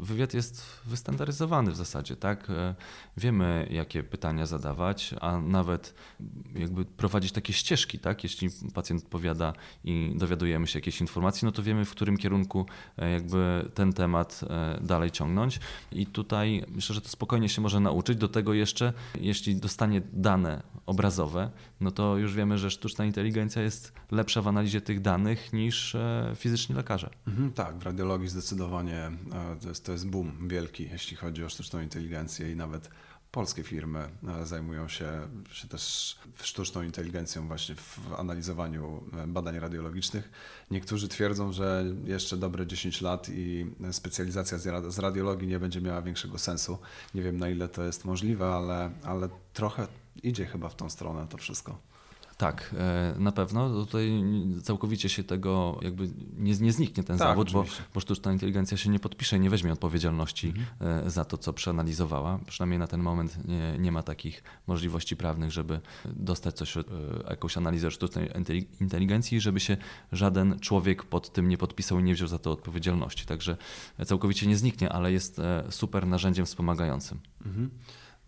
Wywiad 0.00 0.34
jest 0.34 0.64
wystandaryzowany 0.84 1.70
w 1.70 1.76
zasadzie, 1.76 2.16
tak? 2.16 2.48
Wiemy, 3.16 3.68
jakie 3.70 4.02
pytania 4.02 4.46
zadawać, 4.46 5.14
a 5.20 5.38
nawet 5.38 5.94
jakby 6.54 6.84
prowadzić 6.84 7.32
takie 7.32 7.52
ścieżki, 7.52 7.98
tak? 7.98 8.24
Jeśli 8.24 8.48
pacjent 8.74 9.04
powiada 9.04 9.52
i 9.84 10.12
dowiadujemy 10.16 10.66
się 10.66 10.78
jakiejś 10.78 11.00
informacji, 11.00 11.46
no 11.46 11.52
to 11.52 11.62
wiemy, 11.62 11.84
w 11.84 11.90
którym 11.90 12.16
kierunku 12.16 12.66
e, 12.98 13.10
jakby 13.10 13.70
ten 13.74 13.92
temat 13.92 14.40
e, 14.50 14.78
dalej 14.80 15.10
ciągnąć. 15.10 15.60
I 15.92 16.06
tutaj 16.06 16.64
myślę, 16.68 16.94
że 16.94 17.00
to 17.00 17.08
spokojnie 17.08 17.48
się 17.48 17.62
może 17.62 17.80
nauczyć. 17.80 18.18
Do 18.18 18.28
tego 18.28 18.54
jeszcze, 18.54 18.92
jeśli 19.20 19.56
dostanie 19.56 20.02
dane 20.12 20.62
obrazowe, 20.86 21.50
no 21.82 21.90
to 21.90 22.16
już 22.16 22.34
wiemy, 22.34 22.58
że 22.58 22.70
sztuczna 22.70 23.04
inteligencja 23.04 23.62
jest 23.62 23.92
lepsza 24.10 24.42
w 24.42 24.48
analizie 24.48 24.80
tych 24.80 25.00
danych 25.00 25.52
niż 25.52 25.94
e, 25.94 26.32
fizyczni 26.36 26.74
lekarze. 26.74 27.10
Mhm, 27.26 27.52
tak, 27.52 27.78
w 27.78 27.82
radiologii 27.82 28.28
zdecydowanie 28.28 28.98
e, 28.98 29.56
to 29.62 29.68
jest, 29.68 29.84
to 29.84 29.92
jest 29.92 30.08
boom 30.08 30.48
wielki, 30.48 30.88
jeśli 30.92 31.16
chodzi 31.16 31.44
o 31.44 31.48
sztuczną 31.48 31.80
inteligencję 31.80 32.52
i 32.52 32.56
nawet 32.56 32.90
polskie 33.32 33.62
firmy 33.62 34.08
e, 34.28 34.46
zajmują 34.46 34.88
się, 34.88 35.28
się 35.52 35.68
też 35.68 36.16
sztuczną 36.42 36.82
inteligencją 36.82 37.48
właśnie 37.48 37.74
w 37.74 37.98
analizowaniu 38.18 39.02
badań 39.26 39.58
radiologicznych. 39.58 40.30
Niektórzy 40.70 41.08
twierdzą, 41.08 41.52
że 41.52 41.84
jeszcze 42.04 42.36
dobre 42.36 42.66
10 42.66 43.00
lat 43.00 43.28
i 43.28 43.66
specjalizacja 43.92 44.58
z 44.88 44.98
radiologii 44.98 45.48
nie 45.48 45.58
będzie 45.58 45.80
miała 45.80 46.02
większego 46.02 46.38
sensu. 46.38 46.78
Nie 47.14 47.22
wiem 47.22 47.36
na 47.36 47.48
ile 47.48 47.68
to 47.68 47.82
jest 47.82 48.04
możliwe, 48.04 48.46
ale, 48.54 48.90
ale 49.04 49.28
trochę 49.52 49.86
idzie 50.22 50.46
chyba 50.46 50.68
w 50.68 50.76
tą 50.76 50.90
stronę 50.90 51.26
to 51.28 51.38
wszystko. 51.38 51.78
Tak, 52.42 52.74
e, 52.78 53.14
na 53.18 53.32
pewno. 53.32 53.68
Tutaj 53.68 54.24
całkowicie 54.62 55.08
się 55.08 55.24
tego 55.24 55.78
jakby 55.82 56.08
nie, 56.38 56.52
nie 56.54 56.72
zniknie 56.72 57.04
ten 57.04 57.18
tak, 57.18 57.28
zawód, 57.28 57.52
bo, 57.52 57.64
bo, 57.94 58.00
sztuczna 58.00 58.32
inteligencja 58.32 58.76
się 58.76 58.90
nie 58.90 58.98
podpisze 58.98 59.36
i 59.36 59.40
nie 59.40 59.50
weźmie 59.50 59.72
odpowiedzialności 59.72 60.48
mhm. 60.48 61.06
E, 61.06 61.10
za 61.10 61.24
to, 61.24 61.38
co 61.38 61.52
przeanalizowała. 61.52 62.38
Przynajmniej 62.46 62.78
na 62.78 62.86
ten 62.86 63.00
moment 63.00 63.48
nie, 63.48 63.78
nie 63.78 63.92
ma 63.92 64.02
takich 64.02 64.42
możliwości 64.66 65.16
prawnych, 65.16 65.50
żeby 65.50 65.80
dostać 66.04 66.54
coś, 66.54 66.76
e, 66.76 66.82
jakąś 67.30 67.56
analizę 67.56 67.90
sztucznej 67.90 68.30
inteligencji, 68.80 69.40
żeby 69.40 69.60
się 69.60 69.76
żaden 70.12 70.60
człowiek 70.60 71.04
pod 71.04 71.32
tym 71.32 71.48
nie 71.48 71.58
podpisał 71.58 72.00
i 72.00 72.02
nie 72.02 72.14
wziął 72.14 72.28
za 72.28 72.38
to 72.38 72.50
odpowiedzialności. 72.52 73.26
Także 73.26 73.56
całkowicie 74.06 74.46
nie 74.46 74.56
zniknie, 74.56 74.92
ale 74.92 75.12
jest 75.12 75.40
super 75.70 76.06
narzędziem 76.06 76.46
wspomagającym. 76.46 77.20
Mhm. 77.46 77.70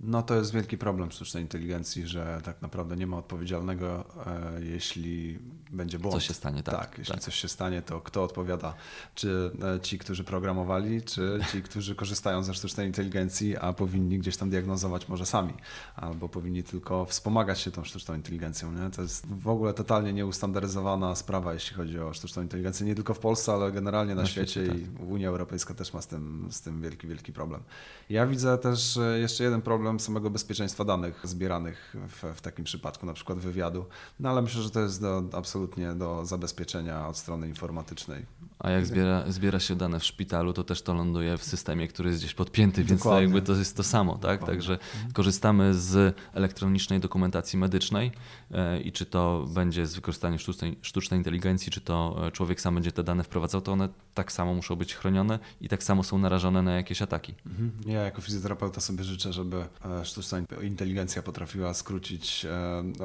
No 0.01 0.23
to 0.23 0.35
jest 0.35 0.53
wielki 0.53 0.79
problem 0.79 1.11
sztucznej 1.11 1.43
inteligencji, 1.43 2.07
że 2.07 2.41
tak 2.45 2.63
naprawdę 2.63 2.97
nie 2.97 3.07
ma 3.07 3.17
odpowiedzialnego, 3.17 4.05
e, 4.27 4.65
jeśli 4.65 5.39
będzie 5.71 5.99
błąd. 5.99 6.15
Co 6.15 6.21
się 6.21 6.35
stanie, 6.35 6.63
tak. 6.63 6.75
Tak, 6.75 6.99
jeśli 6.99 7.15
tak. 7.15 7.23
coś 7.23 7.35
się 7.35 7.49
stanie, 7.49 7.83
to 7.83 8.01
kto 8.01 8.25
odpowiada? 8.25 8.75
Czy 9.15 9.51
e, 9.77 9.81
ci, 9.81 9.99
którzy 9.99 10.25
programowali, 10.25 11.03
czy 11.03 11.41
ci, 11.53 11.63
którzy 11.63 11.95
korzystają 11.95 12.43
ze 12.43 12.55
sztucznej 12.55 12.87
inteligencji, 12.87 13.57
a 13.57 13.73
powinni 13.73 14.19
gdzieś 14.19 14.37
tam 14.37 14.51
diagnozować 14.51 15.09
może 15.09 15.27
sami, 15.27 15.55
albo 15.97 16.29
powinni 16.29 16.63
tylko 16.63 17.05
wspomagać 17.05 17.61
się 17.61 17.71
tą 17.71 17.85
sztuczną 17.85 18.15
inteligencją. 18.15 18.73
Nie? 18.73 18.91
To 18.91 19.03
jest 19.03 19.27
w 19.27 19.49
ogóle 19.49 19.75
totalnie 19.75 20.13
nieustandaryzowana 20.13 21.15
sprawa, 21.15 21.55
jeśli 21.55 21.77
chodzi 21.77 22.01
o 22.01 22.13
sztuczną 22.13 22.43
inteligencję, 22.43 22.87
nie 22.87 22.95
tylko 22.95 23.15
w 23.15 23.19
Polsce, 23.19 23.53
ale 23.53 23.73
generalnie 23.73 24.15
na, 24.15 24.23
na 24.23 24.29
świecie, 24.29 24.51
świecie 24.51 24.69
tak. 24.69 25.01
i 25.01 25.13
Unia 25.13 25.29
Europejska 25.29 25.75
też 25.75 25.95
ma 25.95 26.03
z 26.03 26.07
tym, 26.07 26.49
z 26.51 26.61
tym 26.61 26.81
wielki, 26.81 27.07
wielki 27.07 27.33
problem. 27.33 27.63
Ja 28.11 28.27
widzę 28.27 28.59
też 28.59 28.97
e, 28.97 29.19
jeszcze 29.19 29.45
jeden 29.45 29.63
problem, 29.63 29.84
problem 29.85 30.01
samego 30.01 30.31
bezpieczeństwa 30.31 30.85
danych 30.85 31.21
zbieranych 31.25 31.97
w, 32.09 32.37
w 32.37 32.41
takim 32.41 32.65
przypadku, 32.65 33.07
na 33.07 33.13
przykład 33.13 33.39
wywiadu. 33.39 33.85
No 34.21 34.29
ale 34.29 34.43
myślę, 34.43 34.63
że 34.63 34.71
to 34.71 34.81
jest 34.81 35.01
do, 35.01 35.23
absolutnie 35.33 35.93
do 35.93 36.27
zabezpieczenia 36.27 37.09
od 37.09 37.17
strony 37.17 37.49
informatycznej. 37.49 38.27
A 38.59 38.71
jak 38.71 38.87
zbiera, 38.87 39.25
zbiera 39.33 39.61
się 39.61 39.77
dane 39.77 40.01
w 40.01 40.05
szpitalu, 40.05 40.53
to 40.53 40.65
też 40.65 40.83
to 40.83 40.95
ląduje 40.95 41.39
w 41.39 41.45
systemie, 41.45 41.89
który 41.89 42.11
jest 42.11 42.21
gdzieś 42.21 42.35
podpięty, 42.35 42.85
więc 42.85 43.03
to 43.03 43.21
jakby 43.21 43.43
to 43.43 43.53
jest 43.53 43.77
to 43.77 43.83
samo, 43.83 44.13
tak? 44.13 44.41
Dokładnie. 44.41 44.47
Także 44.47 44.79
korzystamy 45.13 45.75
z 45.75 46.17
elektronicznej 46.35 47.01
dokumentacji 47.01 47.59
medycznej 47.59 48.13
e, 48.51 48.81
i 48.81 48.93
czy 48.93 49.07
to 49.07 49.47
będzie 49.55 49.87
z 49.87 49.95
wykorzystaniem 49.95 50.39
sztucznej, 50.39 50.79
sztucznej 50.83 51.21
inteligencji, 51.21 51.73
czy 51.73 51.81
to 51.81 52.27
e, 52.27 52.31
człowiek 52.31 52.61
sam 52.61 52.75
będzie 52.75 52.93
te 52.93 53.05
dane 53.05 53.25
wprowadzał, 53.25 53.61
to 53.61 53.73
one 53.73 53.89
tak 54.15 54.33
samo 54.33 54.55
muszą 54.55 54.77
być 54.77 54.95
chronione 54.95 55.39
i 55.61 55.69
tak 55.69 55.83
samo 55.83 56.03
są 56.03 56.19
narażone 56.19 56.63
na 56.63 56.73
jakieś 56.73 57.03
ataki. 57.03 57.35
Mhm. 57.47 57.73
Ja 57.87 58.03
jako 58.03 58.21
fizjoterapeuta 58.21 58.81
sobie 58.81 59.05
życzę, 59.05 59.33
żeby 59.33 59.65
E, 59.85 60.05
sztuczna 60.05 60.39
inteligencja 60.63 61.23
potrafiła 61.23 61.75
skrócić 61.75 62.47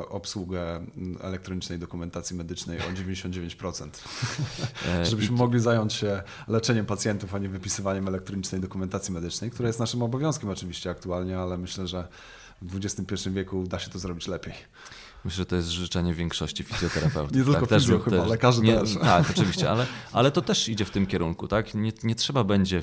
obsługę 0.09 0.85
elektronicznej 1.21 1.79
dokumentacji 1.79 2.35
medycznej 2.35 2.79
o 2.79 2.81
99%. 2.81 3.89
E, 4.87 5.05
Żebyśmy 5.11 5.37
mogli 5.37 5.48
zająć 5.57 5.93
się 5.93 6.23
leczeniem 6.47 6.85
pacjentów, 6.85 7.35
a 7.35 7.39
nie 7.39 7.49
wypisywaniem 7.49 8.07
elektronicznej 8.07 8.61
dokumentacji 8.61 9.13
medycznej, 9.13 9.51
która 9.51 9.67
jest 9.67 9.79
naszym 9.79 10.01
obowiązkiem 10.01 10.49
oczywiście 10.49 10.89
aktualnie, 10.89 11.39
ale 11.39 11.57
myślę, 11.57 11.87
że 11.87 12.07
w 12.61 12.75
XXI 12.75 13.29
wieku 13.29 13.63
da 13.63 13.79
się 13.79 13.89
to 13.89 13.99
zrobić 13.99 14.27
lepiej. 14.27 14.53
Myślę, 15.25 15.37
że 15.37 15.45
to 15.45 15.55
jest 15.55 15.67
życzenie 15.67 16.13
większości 16.13 16.63
fizjoterapeutów. 16.63 17.31
Nie 17.37 17.43
tylko 17.43 17.67
tak, 17.67 17.79
fizjo, 17.79 17.99
też, 17.99 18.05
chyba, 18.05 18.25
lekarze 18.25 18.61
nie, 18.61 18.79
też. 18.79 18.97
Tak, 19.01 19.29
oczywiście, 19.29 19.71
ale, 19.71 19.85
ale 20.13 20.31
to 20.31 20.41
też 20.41 20.69
idzie 20.69 20.85
w 20.85 20.91
tym 20.91 21.05
kierunku. 21.05 21.47
Tak? 21.47 21.73
Nie, 21.73 21.91
nie 22.03 22.15
trzeba 22.15 22.43
będzie 22.43 22.81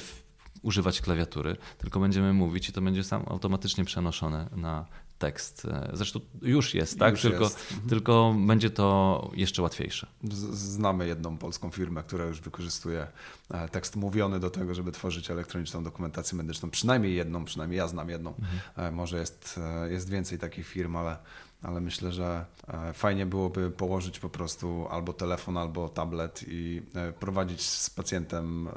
używać 0.63 1.01
klawiatury, 1.01 1.57
tylko 1.79 2.01
będziemy 2.01 2.33
mówić 2.33 2.69
i 2.69 2.73
to 2.73 2.81
będzie 2.81 3.05
sam 3.05 3.25
automatycznie 3.27 3.85
przenoszone 3.85 4.49
na 4.57 4.87
tekst. 5.19 5.65
E, 5.65 5.91
zresztą 5.93 6.21
już 6.43 6.75
jest, 6.75 6.99
tak? 6.99 7.13
Już 7.13 7.23
tylko, 7.23 7.45
jest. 7.45 7.73
Mhm. 7.73 7.89
tylko 7.89 8.35
będzie 8.47 8.71
to 8.71 9.31
jeszcze 9.35 9.63
łatwiejsze. 9.63 10.07
Znamy 10.53 11.07
jedną 11.07 11.39
polską 11.39 11.71
firmę, 11.71 12.03
która 12.03 12.25
już 12.25 12.41
wykorzystuje 12.41 13.07
e, 13.51 13.69
tekst 13.69 13.97
mówiony 13.97 14.41
do 14.41 14.51
tego, 14.51 14.75
żeby 14.75 14.93
tworzyć 14.93 15.31
elektroniczną 15.31 15.85
dokumentację 15.85 16.39
medyczną. 16.39 16.71
Przynajmniej 16.71 17.15
jedną, 17.15 17.45
przynajmniej 17.45 17.79
ja 17.79 17.89
znam 17.89 18.09
jedną. 18.09 18.31
Mhm. 18.31 18.61
E, 18.77 18.93
może 18.93 19.19
jest, 19.19 19.61
jest 19.91 20.11
więcej 20.11 20.39
takich 20.39 20.67
firm, 20.67 20.97
ale 20.97 21.17
ale 21.63 21.81
myślę, 21.81 22.13
że 22.13 22.45
fajnie 22.95 23.27
byłoby 23.27 23.71
położyć 23.71 24.19
po 24.19 24.29
prostu 24.29 24.87
albo 24.91 25.13
telefon, 25.13 25.57
albo 25.57 25.89
tablet 25.89 26.45
i 26.49 26.83
prowadzić 27.21 27.63
z 27.63 27.91
pacjentem 27.91 28.69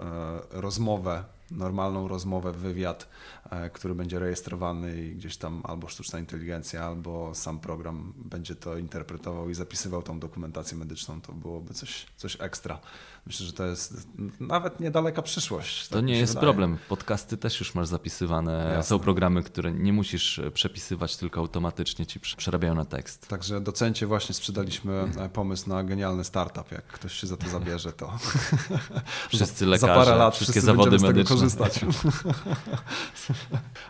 rozmowę 0.52 1.24
normalną 1.52 2.08
rozmowę, 2.08 2.52
wywiad, 2.52 3.08
e, 3.50 3.70
który 3.70 3.95
będzie 3.95 4.20
rejestrowany 4.20 5.02
i 5.02 5.16
gdzieś 5.16 5.38
tam 5.38 5.62
albo 5.64 5.88
sztuczna 5.88 6.20
inteligencja, 6.20 6.86
albo 6.86 7.36
sam 7.36 7.60
program 7.60 8.14
będzie 8.18 8.56
to 8.56 8.78
interpretował 8.78 9.50
i 9.50 9.54
zapisywał 9.54 10.04
tą 10.04 10.20
dokumentację 10.20 10.78
medyczną, 10.78 11.22
to 11.22 11.34
byłoby 11.34 11.74
coś, 11.74 12.06
coś 12.18 12.38
ekstra. 12.41 12.80
Myślę, 13.26 13.45
że 13.45 13.54
to 13.54 13.66
jest 13.66 14.08
nawet 14.39 14.80
niedaleka 14.80 15.22
przyszłość. 15.22 15.88
To 15.88 15.95
tak 15.95 16.06
nie 16.06 16.18
jest 16.18 16.34
wydaje. 16.34 16.45
problem. 16.45 16.78
Podcasty 16.89 17.38
też 17.38 17.60
już 17.60 17.76
masz 17.76 17.88
zapisywane. 17.88 18.66
Jasne. 18.68 18.84
Są 18.84 19.00
programy, 19.00 19.43
które 19.43 19.72
nie 19.72 19.93
musisz 19.93 20.41
przepisywać, 20.54 21.18
tylko 21.18 21.39
automatycznie 21.39 22.06
ci 22.06 22.20
przerabiają 22.20 22.76
na 22.76 22.86
tekst. 22.86 23.28
Także 23.28 23.62
docencie 23.62 24.08
właśnie 24.08 24.36
sprzedaliśmy 24.36 25.12
e, 25.18 25.30
pomysł 25.30 25.70
na 25.70 25.84
genialny 25.84 26.24
startup. 26.24 26.72
Jak 26.72 26.88
ktoś 26.88 27.14
się 27.14 27.28
za 27.28 27.38
to 27.38 27.50
zabierze, 27.60 27.93
to 27.93 28.18
wszyscy 29.30 29.66
lekarze, 29.76 29.93
za 29.93 30.00
parę 30.00 30.16
lat 30.18 30.36
wszystkie 30.36 30.62
zawody 30.62 30.97
medyczne 30.97 31.39
korzystać. 31.40 31.80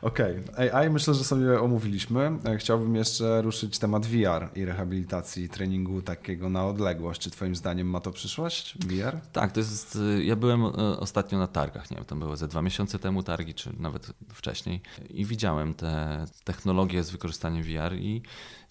Okej, 0.01 0.39
okay. 0.53 0.73
AI 0.73 0.89
myślę, 0.89 1.13
że 1.13 1.23
sobie 1.23 1.61
omówiliśmy. 1.61 2.31
E, 2.45 2.57
chciałbym 2.57 2.95
jeszcze 2.95 3.41
ruszyć 3.41 3.79
temat 3.79 4.05
VR 4.05 4.49
i 4.55 4.65
rehabilitacji 4.65 5.49
treningu 5.49 6.01
takiego 6.01 6.49
na 6.49 6.65
odległość. 6.65 7.21
Czy 7.21 7.31
twoim 7.31 7.55
zdaniem 7.55 7.89
ma 7.89 7.99
to 7.99 8.11
przyszłość, 8.11 8.77
VR? 8.87 9.19
Tak, 9.33 9.51
to 9.51 9.59
jest, 9.59 9.95
y, 9.95 10.23
ja 10.23 10.35
byłem 10.35 10.65
e, 10.65 10.71
ostatnio 10.99 11.39
na 11.39 11.47
targach, 11.47 11.91
nie 11.91 11.97
wiem, 11.97 12.05
to 12.05 12.15
było 12.15 12.37
ze 12.37 12.47
dwa 12.47 12.61
miesiące 12.61 12.99
temu 12.99 13.23
targi, 13.23 13.53
czy 13.53 13.73
nawet 13.79 14.11
wcześniej 14.33 14.81
i 15.09 15.25
widziałem 15.25 15.73
te 15.73 16.25
technologie 16.43 17.03
z 17.03 17.11
wykorzystaniem 17.11 17.63
VR 17.63 17.95
i 17.95 18.21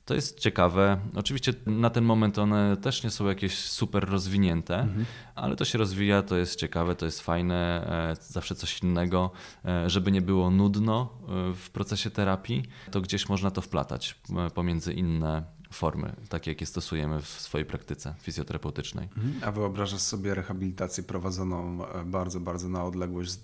to 0.08 0.14
jest 0.14 0.40
ciekawe. 0.40 0.98
Oczywiście 1.14 1.52
na 1.66 1.90
ten 1.90 2.04
moment 2.04 2.38
one 2.38 2.76
też 2.76 3.04
nie 3.04 3.10
są 3.10 3.26
jakieś 3.26 3.58
super 3.58 4.08
rozwinięte, 4.08 4.78
mhm. 4.78 5.04
ale 5.34 5.56
to 5.56 5.64
się 5.64 5.78
rozwija, 5.78 6.22
to 6.22 6.36
jest 6.36 6.56
ciekawe, 6.56 6.94
to 6.94 7.04
jest 7.04 7.20
fajne, 7.20 7.86
e, 8.10 8.16
zawsze 8.20 8.54
coś 8.54 8.82
innego, 8.82 9.30
e, 9.64 9.90
żeby 9.90 10.12
nie 10.12 10.22
było 10.22 10.50
nudno 10.50 11.08
w 11.54 11.70
procesie 11.70 12.10
terapii, 12.10 12.62
to 12.90 13.00
gdzieś 13.00 13.28
można 13.28 13.50
to 13.50 13.60
wplatać 13.60 14.20
pomiędzy 14.54 14.92
inne 14.92 15.57
formy, 15.70 16.12
takie 16.28 16.50
jakie 16.50 16.66
stosujemy 16.66 17.22
w 17.22 17.26
swojej 17.28 17.66
praktyce 17.66 18.14
fizjoterapeutycznej. 18.18 19.08
Mhm. 19.16 19.34
A 19.42 19.52
wyobrażasz 19.52 20.00
sobie 20.00 20.34
rehabilitację 20.34 21.02
prowadzoną 21.02 21.88
e, 21.88 22.04
bardzo, 22.04 22.40
bardzo 22.40 22.68
na 22.68 22.84
odległość, 22.84 23.38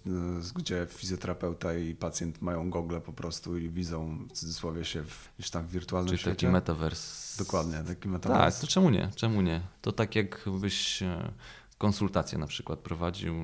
gdzie 0.56 0.86
fizjoterapeuta 0.90 1.74
i 1.74 1.94
pacjent 1.94 2.42
mają 2.42 2.70
gogle 2.70 3.00
po 3.00 3.12
prostu 3.12 3.58
i 3.58 3.70
widzą 3.70 4.26
w 4.28 4.32
cudzysłowie 4.32 4.84
się 4.84 5.02
w, 5.02 5.28
gdzieś 5.38 5.50
tam 5.50 5.66
w 5.66 5.70
wirtualnym 5.70 6.08
Czyli 6.08 6.18
świecie? 6.18 6.36
taki 6.36 6.46
metavers. 6.48 7.36
Dokładnie, 7.38 7.78
taki 7.86 8.08
metavers. 8.08 8.54
Tak, 8.54 8.60
to 8.60 8.66
czemu 8.66 8.90
nie? 8.90 9.10
Czemu 9.14 9.42
nie? 9.42 9.60
To 9.82 9.92
tak 9.92 10.16
jakbyś 10.16 11.02
e, 11.02 11.32
konsultację 11.78 12.38
na 12.38 12.46
przykład 12.46 12.78
prowadził 12.78 13.34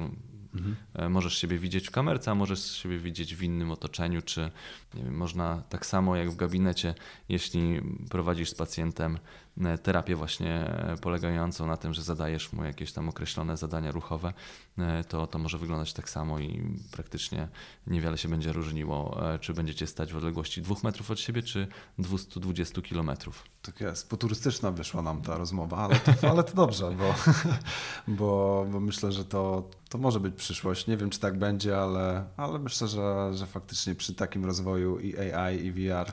Mhm. 0.55 1.13
Możesz 1.13 1.39
siebie 1.39 1.59
widzieć 1.59 1.89
w 1.89 1.91
kamerce, 1.91 2.31
a 2.31 2.35
możesz 2.35 2.73
siebie 2.73 2.99
widzieć 2.99 3.35
w 3.35 3.43
innym 3.43 3.71
otoczeniu, 3.71 4.23
czy 4.23 4.51
wiem, 4.95 5.17
można 5.17 5.63
tak 5.69 5.87
samo 5.87 6.17
jak 6.17 6.31
w 6.31 6.37
gabinecie, 6.37 6.95
jeśli 7.29 7.81
prowadzisz 8.11 8.51
z 8.51 8.55
pacjentem 8.55 9.19
terapię 9.83 10.17
właśnie 10.17 10.51
e, 10.51 10.97
polegającą 11.01 11.67
na 11.67 11.77
tym, 11.77 11.95
że 11.95 12.03
zadajesz 12.03 12.53
mu 12.53 12.65
jakieś 12.65 12.93
tam 12.93 13.09
określone 13.09 13.57
zadania 13.57 13.91
ruchowe, 13.91 14.33
e, 14.79 15.05
to, 15.05 15.27
to 15.27 15.39
może 15.39 15.59
wyglądać 15.59 15.93
tak 15.93 16.11
samo 16.11 16.39
i 16.39 16.79
praktycznie 16.93 17.49
niewiele 17.87 18.19
się 18.19 18.29
będzie 18.29 18.53
różniło, 18.53 19.21
czy 19.41 19.55
będziecie 19.55 19.87
stać 19.87 20.13
w 20.13 20.17
odległości 20.17 20.63
dwóch 20.63 20.83
metrów 20.83 21.11
od 21.11 21.21
siebie, 21.21 21.43
czy 21.43 21.69
220 21.99 22.83
kilometrów. 22.83 23.45
Tak 23.63 23.81
jest, 23.81 24.11
poturystyczna 24.11 24.71
wyszła 24.71 25.03
nam 25.03 25.23
ta 25.23 25.39
rozmowa, 25.39 25.77
ale 25.77 25.97
to, 25.97 26.13
ale 26.31 26.45
to 26.45 26.55
dobrze, 26.55 26.91
bo, 26.91 27.15
bo, 28.19 28.67
bo 28.73 28.81
myślę, 28.81 29.13
że 29.13 29.25
to, 29.25 29.71
to 29.89 29.99
może 29.99 30.21
być 30.21 30.35
przyszłość. 30.35 30.87
Nie 30.87 30.97
wiem, 30.97 31.11
czy 31.11 31.21
tak 31.21 31.39
będzie, 31.39 31.79
ale, 31.79 32.25
ale 32.37 32.59
myślę, 32.59 32.89
że, 32.89 33.31
że 33.35 33.47
faktycznie 33.47 33.95
przy 33.95 34.15
takim 34.15 34.45
rozwoju 34.45 34.99
i 34.99 35.19
AI, 35.19 35.67
i 35.67 35.73
VR 35.73 36.13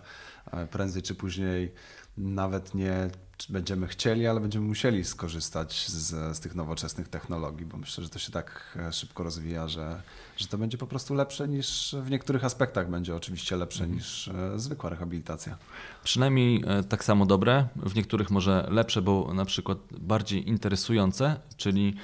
prędzej 0.72 1.02
czy 1.02 1.16
później 1.16 1.74
nawet 2.18 2.76
nie 2.76 3.10
będziemy 3.50 3.88
chcieli, 3.88 4.28
ale 4.28 4.40
będziemy 4.40 4.66
musieli 4.68 5.06
skorzystać 5.06 5.88
z, 5.88 6.38
z 6.38 6.40
tych 6.40 6.56
nowoczesnych 6.56 7.08
technologii, 7.08 7.66
bo 7.66 7.78
myślę, 7.78 8.04
że 8.04 8.10
to 8.10 8.20
się 8.20 8.32
tak 8.32 8.78
e, 8.88 8.94
szybko 8.94 9.24
rozwija, 9.24 9.68
że, 9.68 10.02
że 10.38 10.48
to 10.48 10.58
będzie 10.58 10.78
po 10.78 10.88
prostu 10.88 11.14
lepsze 11.14 11.48
niż 11.48 11.96
w 12.02 12.10
niektórych 12.10 12.46
aspektach 12.46 12.90
będzie 12.90 13.16
oczywiście 13.16 13.56
lepsze 13.56 13.84
mhm. 13.84 14.00
niż 14.00 14.28
e, 14.28 14.60
zwykła 14.60 14.90
rehabilitacja. 14.90 15.58
Przynajmniej 16.04 16.64
e, 16.68 16.84
tak 16.84 17.04
samo 17.04 17.26
dobre, 17.26 17.68
w 17.76 17.96
niektórych 17.96 18.32
może 18.32 18.68
lepsze, 18.72 19.02
bo 19.02 19.34
na 19.34 19.46
przykład 19.46 19.78
bardziej 20.00 20.50
interesujące, 20.50 21.40
czyli 21.58 21.96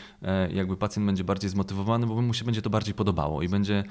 jakby 0.54 0.78
pacjent 0.78 1.06
będzie 1.06 1.24
bardziej 1.24 1.50
zmotywowany, 1.50 2.08
bo 2.08 2.22
mu 2.22 2.34
się 2.34 2.46
będzie 2.46 2.62
to 2.62 2.70
bardziej 2.70 2.94
podobało 2.94 3.42
i 3.42 3.50
będzie 3.50 3.84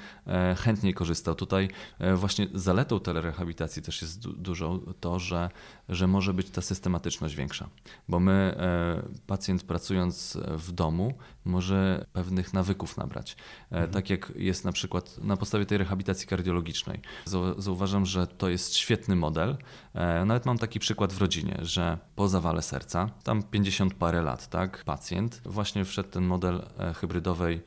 chętniej 0.57 0.93
korzystał. 0.93 1.35
Tutaj 1.35 1.69
właśnie 2.15 2.47
zaletą 2.53 2.99
telerehabilitacji 2.99 3.81
też 3.81 4.01
jest 4.01 4.19
dużo 4.19 4.79
to, 4.99 5.19
że, 5.19 5.49
że 5.89 6.07
może 6.07 6.33
być 6.33 6.49
ta 6.49 6.61
systematyczność 6.61 7.35
większa, 7.35 7.69
bo 8.09 8.19
my, 8.19 8.31
e, 8.31 9.03
pacjent 9.27 9.63
pracując 9.63 10.37
w 10.57 10.71
domu, 10.71 11.13
może 11.45 12.05
pewnych 12.13 12.53
nawyków 12.53 12.97
nabrać. 12.97 13.35
E, 13.71 13.75
mhm. 13.75 13.91
Tak 13.91 14.09
jak 14.09 14.32
jest 14.35 14.65
na 14.65 14.71
przykład 14.71 15.17
na 15.23 15.37
podstawie 15.37 15.65
tej 15.65 15.77
rehabilitacji 15.77 16.27
kardiologicznej. 16.27 16.99
Zauważam, 17.57 18.05
że 18.05 18.27
to 18.27 18.49
jest 18.49 18.75
świetny 18.75 19.15
model. 19.15 19.57
E, 19.93 20.25
nawet 20.25 20.45
mam 20.45 20.57
taki 20.57 20.79
przykład 20.79 21.13
w 21.13 21.17
rodzinie, 21.17 21.57
że 21.61 21.97
po 22.15 22.27
zawale 22.27 22.61
serca, 22.61 23.09
tam 23.23 23.43
50 23.43 23.93
parę 23.93 24.21
lat, 24.21 24.49
tak, 24.49 24.83
pacjent, 24.83 25.41
właśnie 25.45 25.85
wszedł 25.85 26.09
ten 26.09 26.23
model 26.23 26.65
hybrydowej 26.95 27.61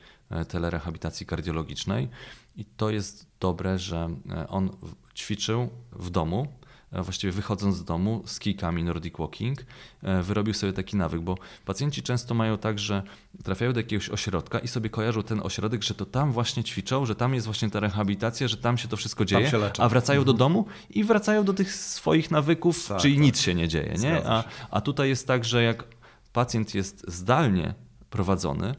telerehabilitacji 0.49 1.27
kardiologicznej 1.27 2.09
i 2.57 2.65
to 2.65 2.91
jest 2.91 3.27
dobre, 3.41 3.79
że 3.79 4.09
on 4.49 4.71
ćwiczył 5.15 5.69
w 5.93 6.11
domu, 6.11 6.47
E, 6.47 6.66
właściwie 7.03 7.33
wychodząc 7.33 7.77
z 7.77 7.85
domu 7.85 8.23
z 8.27 8.39
kijkami 8.39 8.85
Nordic 8.85 9.15
Walking, 9.19 9.65
e, 10.03 10.23
wyrobił 10.23 10.55
sobie 10.55 10.73
taki 10.73 10.97
nawyk, 10.97 11.21
bo 11.21 11.39
pacjenci 11.65 12.03
często 12.03 12.35
mają 12.35 12.59
tak, 12.59 12.79
że 12.79 13.03
trafiają 13.45 13.73
do 13.73 13.81
jakiegoś 13.81 14.09
ośrodka 14.09 14.59
i 14.59 14.69
sobie 14.69 14.91
kojarzą 14.91 15.23
ten 15.23 15.41
ośrodek, 15.43 15.83
że 15.83 15.95
to 15.95 16.07
tam 16.07 16.33
właśnie 16.33 16.65
ćwiczą, 16.65 17.07
że 17.07 17.15
tam 17.15 17.35
jest 17.35 17.47
właśnie 17.47 17.71
ta 17.71 17.81
rehabilitacja, 17.81 18.49
że 18.49 18.57
tam 18.57 18.79
się 18.79 18.89
to 18.89 18.97
wszystko 18.97 19.25
dzieje, 19.25 19.51
a 19.79 19.89
wracają 19.89 20.25
do 20.25 20.33
mhm. 20.33 20.39
domu 20.39 20.67
i 20.91 21.05
wracają 21.05 21.45
do 21.45 21.55
tych 21.55 21.75
swoich 21.75 22.31
nawyków, 22.31 22.89
tak, 22.89 22.99
czyli 22.99 23.15
tak. 23.15 23.23
nic 23.23 23.41
się 23.41 23.55
nie 23.55 23.69
dzieje. 23.69 23.95
Nie? 23.99 24.27
A, 24.29 24.45
a 24.71 24.81
tutaj 24.81 25.09
jest 25.09 25.27
tak, 25.27 25.45
że 25.45 25.63
jak 25.63 25.85
pacjent 26.33 26.75
jest 26.75 27.05
zdalnie 27.09 27.75
prowadzony, 28.11 28.75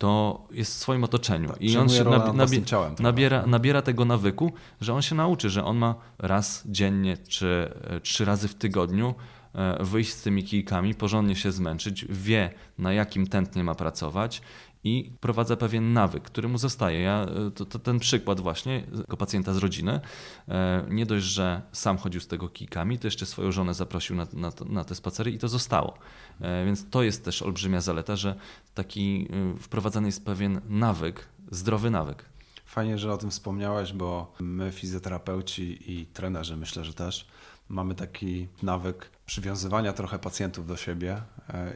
to 0.00 0.42
jest 0.50 0.74
w 0.74 0.76
swoim 0.78 1.04
otoczeniu. 1.04 1.48
Tak, 1.48 1.62
I 1.62 1.76
on 1.76 1.88
się 1.88 2.04
nabi 2.34 2.64
ciałem, 2.64 2.94
nabiera, 2.98 3.46
nabiera 3.46 3.82
tego 3.82 4.04
nawyku, 4.04 4.52
że 4.80 4.94
on 4.94 5.02
się 5.02 5.14
nauczy, 5.14 5.50
że 5.50 5.64
on 5.64 5.76
ma 5.76 5.94
raz 6.18 6.62
dziennie 6.66 7.16
czy 7.16 7.72
e, 7.84 8.00
trzy 8.00 8.24
razy 8.24 8.48
w 8.48 8.54
tygodniu 8.54 9.14
e, 9.54 9.84
wyjść 9.84 10.12
z 10.12 10.22
tymi 10.22 10.44
kijkami, 10.44 10.94
porządnie 10.94 11.36
się 11.36 11.52
zmęczyć, 11.52 12.06
wie 12.08 12.50
na 12.78 12.92
jakim 12.92 13.26
tętnie 13.26 13.64
ma 13.64 13.74
pracować 13.74 14.42
i 14.84 15.12
prowadza 15.20 15.56
pewien 15.56 15.92
nawyk, 15.92 16.24
który 16.24 16.48
mu 16.48 16.58
zostaje. 16.58 17.00
Ja, 17.00 17.26
e, 17.46 17.50
to, 17.50 17.64
to, 17.64 17.78
ten 17.78 17.98
przykład 17.98 18.40
właśnie 18.40 18.82
tego 18.96 19.16
pacjenta 19.16 19.54
z 19.54 19.56
rodziny, 19.56 20.00
e, 20.48 20.86
nie 20.90 21.06
dość, 21.06 21.26
że 21.26 21.62
sam 21.72 21.98
chodził 21.98 22.20
z 22.20 22.26
tego 22.26 22.48
kijkami, 22.48 22.98
to 22.98 23.06
jeszcze 23.06 23.26
swoją 23.26 23.52
żonę 23.52 23.74
zaprosił 23.74 24.16
na, 24.16 24.26
na, 24.32 24.52
na 24.66 24.84
te 24.84 24.94
spacery 24.94 25.30
i 25.30 25.38
to 25.38 25.48
zostało. 25.48 25.98
E, 26.40 26.64
więc 26.64 26.90
to 26.90 27.02
jest 27.02 27.24
też 27.24 27.42
olbrzymia 27.42 27.80
zaleta, 27.80 28.16
że 28.16 28.34
taki 28.74 29.28
wprowadzany 29.60 30.08
jest 30.08 30.24
pewien 30.24 30.60
nawyk, 30.68 31.28
zdrowy 31.50 31.90
nawyk. 31.90 32.24
Fajnie, 32.64 32.98
że 32.98 33.12
o 33.12 33.16
tym 33.16 33.30
wspomniałeś, 33.30 33.92
bo 33.92 34.32
my 34.40 34.72
fizjoterapeuci 34.72 35.92
i 35.92 36.06
trenerzy 36.06 36.56
myślę, 36.56 36.84
że 36.84 36.94
też 36.94 37.26
mamy 37.68 37.94
taki 37.94 38.48
nawyk 38.62 39.10
przywiązywania 39.26 39.92
trochę 39.92 40.18
pacjentów 40.18 40.66
do 40.66 40.76
siebie 40.76 41.22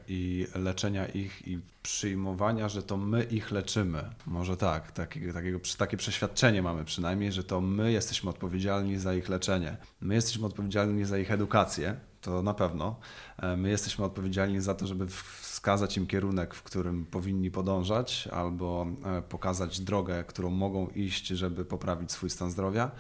i 0.09 0.47
leczenia 0.55 1.07
ich 1.07 1.49
i 1.49 1.61
przyjmowania, 1.83 2.68
że 2.68 2.83
to 2.83 2.97
my 2.97 3.25
ich 3.25 3.51
leczymy. 3.51 4.11
Może 4.27 4.57
tak, 4.57 4.93
takiego, 4.93 5.33
takiego, 5.33 5.59
takie 5.79 5.97
przeświadczenie 5.97 6.62
mamy 6.62 6.85
przynajmniej, 6.85 7.33
że 7.33 7.45
to 7.45 7.61
my 7.61 7.93
jesteśmy 7.93 8.31
odpowiedzialni 8.31 8.99
za 8.99 9.14
ich 9.14 9.29
leczenie. 9.29 9.77
My 10.01 10.14
jesteśmy 10.14 10.47
odpowiedzialni 10.47 11.05
za 11.05 11.18
ich 11.18 11.31
edukację, 11.31 11.97
to 12.20 12.43
na 12.43 12.55
pewno. 12.55 12.97
E, 13.43 13.57
my 13.57 13.68
jesteśmy 13.68 14.05
odpowiedzialni 14.05 14.61
za 14.61 14.75
to, 14.75 14.87
żeby 14.87 15.07
wskazać 15.55 15.97
im 15.97 16.07
kierunek, 16.07 16.55
w 16.55 16.63
którym 16.63 17.07
powinni 17.07 17.51
podążać, 17.51 18.29
albo 18.33 18.87
e, 19.05 19.23
pokazać 19.23 19.81
drogę, 19.81 20.25
którą 20.25 20.51
mogą 20.51 20.89
iść, 20.89 21.27
żeby 21.27 21.65
poprawić 21.65 22.13
swój 22.13 22.31
stan 22.31 22.51
zdrowia. 22.51 22.91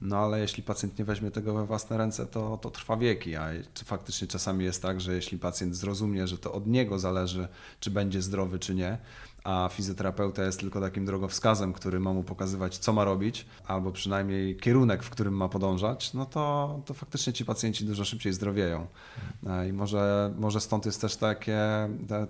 No 0.00 0.16
ale 0.18 0.40
jeśli 0.40 0.62
pacjent 0.62 0.98
nie 0.98 1.04
weźmie 1.04 1.30
tego 1.30 1.54
we 1.54 1.66
własne 1.66 1.96
ręce, 1.96 2.26
to, 2.26 2.56
to 2.56 2.70
trwa 2.70 2.96
wieki. 2.96 3.36
A 3.36 3.50
faktycznie 3.84 4.28
czasami 4.28 4.64
jest 4.64 4.82
tak, 4.82 5.00
że 5.00 5.14
jeśli 5.14 5.38
pacjent 5.38 5.76
zrozumie, 5.76 6.26
że 6.26 6.38
to 6.38 6.52
od 6.52 6.66
niego 6.66 6.98
zależy, 6.98 7.48
czy 7.80 7.90
będzie 7.90 8.22
zdrowy, 8.22 8.58
czy 8.58 8.74
nie, 8.74 8.98
a 9.44 9.68
fizjoterapeuta 9.72 10.44
jest 10.44 10.60
tylko 10.60 10.80
takim 10.80 11.04
drogowskazem, 11.04 11.72
który 11.72 12.00
ma 12.00 12.12
mu 12.12 12.22
pokazywać, 12.22 12.78
co 12.78 12.92
ma 12.92 13.04
robić, 13.04 13.46
albo 13.66 13.92
przynajmniej 13.92 14.56
kierunek, 14.56 15.02
w 15.02 15.10
którym 15.10 15.34
ma 15.36 15.48
podążać, 15.48 16.14
no 16.14 16.26
to, 16.26 16.80
to 16.86 16.94
faktycznie 16.94 17.32
ci 17.32 17.44
pacjenci 17.44 17.84
dużo 17.84 18.04
szybciej 18.04 18.32
zdrowieją. 18.32 18.86
E, 19.46 19.68
I 19.68 19.72
może, 19.72 20.34
może 20.38 20.60
stąd 20.60 20.86
jest 20.86 21.00
też 21.00 21.16
takie, 21.16 21.60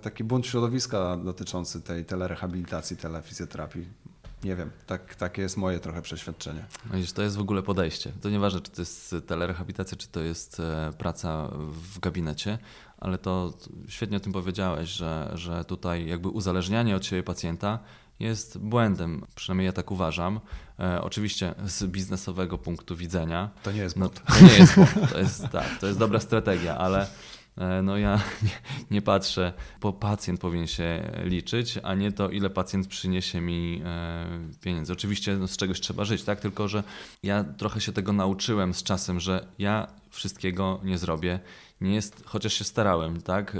taki 0.01 0.23
bunt 0.23 0.47
środowiska 0.47 1.17
dotyczący 1.17 1.81
tej 1.81 2.05
telerehabilitacji, 2.05 2.97
telefizjoterapii. 2.97 3.85
Nie 4.43 4.55
wiem, 4.55 4.71
tak, 4.87 5.15
takie 5.15 5.41
jest 5.41 5.57
moje 5.57 5.79
trochę 5.79 6.01
przeświadczenie. 6.01 6.65
No 6.85 6.99
to 7.15 7.21
jest 7.21 7.37
w 7.37 7.41
ogóle 7.41 7.63
podejście. 7.63 8.11
To 8.21 8.29
nieważne, 8.29 8.61
czy 8.61 8.71
to 8.71 8.81
jest 8.81 9.15
telerehabilitacja, 9.27 9.97
czy 9.97 10.07
to 10.07 10.19
jest 10.19 10.59
e, 10.59 10.91
praca 10.97 11.49
w 11.57 11.99
gabinecie, 11.99 12.57
ale 12.97 13.17
to 13.17 13.53
świetnie 13.87 14.17
o 14.17 14.19
tym 14.19 14.33
powiedziałeś, 14.33 14.89
że, 14.89 15.31
że 15.33 15.65
tutaj 15.65 16.07
jakby 16.07 16.29
uzależnianie 16.29 16.95
od 16.95 17.05
siebie 17.05 17.23
pacjenta 17.23 17.79
jest 18.19 18.57
błędem, 18.57 19.25
przynajmniej 19.35 19.65
ja 19.65 19.73
tak 19.73 19.91
uważam. 19.91 20.39
E, 20.79 21.01
oczywiście 21.01 21.55
z 21.65 21.83
biznesowego 21.85 22.57
punktu 22.57 22.95
widzenia. 22.95 23.49
To 23.63 23.71
nie 23.71 23.81
jest 23.81 23.97
błąd. 23.97 24.21
No, 24.29 24.35
to 24.35 24.45
nie 24.45 24.53
jest 24.59 24.75
błąd, 24.75 25.11
to 25.11 25.19
jest, 25.19 25.47
tak, 25.47 25.79
to 25.79 25.87
jest 25.87 25.99
dobra 25.99 26.19
strategia, 26.19 26.77
ale 26.77 27.01
E, 27.01 27.07
no 27.83 27.97
ja 27.97 28.15
nie, 28.43 28.49
nie, 28.91 29.01
patrzę, 29.01 29.53
bo 29.81 29.93
pacjent 29.93 30.39
powinien 30.39 30.67
się 30.67 31.11
liczyć, 31.23 31.79
a 31.83 31.95
nie 31.95 32.11
to, 32.11 32.29
ile 32.29 32.49
pacjent 32.49 32.87
przyniesie 32.87 33.41
mi 33.41 33.81
e, 33.85 34.25
pieniędzy. 34.61 34.93
Oczywiście 34.93 35.37
no, 35.37 35.47
z 35.47 35.57
czegoś 35.57 35.79
trzeba 35.79 36.05
żyć, 36.05 36.23
tak? 36.23 36.39
Tylko, 36.39 36.67
że 36.67 36.83
ja 37.23 37.43
trochę 37.43 37.81
się 37.81 37.91
tego 37.91 38.13
nauczyłem 38.13 38.73
z 38.73 38.83
czasem, 38.83 39.19
że 39.19 39.47
ja 39.59 39.87
wszystkiego 40.09 40.79
nie 40.83 40.97
zrobię. 40.97 41.39
Nie 41.81 41.93
jest, 41.93 42.23
chociaż 42.25 42.53
się 42.53 42.63
starałem, 42.63 43.21
tak? 43.21 43.55
E, 43.55 43.59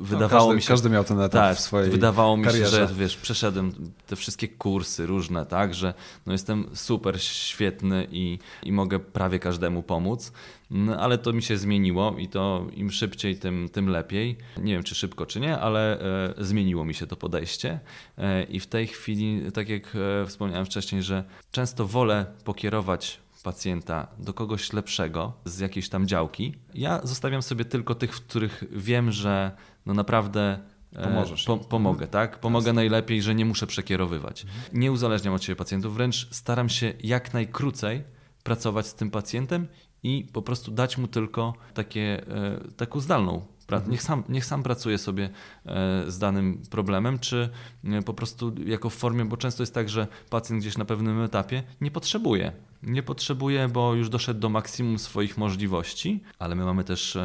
wydawało 0.00 0.42
no, 0.42 0.46
każdy, 0.48 0.56
mi 0.56 0.62
się. 0.62 0.68
Każdy 0.68 0.90
miał 0.90 1.04
ten 1.04 1.20
etap 1.20 1.32
tak, 1.32 1.56
w 1.56 1.60
swojej 1.60 1.90
Wydawało 1.90 2.36
mi 2.36 2.44
karierze. 2.44 2.64
się, 2.64 2.88
że 2.88 2.94
wiesz, 2.94 3.16
przeszedłem 3.16 3.72
te 4.06 4.16
wszystkie 4.16 4.48
kursy 4.48 5.06
różne, 5.06 5.46
tak? 5.46 5.74
Że 5.74 5.94
no 6.26 6.32
jestem 6.32 6.70
super 6.74 7.22
świetny 7.22 8.06
i, 8.10 8.38
i 8.62 8.72
mogę 8.72 8.98
prawie 8.98 9.38
każdemu 9.38 9.82
pomóc. 9.82 10.32
No, 10.70 10.96
ale 10.96 11.18
to 11.18 11.32
mi 11.32 11.42
się 11.42 11.56
zmieniło 11.56 12.14
i 12.18 12.28
to 12.28 12.66
im 12.72 12.90
szybciej, 12.90 13.36
tym, 13.36 13.68
tym 13.72 13.88
lepiej. 13.88 14.36
Nie 14.58 14.72
wiem, 14.72 14.82
czy 14.82 14.94
szybko, 14.94 15.26
czy 15.26 15.40
nie, 15.40 15.58
ale 15.58 16.00
e, 16.00 16.34
zmieniło 16.44 16.84
mi 16.84 16.94
się 16.94 17.06
to 17.06 17.16
podejście. 17.16 17.80
E, 18.18 18.42
I 18.42 18.60
w 18.60 18.66
tej 18.66 18.86
chwili, 18.86 19.52
tak 19.52 19.68
jak 19.68 19.96
e, 20.22 20.26
wspomniałem 20.26 20.66
wcześniej, 20.66 21.02
że 21.02 21.24
często 21.50 21.86
wolę 21.86 22.26
pokierować 22.44 23.20
pacjenta 23.42 24.06
do 24.18 24.34
kogoś 24.34 24.72
lepszego 24.72 25.32
z 25.44 25.58
jakiejś 25.58 25.88
tam 25.88 26.06
działki. 26.06 26.54
Ja 26.74 27.00
zostawiam 27.04 27.42
sobie 27.42 27.64
tylko 27.64 27.94
tych, 27.94 28.16
w 28.16 28.20
których 28.20 28.64
wiem, 28.70 29.12
że 29.12 29.52
no 29.86 29.94
naprawdę 29.94 30.58
Pomożesz. 31.02 31.44
Po, 31.44 31.56
pomogę, 31.56 32.06
tak? 32.06 32.40
Pomogę 32.40 32.62
Jasne. 32.66 32.72
najlepiej, 32.72 33.22
że 33.22 33.34
nie 33.34 33.44
muszę 33.44 33.66
przekierowywać. 33.66 34.46
Nie 34.72 34.92
uzależniam 34.92 35.34
od 35.34 35.44
siebie 35.44 35.56
pacjentów, 35.56 35.94
wręcz 35.94 36.28
staram 36.30 36.68
się 36.68 36.92
jak 37.02 37.34
najkrócej 37.34 38.02
pracować 38.42 38.86
z 38.86 38.94
tym 38.94 39.10
pacjentem 39.10 39.66
i 40.02 40.26
po 40.32 40.42
prostu 40.42 40.70
dać 40.70 40.98
mu 40.98 41.08
tylko 41.08 41.54
takie, 41.74 42.26
e, 42.28 42.60
taką 42.76 43.00
zdalną 43.00 43.46
pracę. 43.70 43.84
Mhm. 43.84 43.92
Niech 43.92 44.02
sam, 44.02 44.24
niech 44.28 44.44
sam 44.44 44.62
pracuje 44.62 44.98
sobie 44.98 45.30
e, 45.66 46.04
z 46.10 46.18
danym 46.18 46.62
problemem, 46.70 47.18
czy 47.18 47.50
e, 47.84 48.02
po 48.02 48.14
prostu 48.14 48.54
jako 48.66 48.90
w 48.90 48.94
formie, 48.94 49.24
bo 49.24 49.36
często 49.36 49.62
jest 49.62 49.74
tak, 49.74 49.88
że 49.88 50.06
pacjent 50.30 50.62
gdzieś 50.62 50.78
na 50.78 50.84
pewnym 50.84 51.22
etapie 51.22 51.62
nie 51.80 51.90
potrzebuje. 51.90 52.52
Nie 52.82 53.02
potrzebuje, 53.02 53.68
bo 53.68 53.94
już 53.94 54.08
doszedł 54.08 54.40
do 54.40 54.48
maksimum 54.48 54.98
swoich 54.98 55.38
możliwości, 55.38 56.22
ale 56.38 56.54
my 56.54 56.64
mamy 56.64 56.84
też 56.84 57.18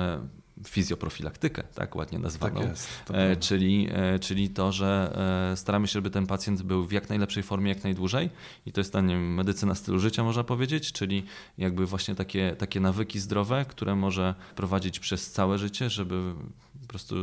fizjoprofilaktykę, 0.68 1.64
tak 1.64 1.96
ładnie 1.96 2.20
nazwaną. 2.20 2.62
Tak 2.62 2.70
jest, 2.70 2.90
e, 3.14 3.36
czyli, 3.36 3.88
e, 3.92 4.20
czyli 4.20 4.50
to, 4.50 4.72
że 4.72 5.18
e, 5.52 5.58
staramy 5.58 5.88
się, 5.88 5.92
żeby 5.92 6.10
ten 6.10 6.28
pacjent 6.28 6.62
był 6.62 6.86
w 6.86 6.92
jak 6.92 7.10
najlepszej 7.10 7.44
formie, 7.44 7.70
jak 7.70 7.84
najdłużej. 7.84 8.30
I 8.66 8.72
to 8.72 8.82
jest 8.82 8.94
ta 8.94 9.02
nie 9.02 9.18
medycyna 9.18 9.76
stylu 9.76 10.00
życia, 10.00 10.24
można 10.24 10.44
powiedzieć, 10.44 10.92
czyli 10.92 11.24
jakby 11.58 11.86
właśnie 11.86 12.16
takie, 12.16 12.56
takie 12.56 12.80
nawyki 12.80 13.20
zdrowe, 13.20 13.66
które 13.66 13.96
może 13.96 14.36
prowadzić 14.56 15.00
przez 15.00 15.32
całe 15.32 15.58
życie, 15.58 15.90
żeby 15.90 16.34
po 16.82 16.88
prostu 16.88 17.16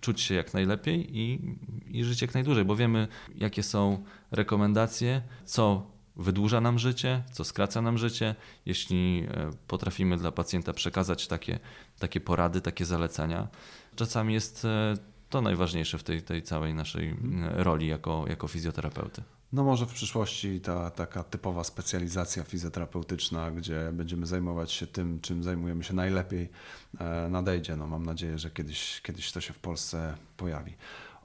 czuć 0.00 0.20
się 0.20 0.34
jak 0.34 0.54
najlepiej 0.54 1.18
i, 1.18 1.56
i 1.86 2.04
żyć 2.04 2.22
jak 2.22 2.34
najdłużej, 2.34 2.64
bo 2.64 2.76
wiemy, 2.76 3.08
jakie 3.36 3.62
są 3.62 4.04
rekomendacje, 4.30 5.22
co 5.44 5.86
wydłuża 6.20 6.60
nam 6.60 6.78
życie, 6.78 7.22
co 7.32 7.44
skraca 7.44 7.82
nam 7.82 7.98
życie. 7.98 8.34
Jeśli 8.66 9.26
e, 9.30 9.50
potrafimy 9.66 10.16
dla 10.16 10.32
pacjenta 10.32 10.72
przekazać 10.72 11.26
takie, 11.26 11.58
takie 11.98 12.20
porady, 12.20 12.60
takie 12.60 12.84
zalecenia, 12.84 13.48
czasami 13.96 14.34
jest 14.34 14.64
e, 14.64 14.94
to 15.30 15.40
najważniejsze 15.42 15.98
w 15.98 16.02
tej, 16.02 16.22
tej 16.22 16.42
całej 16.42 16.74
naszej 16.74 17.16
roli 17.56 17.86
jako, 17.86 18.24
jako 18.28 18.48
fizjoterapeuty. 18.48 19.22
No 19.52 19.64
może 19.64 19.86
w 19.86 19.92
przyszłości 19.92 20.60
ta 20.60 20.90
taka 20.90 21.24
typowa 21.24 21.64
specjalizacja 21.64 22.44
fizjoterapeutyczna, 22.44 23.50
gdzie 23.50 23.90
będziemy 23.92 24.26
zajmować 24.26 24.72
się 24.72 24.86
tym, 24.86 25.20
czym 25.20 25.42
zajmujemy 25.42 25.84
się 25.84 25.94
najlepiej, 25.94 26.50
e, 26.98 27.28
nadejdzie. 27.30 27.76
No 27.76 27.86
mam 27.86 28.06
nadzieję, 28.06 28.38
że 28.38 28.50
kiedyś, 28.50 29.00
kiedyś 29.00 29.32
to 29.32 29.40
się 29.40 29.52
w 29.52 29.58
Polsce 29.58 30.16
pojawi. 30.36 30.74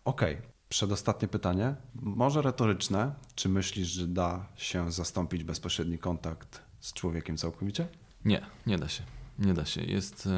Okej, 0.06 0.34
okay. 0.34 0.55
Przedostatnie 0.76 1.28
pytanie, 1.28 1.76
może 1.96 2.42
retoryczne. 2.42 3.16
Czy 3.36 3.50
myślisz, 3.50 3.88
że 3.88 4.08
da 4.08 4.46
się 4.56 4.92
zastąpić 4.92 5.44
bezpośredni 5.44 5.98
kontakt 5.98 6.62
z 6.80 6.94
człowiekiem 6.94 7.38
całkowicie? 7.38 7.88
Nie, 8.26 8.46
nie 8.68 8.78
da 8.78 8.90
się. 8.90 9.04
Nie 9.40 9.54
da 9.54 9.66
się. 9.66 9.82
Jest. 9.82 10.28
E, 10.28 10.30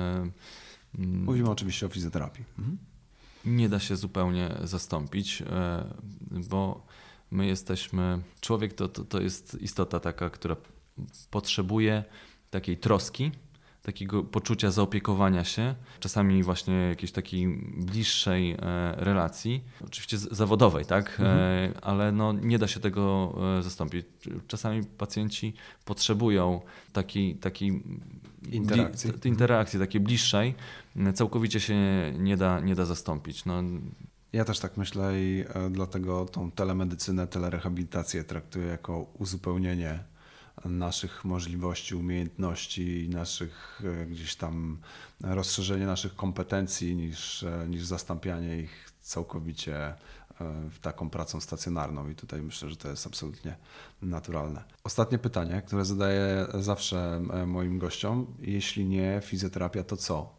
mm, 1.00 1.24
Mówimy 1.24 1.50
oczywiście 1.50 1.86
o 1.86 1.90
fizjoterapii. 1.90 2.46
Mhm. 2.60 2.78
Nie 3.46 3.70
da 3.70 3.80
się 3.80 3.96
zupełnie 3.96 4.58
zastąpić, 4.64 5.42
e, 5.42 5.86
bo 6.50 6.86
my 7.32 7.46
jesteśmy. 7.46 8.22
Człowiek 8.42 8.74
to, 8.74 8.88
to, 8.88 9.04
to 9.04 9.22
jest 9.22 9.58
istota 9.62 10.00
taka, 10.00 10.30
która 10.30 10.56
potrzebuje 11.32 12.04
takiej 12.50 12.78
troski, 12.78 13.32
takiego 13.88 14.24
poczucia 14.24 14.72
zaopiekowania 14.72 15.44
się, 15.44 15.76
czasami 16.00 16.44
właśnie 16.44 16.74
jakiejś 16.74 17.12
takiej 17.12 17.48
bliższej 17.78 18.52
e, 18.52 18.58
relacji, 18.98 19.64
oczywiście 19.86 20.18
zawodowej, 20.18 20.86
tak, 20.86 21.20
e, 21.20 21.24
mhm. 21.24 21.74
ale 21.82 22.12
no 22.12 22.34
nie 22.34 22.60
da 22.60 22.68
się 22.68 22.80
tego 22.80 23.36
e, 23.60 23.64
zastąpić. 23.64 24.06
Czasami 24.48 24.84
pacjenci 24.84 25.54
potrzebują 25.86 26.62
takiej, 26.94 27.36
takiej 27.36 27.84
interakcji. 28.52 29.12
Bli, 29.12 29.30
interakcji 29.32 29.80
takiej 29.80 30.02
bliższej, 30.02 30.56
całkowicie 31.14 31.60
się 31.60 31.76
nie 32.20 32.38
da, 32.38 32.60
nie 32.60 32.76
da 32.76 32.86
zastąpić. 32.86 33.46
No, 33.46 33.64
ja 34.34 34.46
też 34.46 34.60
tak 34.60 34.78
myślę 34.78 35.14
i 35.16 35.46
dlatego 35.72 36.26
tą 36.26 36.52
telemedycynę, 36.52 37.28
telerehabilitację 37.28 38.24
traktuję 38.24 38.66
jako 38.66 39.06
uzupełnienie 39.14 40.00
naszych 40.68 41.26
możliwości, 41.26 41.96
umiejętności, 41.96 43.10
naszych 43.10 43.82
e, 44.02 44.06
gdzieś 44.06 44.36
tam 44.36 44.78
rozszerzenie 45.22 45.86
naszych 45.86 46.16
kompetencji 46.16 46.96
niż, 46.96 47.44
e, 47.44 47.66
niż 47.70 47.86
zastąpianie 47.86 48.60
ich 48.60 48.92
całkowicie 49.02 49.78
e, 49.78 49.96
taką 50.82 51.10
pracą 51.10 51.42
stacjonarną 51.42 52.10
i 52.10 52.16
tutaj 52.16 52.42
myślę, 52.42 52.70
że 52.70 52.76
to 52.76 52.90
jest 52.90 53.08
absolutnie 53.08 53.56
naturalne. 54.02 54.64
Ostatnie 54.84 55.18
pytanie, 55.18 55.62
które 55.68 55.86
zadaję 55.86 56.48
zawsze 56.60 57.22
moim 57.48 57.80
gościom. 57.80 58.34
Jeśli 58.40 58.86
nie 58.86 59.22
fizjoterapia, 59.24 59.84
to 59.84 59.98
co? 59.98 60.37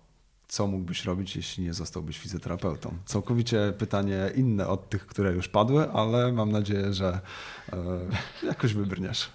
Co 0.49 0.67
mógłbyś 0.67 1.05
robić, 1.05 1.37
jeśli 1.37 1.65
nie 1.65 1.75
zostałbyś 1.75 2.19
fizjoterapeutą? 2.19 2.95
Całkowicie 3.05 3.73
pytanie 3.79 4.31
inne 4.37 4.69
od 4.69 4.89
tych, 4.89 5.07
które 5.07 5.33
już 5.33 5.49
padły, 5.49 5.91
ale 5.91 6.33
mam 6.33 6.53
nadzieję, 6.53 6.93
że 6.93 7.21
e, 7.73 7.77
jakoś 8.47 8.75
wybrniesz. 8.75 9.31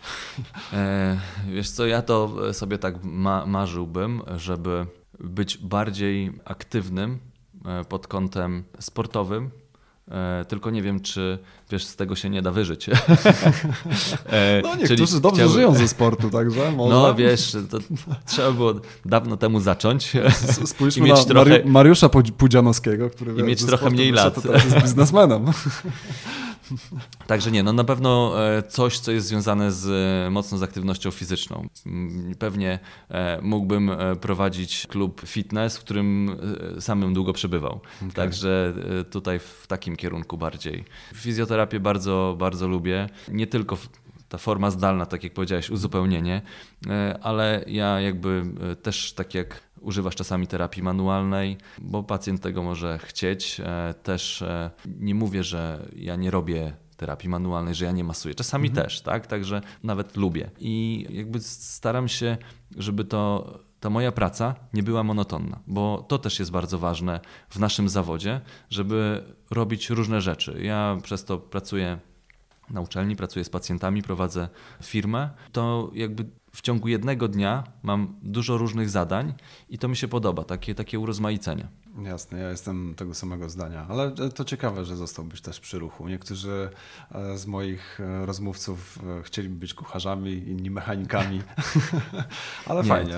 E, 0.74 1.20
wiesz 1.48 1.70
co, 1.70 1.86
ja 1.86 2.02
to 2.02 2.54
sobie 2.54 2.78
tak 2.78 3.04
ma 3.04 3.46
marzyłbym, 3.46 4.22
żeby 4.36 4.86
być 5.20 5.58
bardziej 5.58 6.40
aktywnym 6.46 7.20
e, 7.66 7.86
pod 7.86 8.08
kątem 8.08 8.64
sportowym, 8.80 9.52
tylko 10.48 10.70
nie 10.70 10.82
wiem, 10.82 11.00
czy 11.00 11.40
wiesz, 11.72 11.86
z 11.86 11.96
tego 11.96 12.16
się 12.16 12.30
nie 12.30 12.42
da 12.42 12.52
wyżyć. 12.52 12.90
E, 14.26 14.62
no 14.64 14.76
niektórzy 14.76 15.08
Czyli 15.08 15.22
dobrze 15.22 15.42
chciałby... 15.42 15.54
żyją 15.54 15.76
ze 15.76 15.88
sportu, 15.88 16.30
także 16.30 16.72
może. 16.72 16.94
No 16.94 17.16
wiesz, 17.16 17.58
to 17.72 17.78
trzeba 18.26 18.52
było 18.52 18.74
dawno 19.06 19.38
temu 19.38 19.60
zacząć. 19.60 20.14
Spójrzmy 20.66 21.08
na 21.08 21.16
trochę... 21.16 21.66
Mariusza 21.66 22.10
Pudzianowskiego, 22.10 23.10
który 23.10 23.34
I 23.42 23.44
mieć 23.44 23.66
trochę 23.66 23.90
mniej 23.90 24.12
lat. 24.12 24.46
Jest 24.54 24.82
biznesmenem. 24.82 25.46
Także 27.28 27.52
nie, 27.52 27.64
no 27.64 27.74
na 27.74 27.84
pewno 27.84 28.34
e, 28.48 28.64
coś, 28.64 29.00
co 29.00 29.12
jest 29.12 29.28
związane 29.28 29.72
z, 29.72 29.88
e, 30.28 30.30
mocno 30.30 30.58
z 30.58 30.64
aktywnością 30.64 31.12
fizyczną. 31.12 31.68
Mm, 31.86 32.36
pewnie 32.40 32.80
e, 33.10 33.42
mógłbym 33.42 33.92
prowadzić 34.22 34.88
klub 34.88 35.22
fitness, 35.26 35.78
w 35.78 35.80
którym 35.80 36.38
samym 36.80 37.14
długo 37.14 37.34
przebywał. 37.34 37.80
Okay. 37.98 38.12
Także 38.12 38.74
tutaj 39.12 39.40
w 39.40 39.66
takim 39.68 39.96
kierunku 39.96 40.38
bardziej. 40.38 40.84
Fizjoterapię 41.16 41.80
bardzo, 41.80 42.36
bardzo 42.40 42.68
lubię. 42.68 43.10
Nie 43.28 43.48
tylko 43.48 43.78
ta 44.30 44.38
forma 44.38 44.72
zdalna, 44.72 45.06
tak 45.06 45.24
jak 45.24 45.34
powiedziałeś, 45.34 45.70
uzupełnienie, 45.70 46.42
ale 47.22 47.64
ja 47.68 48.00
jakby 48.02 48.44
też 48.84 49.14
tak 49.14 49.34
jak 49.34 49.62
używasz 49.84 50.16
czasami 50.16 50.48
terapii 50.48 50.84
manualnej, 50.84 51.58
bo 51.82 52.04
pacjent 52.04 52.42
tego 52.42 52.64
może 52.64 53.00
chcieć. 53.00 53.62
E, 53.64 53.94
też 54.04 54.42
e, 54.42 54.72
nie 55.00 55.16
mówię, 55.16 55.44
że 55.44 55.90
ja 55.96 56.16
nie 56.16 56.32
robię 56.32 56.74
terapii 56.98 57.30
manualnej, 57.30 57.76
że 57.76 57.86
ja 57.86 57.92
nie 57.92 58.04
masuję. 58.04 58.36
Czasami 58.36 58.70
mhm. 58.70 58.86
też, 58.86 59.02
tak? 59.02 59.28
Także 59.28 59.62
nawet 59.84 60.18
lubię. 60.18 60.50
I 60.60 61.06
jakby 61.10 61.40
staram 61.42 62.08
się, 62.08 62.38
żeby 62.78 63.06
to 63.06 63.54
ta 63.80 63.90
moja 63.90 64.12
praca 64.12 64.56
nie 64.74 64.84
była 64.84 65.04
monotonna, 65.04 65.60
bo 65.68 66.06
to 66.08 66.18
też 66.18 66.40
jest 66.40 66.52
bardzo 66.52 66.80
ważne 66.80 67.20
w 67.50 67.60
naszym 67.60 67.90
zawodzie, 67.90 68.42
żeby 68.70 69.24
robić 69.52 69.90
różne 69.90 70.22
rzeczy. 70.22 70.60
Ja 70.62 70.98
przez 71.04 71.26
to 71.26 71.38
pracuję 71.38 72.00
na 72.70 72.82
uczelni, 72.82 73.16
pracuję 73.16 73.46
z 73.46 73.50
pacjentami, 73.50 74.02
prowadzę 74.02 74.50
firmę. 74.84 75.30
To 75.52 75.92
jakby 75.94 76.26
w 76.56 76.62
ciągu 76.62 76.88
jednego 76.88 77.28
dnia 77.28 77.64
mam 77.84 78.16
dużo 78.22 78.58
różnych 78.58 78.90
zadań 78.90 79.34
i 79.70 79.78
to 79.78 79.88
mi 79.88 79.96
się 79.98 80.08
podoba, 80.08 80.44
takie, 80.44 80.76
takie 80.76 81.00
urozmaicenie. 81.00 81.68
Jasne, 82.02 82.40
ja 82.40 82.50
jestem 82.50 82.96
tego 82.96 83.14
samego 83.14 83.50
zdania, 83.50 83.86
ale 83.90 84.12
to 84.12 84.46
ciekawe, 84.46 84.86
że 84.86 84.96
zostałbyś 84.96 85.42
też 85.42 85.60
przy 85.60 85.80
ruchu. 85.80 86.08
Niektórzy 86.08 86.70
e, 87.12 87.38
z 87.38 87.46
moich 87.46 88.00
e, 88.00 88.26
rozmówców 88.26 89.00
e, 89.20 89.24
chcieliby 89.24 89.56
być 89.56 89.74
kucharzami, 89.74 90.32
inni 90.32 90.70
mechanikami, 90.70 91.42
ale 92.68 92.82
Nie. 92.82 92.90
fajnie. 92.90 93.16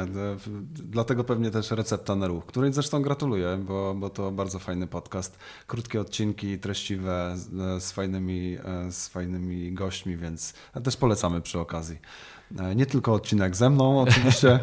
Dlatego 0.73 1.23
pewnie 1.23 1.51
też 1.51 1.71
recepta 1.71 2.15
na 2.15 2.27
ruch, 2.27 2.45
której 2.45 2.73
zresztą 2.73 3.01
gratuluję, 3.01 3.57
bo, 3.67 3.93
bo 3.93 4.09
to 4.09 4.31
bardzo 4.31 4.59
fajny 4.59 4.87
podcast. 4.87 5.37
Krótkie 5.67 6.01
odcinki, 6.01 6.59
treściwe, 6.59 7.35
z 7.79 7.91
fajnymi, 7.91 8.57
z 8.89 9.07
fajnymi 9.07 9.73
gośćmi, 9.73 10.17
więc 10.17 10.53
też 10.83 10.97
polecamy 10.97 11.41
przy 11.41 11.59
okazji. 11.59 11.97
E, 12.59 12.75
nie 12.75 12.85
tylko 12.85 13.13
odcinek 13.13 13.55
ze 13.55 13.69
mną, 13.69 14.01
oczywiście. 14.01 14.59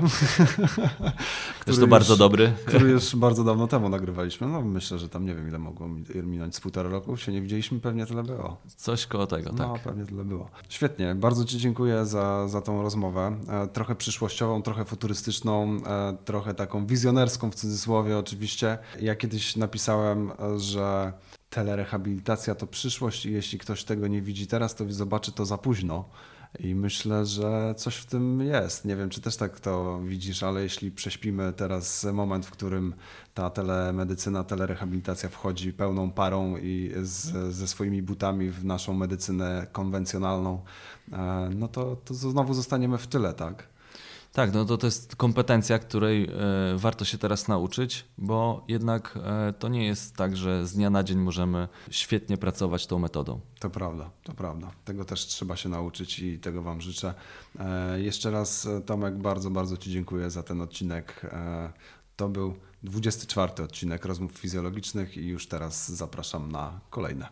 który 1.60 1.76
to 1.76 1.86
bardzo 1.86 2.16
dobry. 2.16 2.52
Który 2.66 2.90
już 2.90 3.16
bardzo 3.16 3.44
dawno 3.44 3.66
temu 3.66 3.88
nagrywaliśmy. 3.88 4.46
No 4.46 4.62
myślę, 4.62 4.98
że 4.98 5.08
tam 5.08 5.26
nie 5.26 5.34
wiem, 5.34 5.48
ile 5.48 5.58
mogło 5.58 5.88
minąć 6.22 6.56
z 6.56 6.60
półtora 6.60 6.90
roku. 6.90 7.16
Się 7.16 7.32
nie 7.32 7.42
widzieliśmy, 7.42 7.80
pewnie 7.80 8.06
tyle 8.06 8.22
było. 8.22 8.56
Coś 8.76 9.06
koło 9.06 9.26
tego, 9.26 9.50
no, 9.52 9.58
tak. 9.58 9.68
No, 9.68 9.78
pewnie 9.84 10.06
tyle 10.06 10.24
było. 10.24 10.50
Świetnie, 10.68 11.14
bardzo 11.14 11.44
Ci 11.44 11.58
dziękuję 11.58 12.06
za, 12.06 12.48
za 12.48 12.60
tą 12.60 12.82
rozmowę. 12.82 13.36
E, 13.48 13.66
trochę 13.66 13.94
przyszłościową, 13.94 14.62
trochę 14.62 14.84
futurystyczną, 14.84 15.76
e, 15.86 16.16
trochę 16.24 16.54
taką 16.54 16.86
wizjonerską 16.86 17.50
w 17.50 17.54
cudzysłowie 17.54 18.18
oczywiście. 18.18 18.78
Ja 19.00 19.16
kiedyś 19.16 19.56
napisałem, 19.56 20.32
że 20.56 21.12
telerehabilitacja 21.50 22.54
to 22.54 22.66
przyszłość 22.66 23.26
i 23.26 23.32
jeśli 23.32 23.58
ktoś 23.58 23.84
tego 23.84 24.06
nie 24.06 24.22
widzi 24.22 24.46
teraz, 24.46 24.74
to 24.74 24.92
zobaczy 24.92 25.32
to 25.32 25.46
za 25.46 25.58
późno. 25.58 26.04
I 26.58 26.74
myślę, 26.74 27.26
że 27.26 27.74
coś 27.76 27.96
w 27.96 28.06
tym 28.06 28.40
jest. 28.40 28.84
Nie 28.84 28.96
wiem, 28.96 29.10
czy 29.10 29.20
też 29.20 29.36
tak 29.36 29.60
to 29.60 30.00
widzisz, 30.04 30.42
ale 30.42 30.62
jeśli 30.62 30.90
prześpimy 30.90 31.52
teraz 31.52 32.06
moment, 32.12 32.46
w 32.46 32.50
którym 32.50 32.94
ta 33.34 33.50
telemedycyna, 33.50 34.44
telerehabilitacja 34.44 35.28
wchodzi 35.28 35.72
pełną 35.72 36.10
parą 36.10 36.56
i 36.56 36.92
z, 37.02 37.54
ze 37.54 37.68
swoimi 37.68 38.02
butami 38.02 38.50
w 38.50 38.64
naszą 38.64 38.94
medycynę 38.94 39.66
konwencjonalną, 39.72 40.62
e, 41.12 41.50
no 41.54 41.68
to, 41.68 41.96
to 41.96 42.14
znowu 42.14 42.54
zostaniemy 42.54 42.98
w 42.98 43.06
tyle, 43.06 43.34
tak? 43.34 43.71
Tak, 44.32 44.54
no 44.54 44.64
to, 44.64 44.78
to 44.78 44.86
jest 44.86 45.16
kompetencja, 45.16 45.78
której 45.78 46.24
e, 46.24 46.28
warto 46.76 47.04
się 47.04 47.18
teraz 47.18 47.48
nauczyć, 47.48 48.04
bo 48.18 48.64
jednak 48.68 49.18
e, 49.24 49.52
to 49.52 49.68
nie 49.68 49.86
jest 49.86 50.16
tak, 50.16 50.36
że 50.36 50.66
z 50.66 50.72
dnia 50.74 50.90
na 50.90 51.02
dzień 51.02 51.18
możemy 51.18 51.68
świetnie 51.90 52.36
pracować 52.36 52.86
tą 52.86 52.98
metodą. 52.98 53.40
To 53.60 53.70
prawda, 53.70 54.10
to 54.22 54.32
prawda. 54.32 54.70
Tego 54.84 55.04
też 55.04 55.26
trzeba 55.26 55.56
się 55.56 55.68
nauczyć 55.68 56.18
i 56.18 56.38
tego 56.38 56.62
Wam 56.62 56.80
życzę. 56.80 57.14
E, 57.58 58.00
jeszcze 58.00 58.30
raz, 58.30 58.68
Tomek, 58.86 59.18
bardzo, 59.18 59.50
bardzo 59.50 59.76
Ci 59.76 59.90
dziękuję 59.90 60.30
za 60.30 60.42
ten 60.42 60.60
odcinek. 60.60 61.26
To 62.16 62.28
był 62.28 62.54
24 62.82 63.64
odcinek 63.64 64.04
rozmów 64.04 64.32
fizjologicznych 64.32 65.16
i 65.16 65.26
już 65.26 65.48
teraz 65.48 65.90
zapraszam 65.92 66.52
na 66.52 66.80
kolejne. 66.90 67.28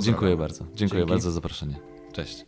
Dziękuję 0.00 0.36
bardzo. 0.36 0.64
Dziękuję 0.74 1.00
Dzięki. 1.00 1.10
bardzo 1.10 1.30
za 1.30 1.34
zaproszenie. 1.34 1.80
Cześć. 2.12 2.44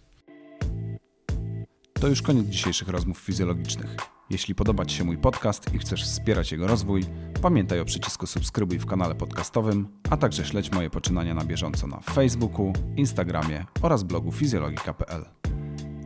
To 2.03 2.09
już 2.09 2.23
koniec 2.23 2.47
dzisiejszych 2.47 2.89
rozmów 2.89 3.19
fizjologicznych. 3.19 3.97
Jeśli 4.31 4.55
podoba 4.55 4.85
Ci 4.85 4.97
się 4.97 5.05
mój 5.05 5.19
podcast 5.19 5.75
i 5.75 5.79
chcesz 5.79 6.05
wspierać 6.05 6.53
jego 6.53 6.67
rozwój, 6.67 7.05
pamiętaj 7.43 7.81
o 7.81 7.85
przycisku 7.85 8.27
subskrybuj 8.27 8.79
w 8.79 8.87
kanale 8.87 9.15
podcastowym, 9.15 9.89
a 10.11 10.17
także 10.17 10.45
śledź 10.45 10.73
moje 10.73 10.91
poczynania 10.91 11.35
na 11.35 11.45
bieżąco 11.45 11.87
na 11.87 12.01
Facebooku, 12.01 12.73
Instagramie 12.97 13.65
oraz 13.83 14.03
blogu 14.03 14.33
fizjologika.pl. 14.33 15.25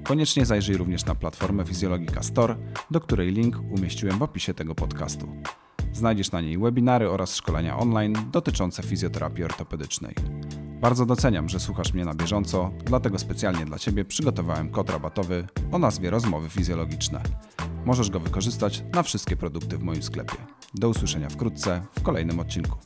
Koniecznie 0.05 0.47
zajrzyj 0.47 0.77
również 0.77 1.05
na 1.05 1.15
platformę 1.15 1.65
Fizjologika 1.65 2.23
Store, 2.23 2.57
do 2.91 3.01
której 3.01 3.33
link 3.33 3.61
umieściłem 3.71 4.19
w 4.19 4.23
opisie 4.23 4.55
tego 4.55 4.75
podcastu. 4.75 5.29
Znajdziesz 5.97 6.33
na 6.33 6.41
niej 6.41 6.59
webinary 6.59 7.11
oraz 7.11 7.37
szkolenia 7.37 7.79
online 7.79 8.15
dotyczące 8.33 8.83
fizjoterapii 8.83 9.45
ortopedycznej. 9.45 10.15
Bardzo 10.81 11.07
doceniam, 11.07 11.49
że 11.49 11.61
słuchasz 11.61 11.93
mnie 11.93 12.05
na 12.05 12.15
bieżąco, 12.15 12.71
dlatego 12.85 13.19
specjalnie 13.19 13.65
dla 13.65 13.79
Ciebie 13.79 14.05
przygotowałem 14.05 14.71
kod 14.71 14.91
rabatowy 14.91 15.47
o 15.73 15.79
nazwie 15.79 16.11
Rozmowy 16.11 16.49
Fizjologiczne. 16.49 17.23
Możesz 17.85 18.11
go 18.11 18.21
wykorzystać 18.21 18.85
na 18.95 19.03
wszystkie 19.03 19.37
produkty 19.37 19.79
w 19.79 19.83
moim 19.83 20.03
sklepie. 20.03 20.37
Do 20.75 20.89
usłyszenia 20.89 21.29
wkrótce 21.29 21.83
w 21.99 22.03
kolejnym 22.03 22.41
odcinku. 22.41 22.79